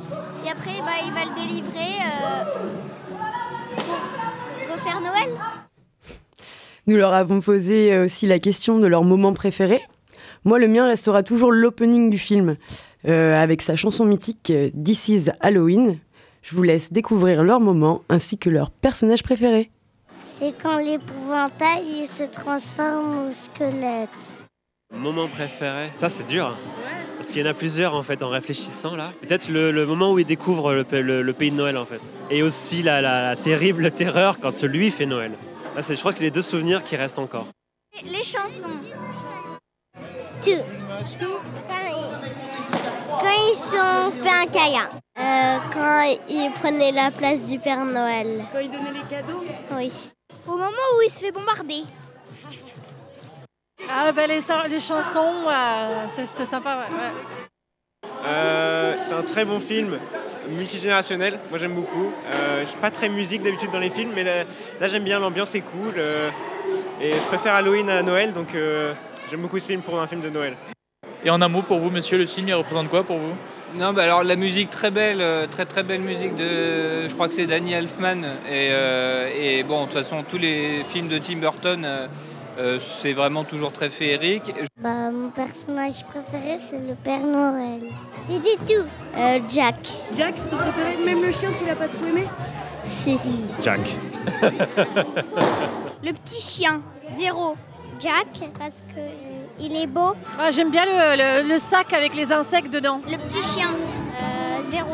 et 0.45 0.49
après 0.49 0.79
bah, 0.81 0.91
il 1.03 1.11
va 1.11 1.25
le 1.25 1.33
délivrer 1.33 1.97
euh, 1.99 2.43
pour 3.77 4.75
refaire 4.75 5.01
Noël. 5.01 5.35
Nous 6.85 6.97
leur 6.97 7.13
avons 7.13 7.41
posé 7.41 7.93
euh, 7.93 8.05
aussi 8.05 8.27
la 8.27 8.37
question 8.37 8.77
de 8.77 8.85
leur 8.85 9.03
moment 9.03 9.33
préféré. 9.33 9.81
Moi, 10.43 10.59
le 10.59 10.67
mien 10.67 10.87
restera 10.87 11.23
toujours 11.23 11.51
l'opening 11.51 12.11
du 12.11 12.19
film, 12.19 12.57
euh, 13.07 13.41
avec 13.41 13.63
sa 13.63 13.75
chanson 13.75 14.05
mythique 14.05 14.53
This 14.83 15.07
is 15.07 15.31
Halloween. 15.39 15.99
Je 16.41 16.55
vous 16.55 16.63
laisse 16.63 16.91
découvrir 16.91 17.43
leur 17.43 17.59
moment 17.59 18.01
ainsi 18.09 18.37
que 18.37 18.49
leur 18.49 18.71
personnage 18.71 19.23
préféré. 19.23 19.69
C'est 20.19 20.53
quand 20.61 20.77
l'épouvantail 20.77 21.83
il 22.01 22.07
se 22.07 22.23
transforme 22.23 23.27
au 23.27 23.31
squelette. 23.31 24.43
Moment 24.93 25.27
préféré 25.27 25.89
Ça, 25.95 26.09
c'est 26.09 26.25
dur. 26.25 26.47
hein. 26.47 26.55
Parce 27.17 27.31
qu'il 27.31 27.41
y 27.45 27.47
en 27.47 27.51
a 27.51 27.53
plusieurs 27.53 27.93
en 27.95 28.01
fait 28.03 28.23
en 28.23 28.29
réfléchissant 28.29 28.95
là. 28.95 29.11
Peut-être 29.21 29.49
le, 29.49 29.71
le 29.71 29.85
moment 29.85 30.11
où 30.11 30.19
il 30.19 30.25
découvre 30.25 30.73
le, 30.73 30.83
pa- 30.83 31.01
le- 31.01 31.21
le 31.21 31.33
pays 31.33 31.51
de 31.51 31.55
Noël 31.55 31.77
en 31.77 31.85
fait. 31.85 32.01
Et 32.31 32.41
aussi 32.41 32.81
la, 32.81 32.99
la- 33.01 33.21
la 33.21 33.35
terrible 33.35 33.91
terreur 33.91 34.39
quand 34.39 34.63
lui 34.63 34.89
fait 34.89 35.05
Noël. 35.05 35.31
Là, 35.75 35.81
je 35.87 35.93
crois 35.99 36.11
que 36.11 36.17
c'est 36.17 36.23
les 36.25 36.31
deux 36.31 36.41
souvenirs 36.41 36.83
qui 36.83 36.95
restent 36.95 37.19
encore. 37.19 37.45
Les 38.03 38.23
chansons. 38.23 38.67
Tout. 40.43 40.49
Quand 40.49 41.85
ils, 41.89 42.40
quand 43.21 43.51
ils 43.51 43.57
sont 43.57 44.11
fait 44.23 44.29
un 44.29 44.45
câlin. 44.47 44.89
Euh, 45.19 45.57
quand 45.73 46.17
ils 46.29 46.51
prenaient 46.59 46.91
la 46.91 47.11
place 47.11 47.39
du 47.41 47.59
Père 47.59 47.85
Noël. 47.85 48.43
Quand 48.51 48.59
il 48.59 48.71
donnait 48.71 48.91
les 48.93 49.07
cadeaux 49.09 49.43
Oui. 49.75 49.91
Au 50.47 50.51
moment 50.51 50.65
où 50.97 51.01
il 51.05 51.11
se 51.11 51.19
fait 51.19 51.31
bombarder. 51.31 51.83
Ah, 53.89 54.11
bah, 54.11 54.27
les, 54.27 54.41
chansons, 54.41 55.47
euh, 55.47 56.05
c'était 56.15 56.45
sympa, 56.45 56.77
ouais. 56.77 56.95
ouais. 56.95 58.09
Euh, 58.25 58.95
c'est 59.03 59.13
un 59.13 59.23
très 59.23 59.45
bon 59.45 59.59
film, 59.59 59.97
multigénérationnel. 60.49 61.39
Moi 61.49 61.59
j'aime 61.59 61.73
beaucoup. 61.75 62.11
Euh, 62.33 62.61
je 62.63 62.69
suis 62.69 62.79
pas 62.79 62.91
très 62.91 63.09
musique 63.09 63.41
d'habitude 63.41 63.71
dans 63.71 63.79
les 63.79 63.89
films, 63.89 64.11
mais 64.15 64.23
là, 64.23 64.43
là, 64.79 64.87
j'aime 64.87 65.03
bien, 65.03 65.19
l'ambiance 65.19 65.55
est 65.55 65.61
cool. 65.61 65.95
euh, 65.97 66.29
et 67.01 67.13
je 67.13 67.27
préfère 67.27 67.55
Halloween 67.55 67.89
à 67.89 68.03
Noël, 68.03 68.31
donc 68.33 68.53
euh, 68.53 68.93
j'aime 69.29 69.41
beaucoup 69.41 69.59
ce 69.59 69.65
film 69.65 69.81
pour 69.81 69.99
un 69.99 70.07
film 70.07 70.21
de 70.21 70.29
Noël. 70.29 70.55
Et 71.23 71.29
en 71.29 71.41
un 71.41 71.47
mot 71.47 71.61
pour 71.61 71.79
vous, 71.79 71.89
monsieur, 71.89 72.17
le 72.17 72.25
film, 72.25 72.47
il 72.47 72.53
représente 72.53 72.89
quoi 72.89 73.03
pour 73.03 73.17
vous? 73.17 73.33
Non, 73.75 73.93
bah 73.93 74.03
alors 74.03 74.23
la 74.23 74.35
musique 74.35 74.69
très 74.69 74.91
belle, 74.91 75.21
euh, 75.21 75.47
très 75.47 75.65
très 75.65 75.83
belle 75.83 76.01
musique 76.01 76.35
de, 76.35 77.07
je 77.07 77.13
crois 77.13 77.29
que 77.29 77.33
c'est 77.33 77.45
Danny 77.45 77.71
Elfman. 77.71 78.23
Et, 78.49 78.69
euh, 78.71 79.29
et 79.33 79.63
bon, 79.63 79.81
de 79.81 79.85
toute 79.85 79.93
façon, 79.93 80.23
tous 80.27 80.37
les 80.37 80.83
films 80.89 81.07
de 81.07 81.17
Tim 81.19 81.37
Burton, 81.37 81.87
euh, 82.59 82.79
c'est 82.79 83.13
vraiment 83.13 83.43
toujours 83.45 83.71
très 83.71 83.89
féerique. 83.89 84.53
Bah, 84.77 85.09
mon 85.11 85.29
personnage 85.29 86.03
préféré, 86.05 86.57
c'est 86.57 86.79
le 86.79 86.95
Père 86.95 87.25
Noël. 87.25 87.81
C'est 88.27 88.39
du 88.39 88.65
tout. 88.65 88.85
Euh, 89.17 89.39
Jack. 89.49 89.75
Jack, 90.17 90.33
c'est 90.35 90.49
ton 90.49 90.57
préféré? 90.57 90.97
Même 91.05 91.23
le 91.23 91.31
chien, 91.31 91.49
tu 91.57 91.65
l'as 91.65 91.75
pas 91.75 91.87
trop 91.87 92.05
aimé? 92.05 92.27
Si. 92.83 93.17
Jack. 93.61 93.79
Le 96.03 96.13
petit 96.13 96.41
chien. 96.41 96.81
Zéro. 97.17 97.55
Jack, 97.99 98.49
parce 98.59 98.83
que 98.93 98.99
euh, 98.99 99.30
il 99.61 99.75
est 99.75 99.87
beau. 99.87 100.13
Ah, 100.39 100.51
J'aime 100.51 100.71
bien 100.71 100.83
le, 100.85 101.43
le- 101.43 101.53
le 101.53 101.59
sac 101.59 101.93
avec 101.93 102.15
les 102.15 102.31
insectes 102.31 102.71
dedans. 102.73 102.99
Le 103.09 103.17
petit 103.17 103.43
chien. 103.43 103.69
Euh, 103.69 104.59
zéro. 104.69 104.89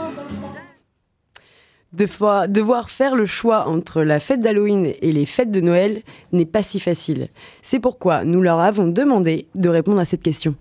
De 1.93 2.05
fois- 2.05 2.47
devoir 2.47 2.89
faire 2.89 3.15
le 3.15 3.25
choix 3.25 3.67
entre 3.67 4.03
la 4.03 4.19
fête 4.19 4.41
d'Halloween 4.41 4.93
et 5.01 5.11
les 5.11 5.25
fêtes 5.25 5.51
de 5.51 5.61
Noël 5.61 6.01
n'est 6.33 6.45
pas 6.45 6.61
si 6.61 6.79
facile. 6.79 7.29
C'est 7.61 7.79
pourquoi 7.79 8.23
nous 8.25 8.41
leur 8.41 8.59
avons 8.59 8.87
demandé 8.87 9.47
de 9.55 9.69
répondre 9.69 9.99
à 9.99 10.05
cette 10.05 10.21
question. 10.21 10.53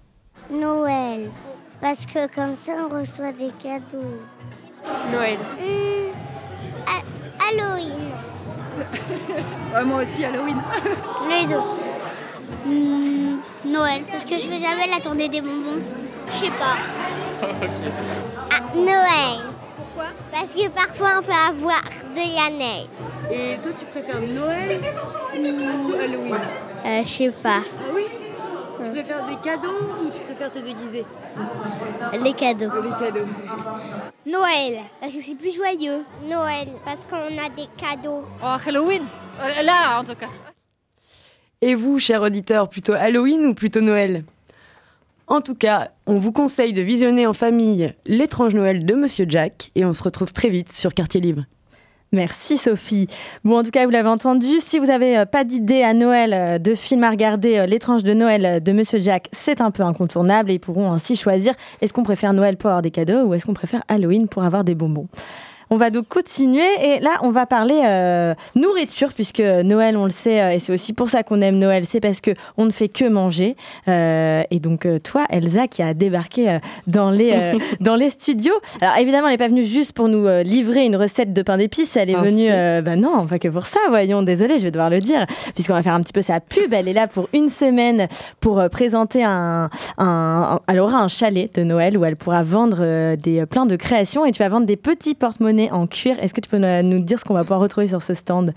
Noël. 0.51 1.29
Parce 1.81 2.07
que 2.07 2.33
comme 2.33 2.57
ça, 2.57 2.73
on 2.91 3.01
reçoit 3.01 3.33
des 3.33 3.51
cadeaux. 3.63 4.17
Noël. 5.13 5.37
Ha- 6.87 7.49
Halloween. 7.51 7.93
moi 9.87 10.03
aussi, 10.03 10.25
Halloween. 10.25 10.57
Les 11.29 11.47
deux. 11.49 11.61
Hmm, 12.67 13.39
Noël, 13.65 14.03
parce 14.11 14.25
que 14.25 14.35
je 14.39 14.47
fais 14.49 14.59
jamais 14.59 14.87
la 14.89 15.01
tournée 15.01 15.29
des 15.29 15.41
bonbons. 15.41 15.81
Je 16.33 16.37
sais 16.37 16.51
pas. 16.51 16.77
Ah, 18.51 18.61
Noël. 18.75 19.53
Pourquoi? 19.77 20.07
Parce 20.33 20.51
que 20.53 20.69
parfois 20.71 21.09
on 21.19 21.23
peut 21.23 21.33
avoir 21.33 21.83
de 21.83 22.35
la 22.35 22.51
neige. 22.51 22.87
Et 23.31 23.57
toi, 23.63 23.71
tu 23.79 23.85
préfères 23.87 24.21
Noël 24.21 24.81
ou 25.35 25.95
Halloween? 25.95 26.35
Euh, 26.85 27.03
je 27.05 27.09
sais 27.09 27.31
pas. 27.31 27.61
Ah 27.79 27.83
oui? 27.95 28.03
Tu 28.83 28.91
préfères 28.91 29.27
des 29.27 29.37
cadeaux 29.37 29.69
ou 30.01 30.05
tu 30.11 30.25
préfères 30.25 30.53
te 30.53 30.59
déguiser? 30.59 31.05
Les 32.23 32.33
cadeaux. 32.35 32.69
Les 32.83 33.05
cadeaux. 33.07 33.27
Noël. 34.27 34.81
Parce 35.01 35.13
que 35.13 35.23
c'est 35.23 35.35
plus 35.35 35.55
joyeux. 35.55 36.05
Noël, 36.29 36.69
parce 36.85 37.05
qu'on 37.05 37.17
a 37.39 37.49
des 37.49 37.69
cadeaux. 37.77 38.25
Oh, 38.43 38.57
Halloween 38.67 39.05
Euh, 39.41 39.63
Là, 39.63 40.01
en 40.01 40.05
tout 40.05 40.15
cas. 40.15 40.27
Et 41.63 41.75
vous, 41.75 41.99
chers 41.99 42.21
auditeurs, 42.21 42.69
plutôt 42.69 42.93
Halloween 42.93 43.47
ou 43.47 43.55
plutôt 43.55 43.81
Noël? 43.81 44.25
En 45.27 45.41
tout 45.41 45.55
cas, 45.55 45.89
on 46.07 46.19
vous 46.19 46.31
conseille 46.31 46.75
de 46.75 46.83
visionner 46.83 47.27
en 47.27 47.33
famille 47.33 47.95
L'étrange 48.05 48.53
Noël 48.53 48.85
de 48.85 48.95
Monsieur 48.95 49.25
Jack 49.27 49.71
et 49.75 49.87
on 49.87 49.95
se 49.95 50.03
retrouve 50.03 50.35
très 50.35 50.51
vite 50.51 50.73
sur 50.73 50.93
Quartier 50.93 51.23
Libre. 51.23 51.45
Merci 52.13 52.59
Sophie. 52.59 53.09
Bon, 53.43 53.59
en 53.59 53.63
tout 53.63 53.71
cas, 53.71 53.87
vous 53.87 53.91
l'avez 53.91 54.11
entendu. 54.11 54.61
Si 54.61 54.79
vous 54.79 54.87
n'avez 54.87 55.25
pas 55.25 55.45
d'idée 55.45 55.83
à 55.83 55.95
Noël 55.95 56.35
euh, 56.35 56.59
de 56.59 56.75
film 56.75 57.03
à 57.05 57.11
regarder, 57.11 57.57
euh, 57.57 57.67
L'étrange 57.67 58.05
de 58.05 58.13
Noël 58.13 58.45
euh, 58.45 58.61
de 58.61 58.73
Monsieur 58.73 58.99
Jack, 58.99 59.29
c'est 59.33 59.63
un 59.63 59.71
peu 59.71 59.83
incontournable 59.83 60.51
et 60.51 60.55
ils 60.55 60.61
pourront 60.61 60.93
ainsi 60.93 61.17
choisir 61.17 61.55
est-ce 61.81 61.95
qu'on 61.95 62.05
préfère 62.05 62.35
Noël 62.35 62.59
pour 62.59 62.69
avoir 62.69 62.83
des 62.83 62.91
cadeaux 62.91 63.25
ou 63.25 63.35
est-ce 63.35 63.47
qu'on 63.47 63.55
préfère 63.55 63.83
Halloween 63.89 64.29
pour 64.29 64.45
avoir 64.45 64.63
des 64.63 64.75
bonbons? 64.75 65.09
On 65.69 65.77
va 65.77 65.91
donc 65.91 66.07
continuer 66.07 66.63
et 66.81 67.01
là 67.01 67.19
on 67.23 67.31
va 67.31 67.45
parler 67.45 67.81
euh, 67.85 68.35
nourriture 68.55 69.13
puisque 69.13 69.41
Noël 69.41 69.97
on 69.97 70.05
le 70.05 70.11
sait 70.13 70.41
euh, 70.41 70.51
et 70.53 70.61
c'est 70.61 70.73
aussi 70.73 70.93
pour 70.93 71.09
ça 71.09 71.25
qu'on 71.25 71.41
aime 71.41 71.59
Noël 71.59 71.85
c'est 71.85 71.99
parce 71.99 72.21
que 72.21 72.31
on 72.57 72.67
ne 72.67 72.71
fait 72.71 72.89
que 72.89 73.05
manger. 73.09 73.57
Euh, 73.89 74.45
et 74.53 74.61
donc 74.61 74.87
toi 75.03 75.25
Elsa 75.29 75.67
qui 75.67 75.83
a 75.83 75.93
débarqué 75.93 76.59
dans 76.87 77.11
les 77.11 77.33
euh, 77.35 77.59
dans 77.81 77.97
les 77.97 78.11
studios. 78.11 78.55
Alors 78.81 78.97
évidemment 78.99 79.27
elle 79.27 79.35
n'est 79.35 79.39
pas 79.39 79.49
venue 79.49 79.65
juste 79.65 79.93
pour 79.93 80.09
nous 80.09 80.29
livrer 80.45 80.85
une 80.85 80.95
recette 80.95 81.33
de 81.33 81.43
pain 81.43 81.59
d'épices 81.59 81.97
elle 81.97 82.11
est 82.11 82.15
Ah, 82.15 82.23
venue 82.23 82.47
euh, 82.49 82.81
bah 82.81 82.95
non 82.95 83.27
pas 83.27 83.41
que 83.41 83.49
pour 83.49 83.67
ça 83.67 83.81
voyons 83.89 84.23
désolé 84.23 84.59
je 84.59 84.63
vais 84.63 84.71
devoir 84.71 84.89
le 84.91 85.01
dire 85.01 85.27
puisqu'on 85.55 85.75
va 85.75 85.83
faire 85.83 85.95
un 85.95 86.01
petit 86.01 86.13
peu 86.13 86.23
sa 86.23 86.39
pub. 86.39 86.73
Elle 86.73 86.87
est 86.87 86.93
là 86.93 87.09
pour 87.09 87.29
une 87.33 87.49
semaine 87.49 88.07
pour 88.39 88.63
présenter 88.71 89.25
un, 89.25 89.69
un 89.99 90.61
elle 90.69 90.79
aura 90.79 90.99
un 90.99 91.09
chalet 91.09 91.53
de 91.57 91.65
Noël 91.65 91.99
où 91.99 92.05
elle 92.05 92.17
pourra 92.17 92.45
vendre 92.45 93.17
des 93.17 93.45
plein 93.47 93.67
de 93.67 93.75
créations 93.75 94.25
et 94.25 94.31
tu 94.31 94.39
vas 94.39 94.49
vendre 94.49 94.67
des 94.67 94.77
petits 94.77 95.17
porte-monnaies 95.17 95.56
en 95.71 95.87
cuir 95.87 96.17
est-ce 96.21 96.33
que 96.35 96.41
tu 96.41 96.49
peux 96.49 96.59
nous 96.59 97.01
dire 97.01 97.19
ce 97.19 97.25
qu'on 97.25 97.35
va 97.35 97.43
pouvoir 97.43 97.61
retrouver 97.61 97.87
sur 97.89 98.03
ce 98.03 98.15
stand? 98.15 98.53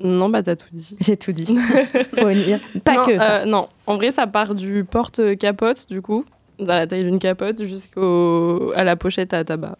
Non, 0.00 0.28
bah 0.28 0.42
t'as 0.42 0.56
tout 0.56 0.66
dit. 0.72 0.96
j'ai 1.00 1.16
tout 1.16 1.32
dit 1.32 1.46
faut 2.16 2.26
venir 2.26 2.58
pas 2.84 2.96
non, 2.96 3.04
que 3.06 3.16
ça. 3.18 3.40
euh, 3.42 3.44
non, 3.44 3.68
en 3.86 3.96
vrai, 3.96 4.10
ça 4.10 4.26
part 4.26 4.54
du 4.54 4.84
porte-capote, 4.84 5.86
du 5.88 6.02
coup, 6.02 6.24
dans 6.58 6.74
la 6.74 6.86
taille 6.86 7.04
d'une 7.04 7.20
capote, 7.20 7.62
jusqu'au 7.64 8.72
à 8.74 8.82
la 8.84 8.96
pochette 8.96 9.32
à 9.34 9.44
tabac. 9.44 9.76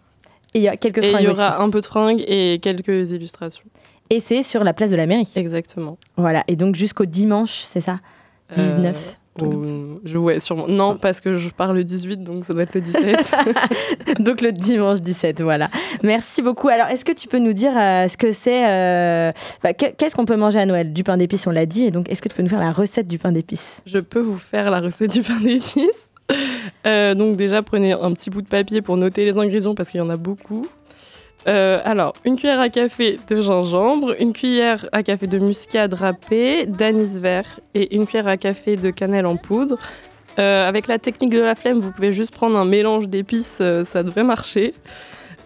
et 0.53 0.59
il 0.59 0.61
y 0.63 0.69
a 0.69 0.77
quelques 0.77 0.99
Et 1.03 1.07
il 1.07 1.11
fringues 1.11 1.23
y 1.25 1.27
aura 1.27 1.55
aussi. 1.55 1.63
un 1.63 1.69
peu 1.69 1.81
de 1.81 1.85
fringues 1.85 2.23
et 2.27 2.59
quelques 2.61 3.11
illustrations. 3.11 3.65
et 4.09 4.19
c'est 4.21 4.41
sur 4.43 4.63
la 4.63 4.71
place 4.73 4.89
de 4.89 4.95
la 4.95 5.05
mairie 5.05 5.29
Exactement. 5.35 5.97
voilà 6.15 6.43
et 6.47 6.55
donc 6.55 6.75
jusqu'au 6.75 7.05
dimanche 7.05 7.51
c'est 7.65 7.81
ça? 7.81 7.99
19 8.55 8.95
Euh, 8.95 9.11
je, 9.39 10.17
ouais, 10.17 10.39
sûrement. 10.39 10.67
Non, 10.67 10.95
parce 10.95 11.19
que 11.21 11.35
je 11.35 11.49
pars 11.49 11.73
le 11.73 11.83
18, 11.83 12.23
donc 12.23 12.45
ça 12.45 12.53
doit 12.53 12.63
être 12.63 12.75
le 12.75 12.81
17. 12.81 13.35
Donc 14.19 14.41
le 14.41 14.51
dimanche 14.51 15.01
17, 15.01 15.41
voilà. 15.41 15.69
Merci 16.03 16.41
beaucoup. 16.41 16.69
Alors, 16.69 16.87
est-ce 16.87 17.03
que 17.03 17.11
tu 17.11 17.27
peux 17.27 17.39
nous 17.39 17.53
dire 17.53 17.71
euh, 17.77 18.07
ce 18.07 18.15
que 18.17 18.31
c'est 18.31 18.67
euh, 18.67 19.31
que- 19.63 19.91
Qu'est-ce 19.97 20.15
qu'on 20.15 20.25
peut 20.25 20.37
manger 20.37 20.59
à 20.59 20.65
Noël? 20.65 20.93
Du 20.93 21.03
pain 21.03 21.17
d'épices, 21.17 21.45
on 21.47 21.51
l'a 21.51 21.65
dit. 21.65 21.85
Et 21.85 21.91
donc, 21.91 22.09
est-ce 22.09 22.21
que 22.21 22.29
tu 22.29 22.35
peux 22.35 22.43
nous 22.43 22.49
faire 22.49 22.61
la 22.61 22.71
recette 22.71 23.07
du 23.07 23.17
pain 23.17 23.31
d'épices? 23.31 23.81
Je 23.85 23.99
peux 23.99 24.21
vous 24.21 24.37
faire 24.37 24.71
la 24.71 24.79
recette 24.79 25.11
du 25.11 25.21
pain 25.21 25.39
d'épices. 25.41 26.09
Euh, 26.87 27.13
donc 27.13 27.35
déjà, 27.35 27.61
prenez 27.61 27.91
un 27.93 28.11
petit 28.13 28.29
bout 28.29 28.41
de 28.41 28.47
papier 28.47 28.81
pour 28.81 28.97
noter 28.97 29.25
les 29.25 29.37
ingrédients 29.37 29.75
parce 29.75 29.89
qu'il 29.89 29.99
y 29.99 30.01
en 30.03 30.09
a 30.09 30.17
beaucoup. 30.17 30.65
Euh, 31.47 31.79
alors, 31.83 32.13
une 32.25 32.37
cuillère 32.37 32.59
à 32.59 32.69
café 32.69 33.19
de 33.29 33.41
gingembre, 33.41 34.15
une 34.19 34.33
cuillère 34.33 34.89
à 34.91 35.03
café 35.03 35.27
de 35.27 35.37
muscade 35.37 35.93
râpée, 35.93 36.65
d'anis 36.65 37.19
vert 37.19 37.59
et 37.75 37.95
une 37.95 38.07
cuillère 38.07 38.27
à 38.27 38.37
café 38.37 38.75
de 38.75 38.89
cannelle 38.89 39.27
en 39.27 39.37
poudre. 39.37 39.77
Euh, 40.39 40.67
avec 40.67 40.87
la 40.87 40.97
technique 40.97 41.31
de 41.31 41.39
la 41.39 41.55
flemme, 41.55 41.79
vous 41.79 41.91
pouvez 41.91 42.13
juste 42.13 42.33
prendre 42.33 42.57
un 42.57 42.65
mélange 42.65 43.07
d'épices, 43.07 43.59
euh, 43.61 43.85
ça 43.85 44.01
devrait 44.03 44.23
marcher. 44.23 44.73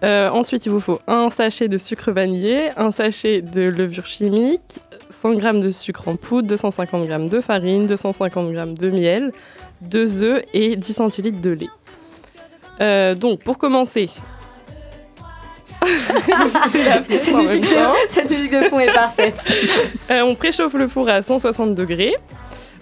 Ensuite, 0.02 0.66
il 0.66 0.70
vous 0.70 0.80
faut 0.80 1.02
un 1.08 1.30
sachet 1.30 1.68
de 1.68 1.78
sucre 1.78 2.12
vanillé, 2.12 2.70
un 2.78 2.93
sachet 2.93 3.41
de 3.41 3.64
levure 3.64 4.06
chimique, 4.06 4.80
100 5.10 5.41
g 5.41 5.60
de 5.60 5.72
sucre 5.72 6.08
en 6.08 6.16
poudre, 6.16 6.47
250 6.47 7.06
g 7.06 7.18
de 7.30 7.41
farine, 7.41 7.86
250 7.86 8.56
g 8.56 8.64
de 8.80 8.89
miel, 8.89 9.34
2 9.82 10.24
œufs 10.24 10.41
et 10.54 10.78
10 10.78 10.93
centilitres 10.93 11.41
de 11.41 11.50
lait. 12.80 13.16
Donc, 13.16 13.43
pour 13.43 13.58
commencer, 13.58 14.10
Cette 16.72 17.36
musique 17.36 17.62
de- 17.70 17.74
temps. 17.74 17.94
cette 18.10 18.30
musique 18.30 18.52
de 18.52 18.64
fond 18.70 18.80
est 18.80 18.94
parfaite. 18.94 19.36
Euh, 20.12 20.22
on 20.22 20.34
préchauffe 20.36 20.74
le 20.74 20.88
four 20.88 21.08
à 21.08 21.22
160 21.22 21.76
degrés. 21.76 22.16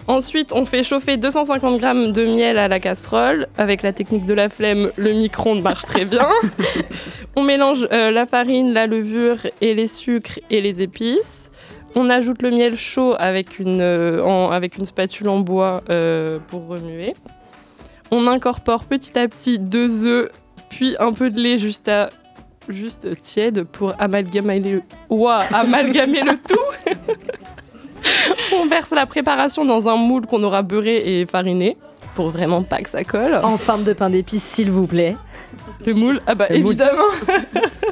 Ensuite, 0.06 0.52
on 0.54 0.64
fait 0.64 0.82
chauffer 0.82 1.18
250 1.18 1.78
g 1.80 2.12
de 2.12 2.24
miel 2.24 2.58
à 2.58 2.66
la 2.68 2.80
casserole. 2.80 3.46
Avec 3.58 3.82
la 3.82 3.92
technique 3.92 4.24
de 4.24 4.32
la 4.32 4.48
flemme, 4.48 4.90
le 4.96 5.12
micro-ondes 5.12 5.60
marche 5.62 5.82
très 5.84 6.06
bien. 6.06 6.26
on 7.36 7.42
mélange 7.42 7.86
euh, 7.92 8.10
la 8.10 8.24
farine, 8.24 8.72
la 8.72 8.86
levure 8.86 9.36
et 9.60 9.74
les 9.74 9.86
sucres 9.88 10.38
et 10.50 10.62
les 10.62 10.80
épices. 10.80 11.50
On 11.94 12.08
ajoute 12.08 12.40
le 12.40 12.50
miel 12.50 12.76
chaud 12.78 13.14
avec 13.18 13.58
une, 13.58 13.82
euh, 13.82 14.22
en- 14.24 14.50
avec 14.50 14.78
une 14.78 14.86
spatule 14.86 15.28
en 15.28 15.40
bois 15.40 15.82
euh, 15.90 16.38
pour 16.48 16.66
remuer. 16.68 17.12
On 18.10 18.26
incorpore 18.26 18.84
petit 18.84 19.18
à 19.18 19.28
petit 19.28 19.58
deux 19.58 20.06
œufs, 20.06 20.30
puis 20.70 20.96
un 20.98 21.12
peu 21.12 21.28
de 21.28 21.38
lait 21.38 21.58
juste 21.58 21.88
à 21.88 22.08
juste 22.68 23.20
tiède 23.20 23.64
pour 23.64 23.94
amalgamer 23.98 24.60
le, 24.60 24.82
Ouah, 25.10 25.44
amalgamer 25.52 26.22
le 26.22 26.32
tout. 26.32 27.00
On 28.56 28.66
verse 28.66 28.90
la 28.90 29.06
préparation 29.06 29.64
dans 29.64 29.88
un 29.88 29.96
moule 29.96 30.26
qu'on 30.26 30.42
aura 30.42 30.62
beurré 30.62 31.20
et 31.20 31.26
fariné 31.26 31.76
pour 32.14 32.30
vraiment 32.30 32.62
pas 32.62 32.78
que 32.78 32.88
ça 32.88 33.04
colle. 33.04 33.40
En 33.42 33.58
forme 33.58 33.84
de 33.84 33.92
pain 33.92 34.10
d'épices, 34.10 34.42
s'il 34.42 34.70
vous 34.70 34.86
plaît. 34.86 35.16
Le 35.86 35.94
moule 35.94 36.20
Ah 36.26 36.34
bah 36.34 36.46
Le 36.50 36.56
évidemment 36.56 37.02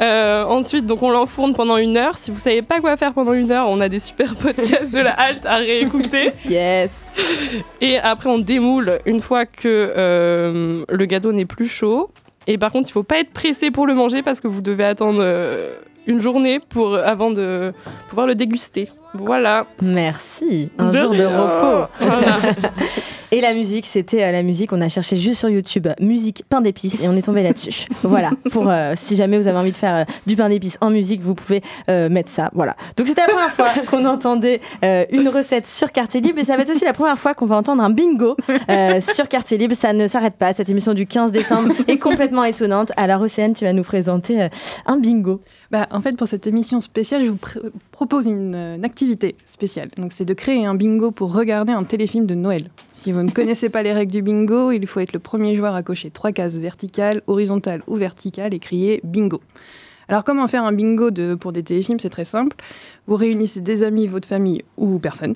Euh, 0.00 0.44
Ensuite, 0.44 0.86
donc 0.86 1.02
on 1.02 1.10
l'enfourne 1.10 1.54
pendant 1.54 1.76
une 1.76 1.96
heure. 1.96 2.16
Si 2.16 2.30
vous 2.30 2.38
savez 2.38 2.62
pas 2.62 2.80
quoi 2.80 2.96
faire 2.96 3.14
pendant 3.14 3.32
une 3.32 3.50
heure, 3.50 3.66
on 3.68 3.80
a 3.80 3.88
des 3.88 4.00
super 4.00 4.34
podcasts 4.36 4.90
de 4.90 4.98
la 4.98 5.12
halte 5.12 5.46
à 5.46 5.56
réécouter. 5.56 6.32
Yes 6.48 7.06
Et 7.80 7.98
après, 7.98 8.28
on 8.28 8.38
démoule 8.38 8.98
une 9.06 9.20
fois 9.20 9.46
que 9.46 9.92
euh, 9.96 10.84
le 10.88 11.06
gâteau 11.06 11.32
n'est 11.32 11.44
plus 11.46 11.68
chaud. 11.68 12.10
Et 12.46 12.58
par 12.58 12.72
contre, 12.72 12.88
il 12.88 12.92
faut 12.92 13.02
pas 13.02 13.18
être 13.18 13.30
pressé 13.30 13.70
pour 13.70 13.86
le 13.86 13.94
manger 13.94 14.22
parce 14.22 14.40
que 14.40 14.48
vous 14.48 14.60
devez 14.60 14.84
attendre 14.84 15.20
euh, 15.22 15.74
une 16.06 16.20
journée 16.20 16.60
pour, 16.60 16.96
avant 16.96 17.30
de 17.30 17.70
pouvoir 18.08 18.26
le 18.26 18.34
déguster. 18.34 18.90
Voilà. 19.14 19.66
Merci. 19.80 20.70
Un 20.78 20.90
De 20.90 20.98
jour 20.98 21.14
de 21.14 21.24
repos. 21.24 21.88
Voilà. 22.00 22.38
Et 23.34 23.40
la 23.40 23.52
musique, 23.52 23.84
c'était 23.84 24.22
euh, 24.22 24.30
la 24.30 24.44
musique, 24.44 24.72
on 24.72 24.80
a 24.80 24.88
cherché 24.88 25.16
juste 25.16 25.40
sur 25.40 25.48
YouTube, 25.48 25.88
musique 25.98 26.44
pain 26.48 26.60
d'épices, 26.60 27.00
et 27.00 27.08
on 27.08 27.16
est 27.16 27.22
tombé 27.22 27.42
là-dessus. 27.42 27.86
voilà, 28.04 28.30
pour 28.52 28.70
euh, 28.70 28.92
si 28.94 29.16
jamais 29.16 29.36
vous 29.36 29.48
avez 29.48 29.58
envie 29.58 29.72
de 29.72 29.76
faire 29.76 29.96
euh, 29.96 30.04
du 30.24 30.36
pain 30.36 30.48
d'épices 30.48 30.78
en 30.80 30.88
musique, 30.88 31.20
vous 31.20 31.34
pouvez 31.34 31.60
euh, 31.90 32.08
mettre 32.08 32.30
ça. 32.30 32.52
Voilà. 32.54 32.76
Donc 32.96 33.08
c'était 33.08 33.22
la 33.22 33.32
première 33.32 33.50
fois 33.50 33.70
qu'on 33.90 34.04
entendait 34.04 34.60
une 35.10 35.28
recette 35.28 35.66
sur 35.66 35.90
Quartier 35.90 36.20
Libre, 36.20 36.38
et 36.38 36.44
ça 36.44 36.56
va 36.56 36.62
être 36.62 36.70
aussi 36.70 36.84
la 36.84 36.92
première 36.92 37.18
fois 37.18 37.34
qu'on 37.34 37.46
va 37.46 37.56
entendre 37.56 37.82
un 37.82 37.90
bingo 37.90 38.36
sur 39.00 39.28
Quartier 39.28 39.58
Libre. 39.58 39.74
Ça 39.74 39.92
ne 39.92 40.06
s'arrête 40.06 40.36
pas, 40.36 40.54
cette 40.54 40.68
émission 40.68 40.94
du 40.94 41.04
15 41.04 41.32
décembre 41.32 41.74
est 41.88 41.98
complètement 41.98 42.44
étonnante. 42.44 42.92
Alors 42.96 43.20
Océane, 43.20 43.54
tu 43.54 43.64
vas 43.64 43.72
nous 43.72 43.82
présenter 43.82 44.48
un 44.86 44.98
bingo. 44.98 45.40
Bah, 45.70 45.86
en 45.90 46.00
fait, 46.00 46.16
pour 46.16 46.28
cette 46.28 46.46
émission 46.46 46.80
spéciale, 46.80 47.24
je 47.24 47.30
vous 47.30 47.36
pr- 47.36 47.60
propose 47.90 48.26
une, 48.26 48.54
euh, 48.54 48.76
une 48.76 48.84
activité 48.84 49.34
spéciale. 49.44 49.88
Donc, 49.96 50.12
c'est 50.12 50.24
de 50.24 50.34
créer 50.34 50.66
un 50.66 50.74
bingo 50.74 51.10
pour 51.10 51.34
regarder 51.34 51.72
un 51.72 51.84
téléfilm 51.84 52.26
de 52.26 52.34
Noël. 52.34 52.70
Si 52.92 53.12
vous 53.12 53.22
ne 53.22 53.30
connaissez 53.32 53.68
pas 53.68 53.82
les 53.82 53.92
règles 53.92 54.12
du 54.12 54.22
bingo, 54.22 54.70
il 54.70 54.86
faut 54.86 55.00
être 55.00 55.12
le 55.12 55.18
premier 55.18 55.54
joueur 55.54 55.74
à 55.74 55.82
cocher 55.82 56.10
trois 56.10 56.32
cases 56.32 56.56
verticales, 56.56 57.22
horizontales 57.26 57.82
ou 57.86 57.96
verticales 57.96 58.54
et 58.54 58.58
crier 58.58 59.00
bingo. 59.04 59.40
Alors, 60.06 60.22
comment 60.22 60.46
faire 60.46 60.64
un 60.64 60.72
bingo 60.72 61.10
de, 61.10 61.34
pour 61.34 61.50
des 61.52 61.62
téléfilms? 61.62 61.98
C'est 61.98 62.10
très 62.10 62.26
simple. 62.26 62.54
Vous 63.06 63.16
réunissez 63.16 63.60
des 63.62 63.82
amis, 63.82 64.06
votre 64.06 64.28
famille 64.28 64.62
ou 64.76 64.98
personne. 64.98 65.32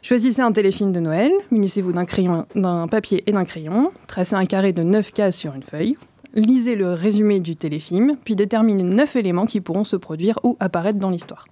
Choisissez 0.00 0.42
un 0.42 0.52
téléfilm 0.52 0.92
de 0.92 1.00
Noël, 1.00 1.32
munissez-vous 1.50 1.90
d'un 1.90 2.04
crayon, 2.04 2.46
d'un 2.54 2.86
papier 2.86 3.24
et 3.26 3.32
d'un 3.32 3.44
crayon, 3.44 3.90
tracez 4.06 4.36
un 4.36 4.44
carré 4.44 4.72
de 4.72 4.84
9 4.84 5.12
cases 5.12 5.36
sur 5.36 5.54
une 5.54 5.64
feuille. 5.64 5.96
Lisez 6.34 6.76
le 6.76 6.92
résumé 6.92 7.40
du 7.40 7.56
téléfilm, 7.56 8.16
puis 8.24 8.36
déterminez 8.36 8.84
9 8.84 9.16
éléments 9.16 9.46
qui 9.46 9.60
pourront 9.60 9.84
se 9.84 9.96
produire 9.96 10.38
ou 10.42 10.56
apparaître 10.60 10.98
dans 10.98 11.10
l'histoire. 11.10 11.46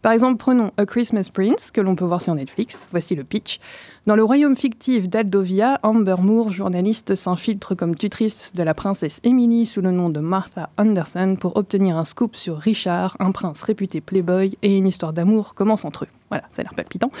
Par 0.00 0.12
exemple, 0.12 0.36
prenons 0.36 0.70
A 0.76 0.84
Christmas 0.84 1.28
Prince, 1.32 1.70
que 1.70 1.80
l'on 1.80 1.94
peut 1.94 2.04
voir 2.04 2.20
sur 2.20 2.34
Netflix. 2.34 2.86
Voici 2.90 3.14
le 3.14 3.24
pitch. 3.24 3.58
Dans 4.06 4.16
le 4.16 4.22
royaume 4.22 4.54
fictif 4.54 5.08
d'Aldovia, 5.08 5.80
Amber 5.82 6.16
Moore, 6.20 6.50
journaliste, 6.50 7.14
s'infiltre 7.14 7.74
comme 7.74 7.96
tutrice 7.96 8.52
de 8.54 8.62
la 8.62 8.74
princesse 8.74 9.20
Emily 9.24 9.64
sous 9.64 9.80
le 9.80 9.92
nom 9.92 10.10
de 10.10 10.20
Martha 10.20 10.68
Anderson 10.76 11.36
pour 11.40 11.56
obtenir 11.56 11.96
un 11.96 12.04
scoop 12.04 12.36
sur 12.36 12.58
Richard, 12.58 13.16
un 13.18 13.30
prince 13.30 13.62
réputé 13.62 14.02
playboy, 14.02 14.58
et 14.62 14.76
une 14.76 14.86
histoire 14.86 15.14
d'amour 15.14 15.54
commence 15.54 15.86
entre 15.86 16.04
eux. 16.04 16.08
Voilà, 16.34 16.48
ça 16.50 16.62
a 16.62 16.64
l'air 16.64 16.74
palpitant. 16.74 17.12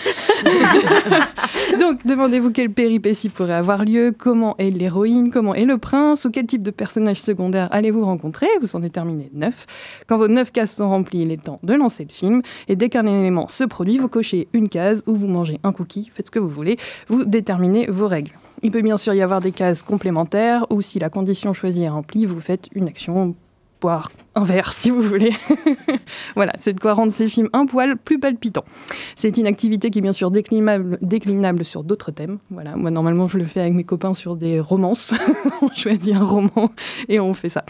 Donc, 1.78 2.04
demandez-vous 2.04 2.50
quelle 2.50 2.70
péripétie 2.70 3.28
pourrait 3.28 3.54
avoir 3.54 3.84
lieu, 3.84 4.12
comment 4.16 4.56
est 4.58 4.70
l'héroïne, 4.70 5.30
comment 5.30 5.54
est 5.54 5.66
le 5.66 5.78
prince, 5.78 6.24
ou 6.24 6.32
quel 6.32 6.46
type 6.46 6.64
de 6.64 6.72
personnage 6.72 7.20
secondaire 7.20 7.68
allez-vous 7.70 8.04
rencontrer? 8.04 8.48
Vous 8.60 8.74
en 8.74 8.80
déterminez 8.80 9.30
neuf. 9.32 9.66
Quand 10.08 10.16
vos 10.16 10.26
neuf 10.26 10.50
cases 10.50 10.74
sont 10.74 10.88
remplies, 10.88 11.22
il 11.22 11.30
est 11.30 11.40
temps 11.40 11.60
de 11.62 11.74
lancer 11.74 12.04
le 12.08 12.12
film. 12.12 12.42
Et 12.66 12.74
dès 12.74 12.88
qu'un 12.88 13.06
élément 13.06 13.46
se 13.46 13.62
produit, 13.62 13.98
vous 13.98 14.08
cochez 14.08 14.48
une 14.52 14.68
case 14.68 15.04
ou 15.06 15.14
vous 15.14 15.28
mangez 15.28 15.60
un 15.62 15.70
cookie, 15.70 16.10
faites 16.12 16.26
ce 16.26 16.32
que 16.32 16.40
vous 16.40 16.48
voulez. 16.48 16.76
Vous 17.06 17.24
déterminez 17.24 17.86
vos 17.86 18.08
règles. 18.08 18.32
Il 18.64 18.72
peut 18.72 18.82
bien 18.82 18.96
sûr 18.96 19.14
y 19.14 19.22
avoir 19.22 19.40
des 19.40 19.52
cases 19.52 19.82
complémentaires, 19.82 20.66
ou 20.70 20.80
si 20.80 20.98
la 20.98 21.08
condition 21.08 21.54
choisie 21.54 21.84
est 21.84 21.88
remplie, 21.88 22.26
vous 22.26 22.40
faites 22.40 22.66
une 22.74 22.88
action 22.88 23.36
boire 23.84 24.10
un 24.34 24.44
verre 24.44 24.72
si 24.72 24.88
vous 24.88 25.02
voulez. 25.02 25.32
voilà, 26.36 26.54
c'est 26.58 26.72
de 26.72 26.80
quoi 26.80 26.94
rendre 26.94 27.12
ces 27.12 27.28
films 27.28 27.50
un 27.52 27.66
poil 27.66 27.98
plus 27.98 28.18
palpitants. 28.18 28.64
C'est 29.14 29.36
une 29.36 29.46
activité 29.46 29.90
qui 29.90 29.98
est 29.98 30.02
bien 30.02 30.14
sûr 30.14 30.30
déclinable, 30.30 30.96
déclinable 31.02 31.66
sur 31.66 31.84
d'autres 31.84 32.10
thèmes. 32.10 32.38
Voilà, 32.50 32.76
moi 32.76 32.90
normalement 32.90 33.28
je 33.28 33.36
le 33.36 33.44
fais 33.44 33.60
avec 33.60 33.74
mes 33.74 33.84
copains 33.84 34.14
sur 34.14 34.36
des 34.36 34.58
romances. 34.58 35.12
on 35.62 35.68
choisit 35.68 36.14
un 36.16 36.22
roman 36.24 36.70
et 37.10 37.20
on 37.20 37.34
fait 37.34 37.50
ça. 37.50 37.62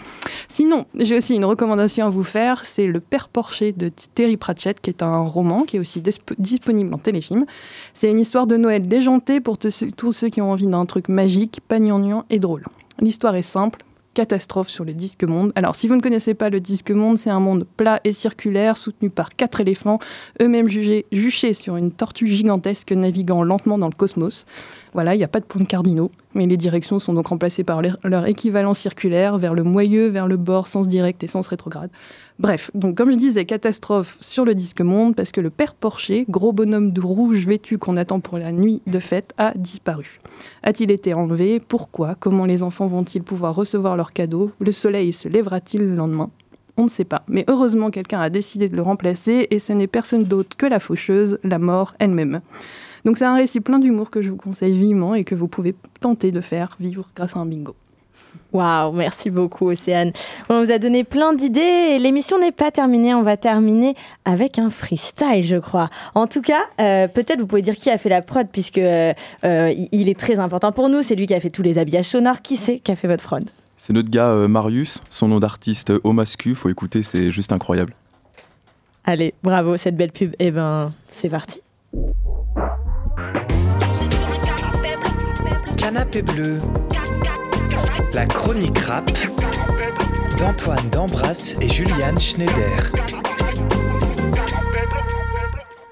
Sinon, 0.46 0.86
j'ai 1.00 1.16
aussi 1.16 1.34
une 1.34 1.44
recommandation 1.44 2.06
à 2.06 2.10
vous 2.10 2.22
faire, 2.22 2.64
c'est 2.64 2.86
Le 2.86 3.00
Père 3.00 3.28
Porcher 3.28 3.72
de 3.72 3.90
Terry 4.14 4.36
Pratchett, 4.36 4.80
qui 4.80 4.90
est 4.90 5.02
un 5.02 5.22
roman 5.22 5.64
qui 5.64 5.78
est 5.78 5.80
aussi 5.80 6.00
disp- 6.00 6.34
disponible 6.38 6.94
en 6.94 6.98
téléfilm. 6.98 7.44
C'est 7.92 8.08
une 8.08 8.20
histoire 8.20 8.46
de 8.46 8.56
Noël 8.56 8.86
déjantée 8.86 9.40
pour 9.40 9.58
tous 9.58 10.12
ceux 10.12 10.28
qui 10.28 10.40
ont 10.40 10.52
envie 10.52 10.68
d'un 10.68 10.86
truc 10.86 11.08
magique, 11.08 11.60
pas 11.66 11.80
gnangnan 11.80 12.24
et 12.30 12.38
drôle. 12.38 12.62
L'histoire 13.00 13.34
est 13.34 13.42
simple, 13.42 13.80
catastrophe 14.14 14.68
sur 14.68 14.84
le 14.84 14.94
disque 14.94 15.24
monde. 15.24 15.52
Alors, 15.56 15.74
si 15.74 15.88
vous 15.88 15.96
ne 15.96 16.00
connaissez 16.00 16.34
pas 16.34 16.48
le 16.48 16.60
disque 16.60 16.90
monde, 16.90 17.18
c'est 17.18 17.30
un 17.30 17.40
monde 17.40 17.66
plat 17.76 18.00
et 18.04 18.12
circulaire 18.12 18.76
soutenu 18.76 19.10
par 19.10 19.36
quatre 19.36 19.60
éléphants, 19.60 19.98
eux-mêmes 20.40 20.68
jugés, 20.68 21.04
juchés 21.12 21.52
sur 21.52 21.76
une 21.76 21.92
tortue 21.92 22.28
gigantesque 22.28 22.92
naviguant 22.92 23.42
lentement 23.42 23.76
dans 23.76 23.88
le 23.88 23.94
cosmos. 23.94 24.46
Voilà, 24.94 25.14
il 25.14 25.18
n'y 25.18 25.24
a 25.24 25.28
pas 25.28 25.40
de 25.40 25.44
points 25.44 25.64
cardinaux, 25.64 26.10
mais 26.34 26.46
les 26.46 26.56
directions 26.56 27.00
sont 27.00 27.12
donc 27.12 27.26
remplacées 27.26 27.64
par 27.64 27.82
leur, 27.82 28.26
équivalent 28.26 28.74
circulaire 28.74 29.38
vers 29.38 29.52
le 29.52 29.64
moyeu, 29.64 30.06
vers 30.06 30.28
le 30.28 30.36
bord, 30.36 30.68
sens 30.68 30.86
direct 30.86 31.22
et 31.24 31.26
sens 31.26 31.48
rétrograde. 31.48 31.90
Bref, 32.41 32.72
donc 32.74 32.97
comme 32.97 33.12
je 33.12 33.16
disais, 33.16 33.45
catastrophe 33.45 34.18
sur 34.20 34.45
le 34.45 34.57
disque 34.57 34.80
monde 34.80 35.14
parce 35.14 35.30
que 35.30 35.41
le 35.41 35.51
père 35.51 35.72
Porcher, 35.72 36.24
gros 36.28 36.53
bonhomme 36.53 36.91
de 36.91 37.01
rouge 37.01 37.47
vêtu 37.47 37.78
qu'on 37.78 37.97
attend 37.97 38.18
pour 38.18 38.39
la 38.39 38.51
nuit 38.51 38.82
de 38.89 38.99
fête, 38.99 39.32
a 39.39 39.53
disparu. 39.55 40.18
A-t-il 40.64 40.91
été 40.91 41.14
enlevé? 41.14 41.61
Pourquoi? 41.61 42.16
Comment 42.16 42.45
les 42.45 42.64
enfants 42.64 42.89
vont-ils 42.89 43.22
pouvoir 43.22 43.55
recevoir 43.55 43.97
leurs 43.97 44.12
cadeaux? 44.12 44.51
Le 44.59 44.72
soleil 44.72 45.12
se 45.12 45.28
lèvera-t-il 45.28 45.82
le 45.82 45.95
lendemain? 45.95 46.30
On 46.76 46.85
ne 46.85 46.89
sait 46.89 47.05
pas. 47.05 47.22
Mais 47.28 47.45
heureusement, 47.47 47.91
quelqu'un 47.91 48.20
a 48.20 48.30
décidé 48.30 48.68
de 48.68 48.74
le 48.74 48.82
remplacer 48.82 49.47
et 49.53 49.61
ce 49.61 49.72
n'est 49.72 49.87
personne 49.87 50.24
d'autre 50.24 50.57
que 50.57 50.66
la 50.66 50.80
faucheuse, 50.80 51.39
la 51.45 51.61
mort 51.61 51.95
elle-même. 52.01 52.41
Donc 53.05 53.16
c'est 53.16 53.24
un 53.24 53.37
récit 53.37 53.61
plein 53.61 53.78
d'humour 53.78 54.11
que 54.11 54.22
je 54.22 54.30
vous 54.30 54.37
conseille 54.37 54.76
vivement 54.76 55.14
et 55.14 55.22
que 55.22 55.37
vous 55.37 55.47
pouvez 55.47 55.76
tenter 56.01 56.32
de 56.32 56.41
faire 56.41 56.76
vivre 56.80 57.09
grâce 57.14 57.37
à 57.37 57.39
un 57.39 57.47
bingo. 57.47 57.76
Waouh, 58.55 58.92
merci 58.92 59.30
beaucoup 59.30 59.66
Océane. 59.68 60.12
On 60.48 60.62
vous 60.64 60.70
a 60.70 60.78
donné 60.78 61.02
plein 61.02 61.34
d'idées 61.34 61.61
et 61.61 61.98
l'émission 61.98 62.38
n'est 62.38 62.52
pas 62.52 62.70
terminée. 62.70 63.12
On 63.12 63.22
va 63.22 63.36
terminer 63.36 63.96
avec 64.24 64.61
un 64.61 64.70
freestyle, 64.70 65.42
je 65.42 65.57
crois. 65.57 65.90
En 66.14 66.28
tout 66.28 66.40
cas, 66.40 66.61
euh, 66.80 67.09
peut-être 67.09 67.40
vous 67.40 67.46
pouvez 67.48 67.62
dire 67.62 67.74
qui 67.74 67.90
a 67.90 67.98
fait 67.98 68.09
la 68.09 68.22
prod 68.22 68.46
puisque 68.50 68.78
euh, 68.78 69.12
euh, 69.44 69.74
il- 69.92 70.09
est 70.09 70.18
très 70.18 70.38
important 70.38 70.70
pour 70.70 70.88
nous. 70.88 71.02
C'est 71.02 71.16
lui 71.16 71.26
qui 71.26 71.34
a 71.34 71.40
fait 71.40 71.50
tous 71.50 71.62
les 71.62 71.78
habillages 71.78 72.05
sonores. 72.07 72.42
Qui 72.42 72.57
c'est 72.57 72.78
qui 72.78 72.92
a 72.92 72.96
fait 72.96 73.09
votre 73.09 73.24
prod? 73.24 73.44
C'est 73.76 73.92
notre 73.92 74.09
gars 74.11 74.28
euh, 74.28 74.46
Marius, 74.46 75.02
son 75.11 75.26
nom 75.28 75.40
d'artiste 75.40 75.92
Omascu, 76.05 76.55
faut 76.55 76.68
écouter, 76.68 77.02
c'est 77.02 77.32
juste 77.32 77.52
incroyable. 77.52 77.92
Allez, 79.05 79.34
bravo 79.42 79.76
cette 79.76 79.96
belle 79.96 80.12
pub. 80.12 80.32
Eh 80.38 80.52
ben, 80.52 80.92
c'est 81.11 81.28
parti. 81.28 81.61
Canapé 85.76 86.22
bleu. 86.22 86.59
La 88.14 88.26
chronique 88.26 88.78
rap 88.78 89.10
d'Antoine 90.38 90.88
D'Ambras 90.90 91.56
et 91.60 91.68
Juliane 91.68 92.20
Schneider. 92.20 92.92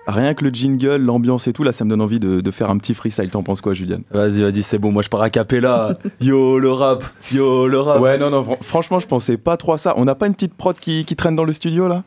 Rien 0.07 0.35
que 0.35 0.45
le 0.45 0.51
jingle, 0.51 0.97
l'ambiance 0.97 1.49
et 1.49 1.53
tout, 1.53 1.63
là, 1.63 1.73
ça 1.73 1.85
me 1.85 1.91
donne 1.91 2.01
envie 2.01 2.19
de, 2.21 2.41
de 2.41 2.51
faire 2.51 2.71
un 2.71 2.79
petit 2.79 2.95
freestyle. 2.95 3.31
T'en 3.31 3.43
penses 3.43 3.61
quoi, 3.61 3.75
Juliane? 3.75 4.03
Vas-y, 4.11 4.43
vas-y, 4.43 4.63
c'est 4.63 4.79
bon, 4.79 4.93
moi 4.93 5.03
je 5.03 5.09
pars 5.09 5.23
à 5.23 5.31
capella. 5.31 5.97
Yo, 6.21 6.59
le 6.59 6.71
rap, 6.73 7.05
yo, 7.33 7.67
le 7.67 7.81
rap. 7.81 8.01
Ouais, 8.01 8.19
non, 8.19 8.31
non, 8.31 8.43
fr- 8.43 8.63
franchement, 8.63 8.99
je 8.99 9.07
pensais 9.07 9.37
pas 9.37 9.57
trop 9.57 9.73
à 9.73 9.79
ça. 9.79 9.95
On 9.97 10.05
n'a 10.05 10.15
pas 10.15 10.27
une 10.27 10.35
petite 10.35 10.55
prod 10.55 10.77
qui, 10.79 11.05
qui 11.05 11.17
traîne 11.17 11.37
dans 11.37 11.45
le 11.45 11.53
studio, 11.53 11.89
là? 11.89 12.03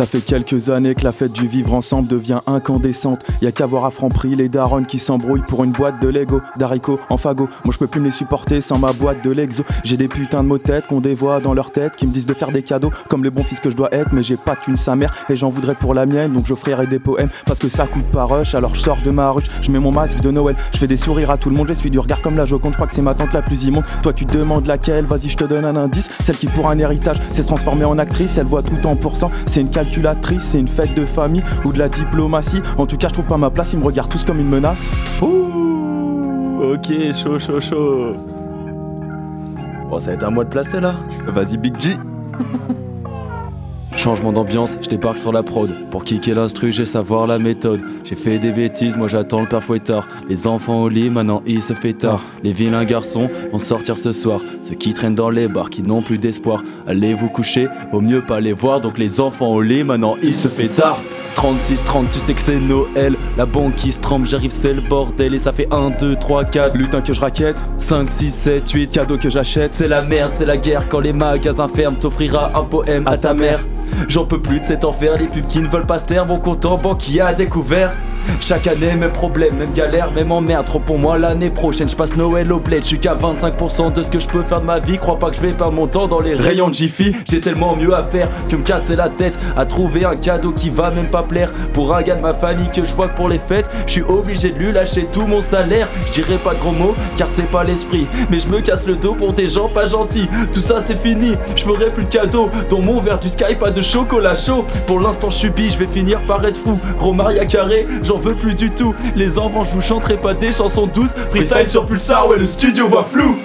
Ça 0.00 0.06
fait 0.06 0.22
quelques 0.22 0.70
années 0.70 0.94
que 0.94 1.04
la 1.04 1.12
fête 1.12 1.32
du 1.32 1.46
vivre 1.46 1.74
ensemble 1.74 2.08
devient 2.08 2.38
incandescente. 2.46 3.22
Y 3.42 3.46
a 3.48 3.52
qu'à 3.52 3.66
voir 3.66 3.84
à 3.84 3.90
Franprix 3.90 4.34
les 4.34 4.48
darons 4.48 4.84
qui 4.84 4.98
s'embrouillent 4.98 5.44
pour 5.46 5.62
une 5.62 5.72
boîte 5.72 6.00
de 6.00 6.08
Lego, 6.08 6.40
d'haricots 6.56 6.98
en 7.10 7.18
fagot. 7.18 7.50
Moi 7.66 7.74
je 7.74 7.78
peux 7.78 7.86
plus 7.86 8.00
me 8.00 8.06
les 8.06 8.10
supporter 8.10 8.62
sans 8.62 8.78
ma 8.78 8.94
boîte 8.94 9.22
de 9.22 9.30
l'exo. 9.30 9.62
J'ai 9.84 9.98
des 9.98 10.08
putains 10.08 10.42
de 10.42 10.48
mots 10.48 10.56
tête 10.56 10.86
qu'on 10.86 11.02
dévoie 11.02 11.40
dans 11.40 11.52
leur 11.52 11.70
tête 11.70 11.96
qui 11.96 12.06
me 12.06 12.12
disent 12.14 12.24
de 12.24 12.32
faire 12.32 12.50
des 12.50 12.62
cadeaux 12.62 12.90
comme 13.10 13.22
le 13.22 13.28
bon 13.28 13.44
fils 13.44 13.60
que 13.60 13.68
je 13.68 13.76
dois 13.76 13.90
être. 13.94 14.14
Mais 14.14 14.22
j'ai 14.22 14.38
pas 14.38 14.56
qu'une 14.56 14.78
sa 14.78 14.96
mère 14.96 15.12
et 15.28 15.36
j'en 15.36 15.50
voudrais 15.50 15.74
pour 15.74 15.92
la 15.92 16.06
mienne. 16.06 16.32
Donc 16.32 16.46
j'offrirai 16.46 16.86
des 16.86 16.98
poèmes 16.98 17.28
parce 17.44 17.58
que 17.58 17.68
ça 17.68 17.86
coûte 17.86 18.10
pas 18.10 18.24
rush. 18.24 18.54
Alors 18.54 18.74
je 18.74 18.80
sors 18.80 19.02
de 19.02 19.10
ma 19.10 19.30
ruche, 19.30 19.50
je 19.60 19.70
mets 19.70 19.80
mon 19.80 19.92
masque 19.92 20.20
de 20.22 20.30
Noël. 20.30 20.56
Je 20.72 20.78
fais 20.78 20.86
des 20.86 20.96
sourires 20.96 21.30
à 21.30 21.36
tout 21.36 21.50
le 21.50 21.56
monde, 21.56 21.68
je 21.68 21.74
suis 21.74 21.90
du 21.90 21.98
regard 21.98 22.22
comme 22.22 22.38
la 22.38 22.46
Joconde. 22.46 22.72
Je 22.72 22.76
crois 22.76 22.86
que 22.86 22.94
c'est 22.94 23.02
ma 23.02 23.12
tante 23.12 23.34
la 23.34 23.42
plus 23.42 23.64
immonde. 23.64 23.84
Toi 24.02 24.14
tu 24.14 24.24
demandes 24.24 24.64
laquelle, 24.64 25.04
vas-y 25.04 25.28
je 25.28 25.36
te 25.36 25.44
donne 25.44 25.66
un 25.66 25.76
indice. 25.76 26.08
Celle 26.20 26.38
qui 26.38 26.46
pour 26.46 26.70
un 26.70 26.78
héritage 26.78 27.18
s'est 27.28 27.44
transformée 27.44 27.84
en 27.84 27.98
actrice, 27.98 28.38
elle 28.38 28.46
voit 28.46 28.62
tout 28.62 28.86
en 28.86 28.96
pourcent. 28.96 29.30
C'est 29.44 29.60
une 29.60 29.70
c'est 30.38 30.60
une 30.60 30.68
fête 30.68 30.94
de 30.94 31.04
famille 31.04 31.42
ou 31.64 31.72
de 31.72 31.78
la 31.78 31.88
diplomatie. 31.88 32.62
En 32.78 32.86
tout 32.86 32.96
cas, 32.96 33.08
je 33.08 33.14
trouve 33.14 33.26
pas 33.26 33.36
ma 33.36 33.50
place, 33.50 33.72
ils 33.72 33.78
me 33.78 33.84
regardent 33.84 34.10
tous 34.10 34.24
comme 34.24 34.38
une 34.38 34.48
menace. 34.48 34.90
Ouh, 35.22 36.74
ok, 36.74 37.12
chaud, 37.12 37.38
chaud, 37.38 37.60
chaud. 37.60 38.14
Bon, 39.88 39.98
ça 39.98 40.06
va 40.06 40.12
être 40.12 40.24
à 40.24 40.30
moi 40.30 40.44
de 40.44 40.50
placer 40.50 40.80
là. 40.80 40.94
Vas-y, 41.26 41.56
Big 41.58 41.78
G. 41.78 41.96
Changement 44.00 44.32
d'ambiance, 44.32 44.78
je 44.80 44.88
débarque 44.88 45.18
sur 45.18 45.30
la 45.30 45.42
prod. 45.42 45.70
Pour 45.90 46.04
kicker 46.04 46.34
l'instru, 46.34 46.72
j'ai 46.72 46.86
savoir 46.86 47.26
la 47.26 47.38
méthode. 47.38 47.82
J'ai 48.02 48.14
fait 48.14 48.38
des 48.38 48.50
bêtises, 48.50 48.96
moi 48.96 49.08
j'attends 49.08 49.42
le 49.42 49.46
père 49.46 49.62
fouettard. 49.62 50.06
Les 50.26 50.46
enfants 50.46 50.80
au 50.80 50.88
lit, 50.88 51.10
maintenant 51.10 51.42
il 51.46 51.60
se 51.60 51.74
fait 51.74 51.92
tard. 51.92 52.24
Les 52.42 52.52
vilains 52.52 52.86
garçons 52.86 53.28
vont 53.52 53.58
sortir 53.58 53.98
ce 53.98 54.12
soir. 54.12 54.40
Ceux 54.62 54.74
qui 54.74 54.94
traînent 54.94 55.14
dans 55.14 55.28
les 55.28 55.48
bars, 55.48 55.68
qui 55.68 55.82
n'ont 55.82 56.00
plus 56.00 56.16
d'espoir. 56.16 56.64
Allez 56.86 57.12
vous 57.12 57.28
coucher, 57.28 57.68
au 57.92 58.00
mieux 58.00 58.22
pas 58.22 58.40
les 58.40 58.54
voir. 58.54 58.80
Donc 58.80 58.96
les 58.96 59.20
enfants 59.20 59.52
au 59.52 59.60
lit, 59.60 59.84
maintenant 59.84 60.16
il 60.22 60.34
se 60.34 60.48
fait 60.48 60.68
tard. 60.68 61.02
36, 61.36 61.84
30, 61.84 62.10
tu 62.10 62.20
sais 62.20 62.32
que 62.32 62.40
c'est 62.40 62.58
Noël. 62.58 63.16
La 63.36 63.44
banque 63.44 63.76
qui 63.76 63.92
se 63.92 64.00
trempe, 64.00 64.24
j'arrive, 64.24 64.50
c'est 64.50 64.72
le 64.72 64.80
bordel. 64.80 65.34
Et 65.34 65.38
ça 65.38 65.52
fait 65.52 65.68
1, 65.70 65.90
2, 66.00 66.16
3, 66.16 66.44
4. 66.44 66.74
Lutin 66.74 67.02
que 67.02 67.12
je 67.12 67.20
raquette, 67.20 67.62
5, 67.76 68.10
6, 68.10 68.30
7, 68.30 68.70
8. 68.70 68.92
cadeau 68.92 69.18
que 69.18 69.28
j'achète. 69.28 69.74
C'est 69.74 69.88
la 69.88 70.00
merde, 70.00 70.30
c'est 70.32 70.46
la 70.46 70.56
guerre. 70.56 70.88
Quand 70.88 71.00
les 71.00 71.12
magasins 71.12 71.68
ferment, 71.68 71.98
t'offrira 72.00 72.58
un 72.58 72.64
poème 72.64 73.06
à 73.06 73.18
ta 73.18 73.34
mère. 73.34 73.60
J'en 74.08 74.24
peux 74.24 74.40
plus 74.40 74.60
de 74.60 74.64
cet 74.64 74.84
enfer, 74.84 75.16
les 75.16 75.26
pubs 75.26 75.46
qui 75.46 75.60
ne 75.60 75.68
veulent 75.68 75.86
pas 75.86 75.98
se 75.98 76.06
taire, 76.06 76.26
mon 76.26 76.38
compte 76.38 76.64
en 76.64 76.78
a 77.20 77.34
découvert. 77.34 77.96
Chaque 78.40 78.66
année, 78.66 78.94
même 78.94 79.10
problème, 79.10 79.56
même 79.56 79.72
galère, 79.72 80.10
même 80.12 80.32
emmerde. 80.32 80.66
Trop 80.66 80.78
pour 80.78 80.98
moi 80.98 81.18
l'année 81.18 81.50
prochaine, 81.50 81.88
je 81.88 81.96
passe 81.96 82.16
Noël 82.16 82.52
au 82.52 82.60
bled. 82.60 82.82
Je 82.82 82.88
suis 82.88 82.98
qu'à 82.98 83.14
25% 83.14 83.92
de 83.92 84.02
ce 84.02 84.10
que 84.10 84.20
je 84.20 84.28
peux 84.28 84.42
faire 84.42 84.60
de 84.60 84.66
ma 84.66 84.78
vie. 84.78 84.98
Crois 84.98 85.18
pas 85.18 85.30
que 85.30 85.36
je 85.36 85.42
vais 85.42 85.52
perdre 85.52 85.72
mon 85.72 85.86
temps 85.86 86.08
dans 86.08 86.20
les 86.20 86.34
rayons 86.34 86.68
de 86.68 86.74
Jiffy. 86.74 87.14
J'ai 87.28 87.40
tellement 87.40 87.76
mieux 87.76 87.94
à 87.94 88.02
faire 88.02 88.28
que 88.48 88.56
me 88.56 88.62
casser 88.62 88.96
la 88.96 89.08
tête 89.08 89.38
à 89.56 89.64
trouver 89.64 90.04
un 90.04 90.16
cadeau 90.16 90.52
qui 90.52 90.70
va 90.70 90.90
même 90.90 91.08
pas 91.08 91.22
plaire. 91.22 91.52
Pour 91.72 91.94
un 91.94 92.02
gars 92.02 92.16
de 92.16 92.22
ma 92.22 92.34
famille 92.34 92.70
que 92.70 92.84
je 92.84 92.94
vois 92.94 93.08
que 93.08 93.16
pour 93.16 93.28
les 93.28 93.38
fêtes, 93.38 93.70
je 93.86 93.92
suis 93.92 94.02
obligé 94.02 94.50
de 94.50 94.58
lui 94.58 94.72
lâcher 94.72 95.06
tout 95.12 95.26
mon 95.26 95.40
salaire. 95.40 95.88
Je 96.06 96.22
dirais 96.22 96.38
pas 96.38 96.54
gros 96.54 96.72
mots 96.72 96.94
car 97.16 97.28
c'est 97.28 97.50
pas 97.50 97.64
l'esprit. 97.64 98.06
Mais 98.30 98.40
je 98.40 98.48
me 98.48 98.60
casse 98.60 98.86
le 98.86 98.96
dos 98.96 99.14
pour 99.14 99.32
des 99.32 99.48
gens 99.48 99.68
pas 99.68 99.86
gentils. 99.86 100.28
Tout 100.52 100.60
ça 100.60 100.80
c'est 100.80 100.98
fini, 100.98 101.32
je 101.56 101.62
ferai 101.62 101.90
plus 101.90 102.04
de 102.04 102.08
cadeaux. 102.08 102.50
Dans 102.68 102.80
mon 102.80 103.00
verre 103.00 103.18
du 103.18 103.28
sky, 103.28 103.54
pas 103.58 103.70
de 103.70 103.80
chocolat 103.80 104.34
chaud. 104.34 104.64
Pour 104.86 105.00
l'instant, 105.00 105.30
je 105.30 105.36
subis, 105.36 105.70
je 105.70 105.78
vais 105.78 105.86
finir 105.86 106.20
par 106.22 106.44
être 106.44 106.58
fou. 106.58 106.78
Gros 106.98 107.12
Maria 107.12 107.44
Carré, 107.44 107.86
j'en 108.10 108.18
veux 108.18 108.34
plus 108.34 108.56
du 108.56 108.70
tout. 108.70 108.92
Les 109.14 109.38
enfants, 109.38 109.62
je 109.62 109.70
vous 109.72 109.80
chanterai 109.80 110.16
pas 110.16 110.34
des 110.34 110.50
chansons 110.50 110.88
douces. 110.88 111.14
Freestyle 111.28 111.66
sur 111.66 111.86
Pulsar, 111.86 112.26
ouais, 112.26 112.38
le 112.38 112.46
studio 112.46 112.88
voit 112.88 113.04
flou. 113.04 113.38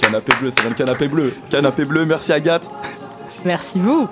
Canapé 0.00 0.32
bleu, 0.40 0.50
ça 0.50 0.62
vient 0.62 0.70
de 0.70 0.74
canapé 0.74 1.08
bleu. 1.08 1.34
Canapé 1.50 1.84
bleu, 1.84 2.06
merci 2.06 2.32
Agathe. 2.32 2.70
Merci 3.44 3.78
vous. 3.78 4.08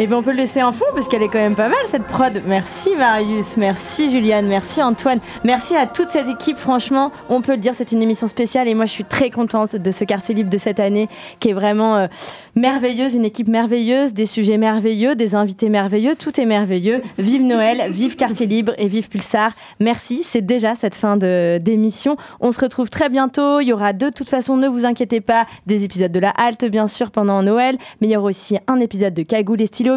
Et 0.00 0.06
bien 0.06 0.18
on 0.18 0.22
peut 0.22 0.30
le 0.30 0.36
laisser 0.36 0.62
en 0.62 0.70
fond 0.70 0.84
parce 0.94 1.08
qu'elle 1.08 1.24
est 1.24 1.28
quand 1.28 1.40
même 1.40 1.56
pas 1.56 1.66
mal 1.66 1.78
cette 1.86 2.04
prod. 2.04 2.40
Merci 2.46 2.94
Marius, 2.96 3.56
merci 3.56 4.08
Juliane, 4.08 4.46
merci 4.46 4.80
Antoine, 4.80 5.18
merci 5.42 5.74
à 5.74 5.88
toute 5.88 6.10
cette 6.10 6.28
équipe. 6.28 6.56
Franchement, 6.56 7.10
on 7.28 7.40
peut 7.40 7.54
le 7.54 7.58
dire, 7.58 7.72
c'est 7.74 7.90
une 7.90 8.00
émission 8.00 8.28
spéciale 8.28 8.68
et 8.68 8.74
moi 8.74 8.86
je 8.86 8.92
suis 8.92 9.02
très 9.02 9.30
contente 9.30 9.74
de 9.74 9.90
ce 9.90 10.04
quartier 10.04 10.36
libre 10.36 10.50
de 10.50 10.56
cette 10.56 10.78
année 10.78 11.08
qui 11.40 11.48
est 11.48 11.52
vraiment 11.52 11.96
euh, 11.96 12.06
merveilleuse, 12.54 13.16
une 13.16 13.24
équipe 13.24 13.48
merveilleuse, 13.48 14.14
des 14.14 14.26
sujets 14.26 14.56
merveilleux, 14.56 15.16
des 15.16 15.34
invités 15.34 15.68
merveilleux, 15.68 16.14
tout 16.14 16.40
est 16.40 16.46
merveilleux. 16.46 17.02
Vive 17.18 17.42
Noël, 17.42 17.90
vive 17.90 18.14
quartier 18.14 18.46
libre 18.46 18.74
et 18.78 18.86
vive 18.86 19.08
Pulsar. 19.08 19.50
Merci, 19.80 20.22
c'est 20.22 20.46
déjà 20.46 20.76
cette 20.76 20.94
fin 20.94 21.16
d'émission. 21.16 22.16
On 22.38 22.52
se 22.52 22.60
retrouve 22.60 22.88
très 22.88 23.08
bientôt. 23.08 23.58
Il 23.58 23.66
y 23.66 23.72
aura 23.72 23.92
de 23.92 24.10
toute 24.10 24.28
façon, 24.28 24.56
ne 24.56 24.68
vous 24.68 24.84
inquiétez 24.84 25.20
pas, 25.20 25.46
des 25.66 25.82
épisodes 25.82 26.12
de 26.12 26.20
la 26.20 26.30
halte 26.30 26.66
bien 26.66 26.86
sûr 26.86 27.10
pendant 27.10 27.42
Noël, 27.42 27.78
mais 28.00 28.06
il 28.06 28.10
y 28.12 28.16
aura 28.16 28.28
aussi 28.28 28.58
un 28.68 28.78
épisode 28.78 29.14
de 29.14 29.24
Cagoule 29.24 29.60
et 29.60 29.66
Stylo 29.66 29.87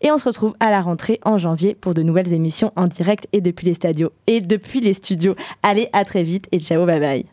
Et 0.00 0.10
on 0.10 0.18
se 0.18 0.28
retrouve 0.28 0.54
à 0.60 0.70
la 0.70 0.80
rentrée 0.80 1.20
en 1.24 1.38
janvier 1.38 1.74
pour 1.74 1.94
de 1.94 2.02
nouvelles 2.02 2.32
émissions 2.32 2.72
en 2.76 2.86
direct 2.86 3.28
et 3.32 3.40
depuis 3.40 3.66
les 3.66 3.74
et 4.26 4.40
depuis 4.40 4.80
les 4.80 4.94
studios. 4.94 5.34
Allez, 5.62 5.88
à 5.92 6.04
très 6.04 6.22
vite 6.22 6.48
et 6.52 6.58
ciao, 6.58 6.86
bye 6.86 7.00
bye. 7.00 7.24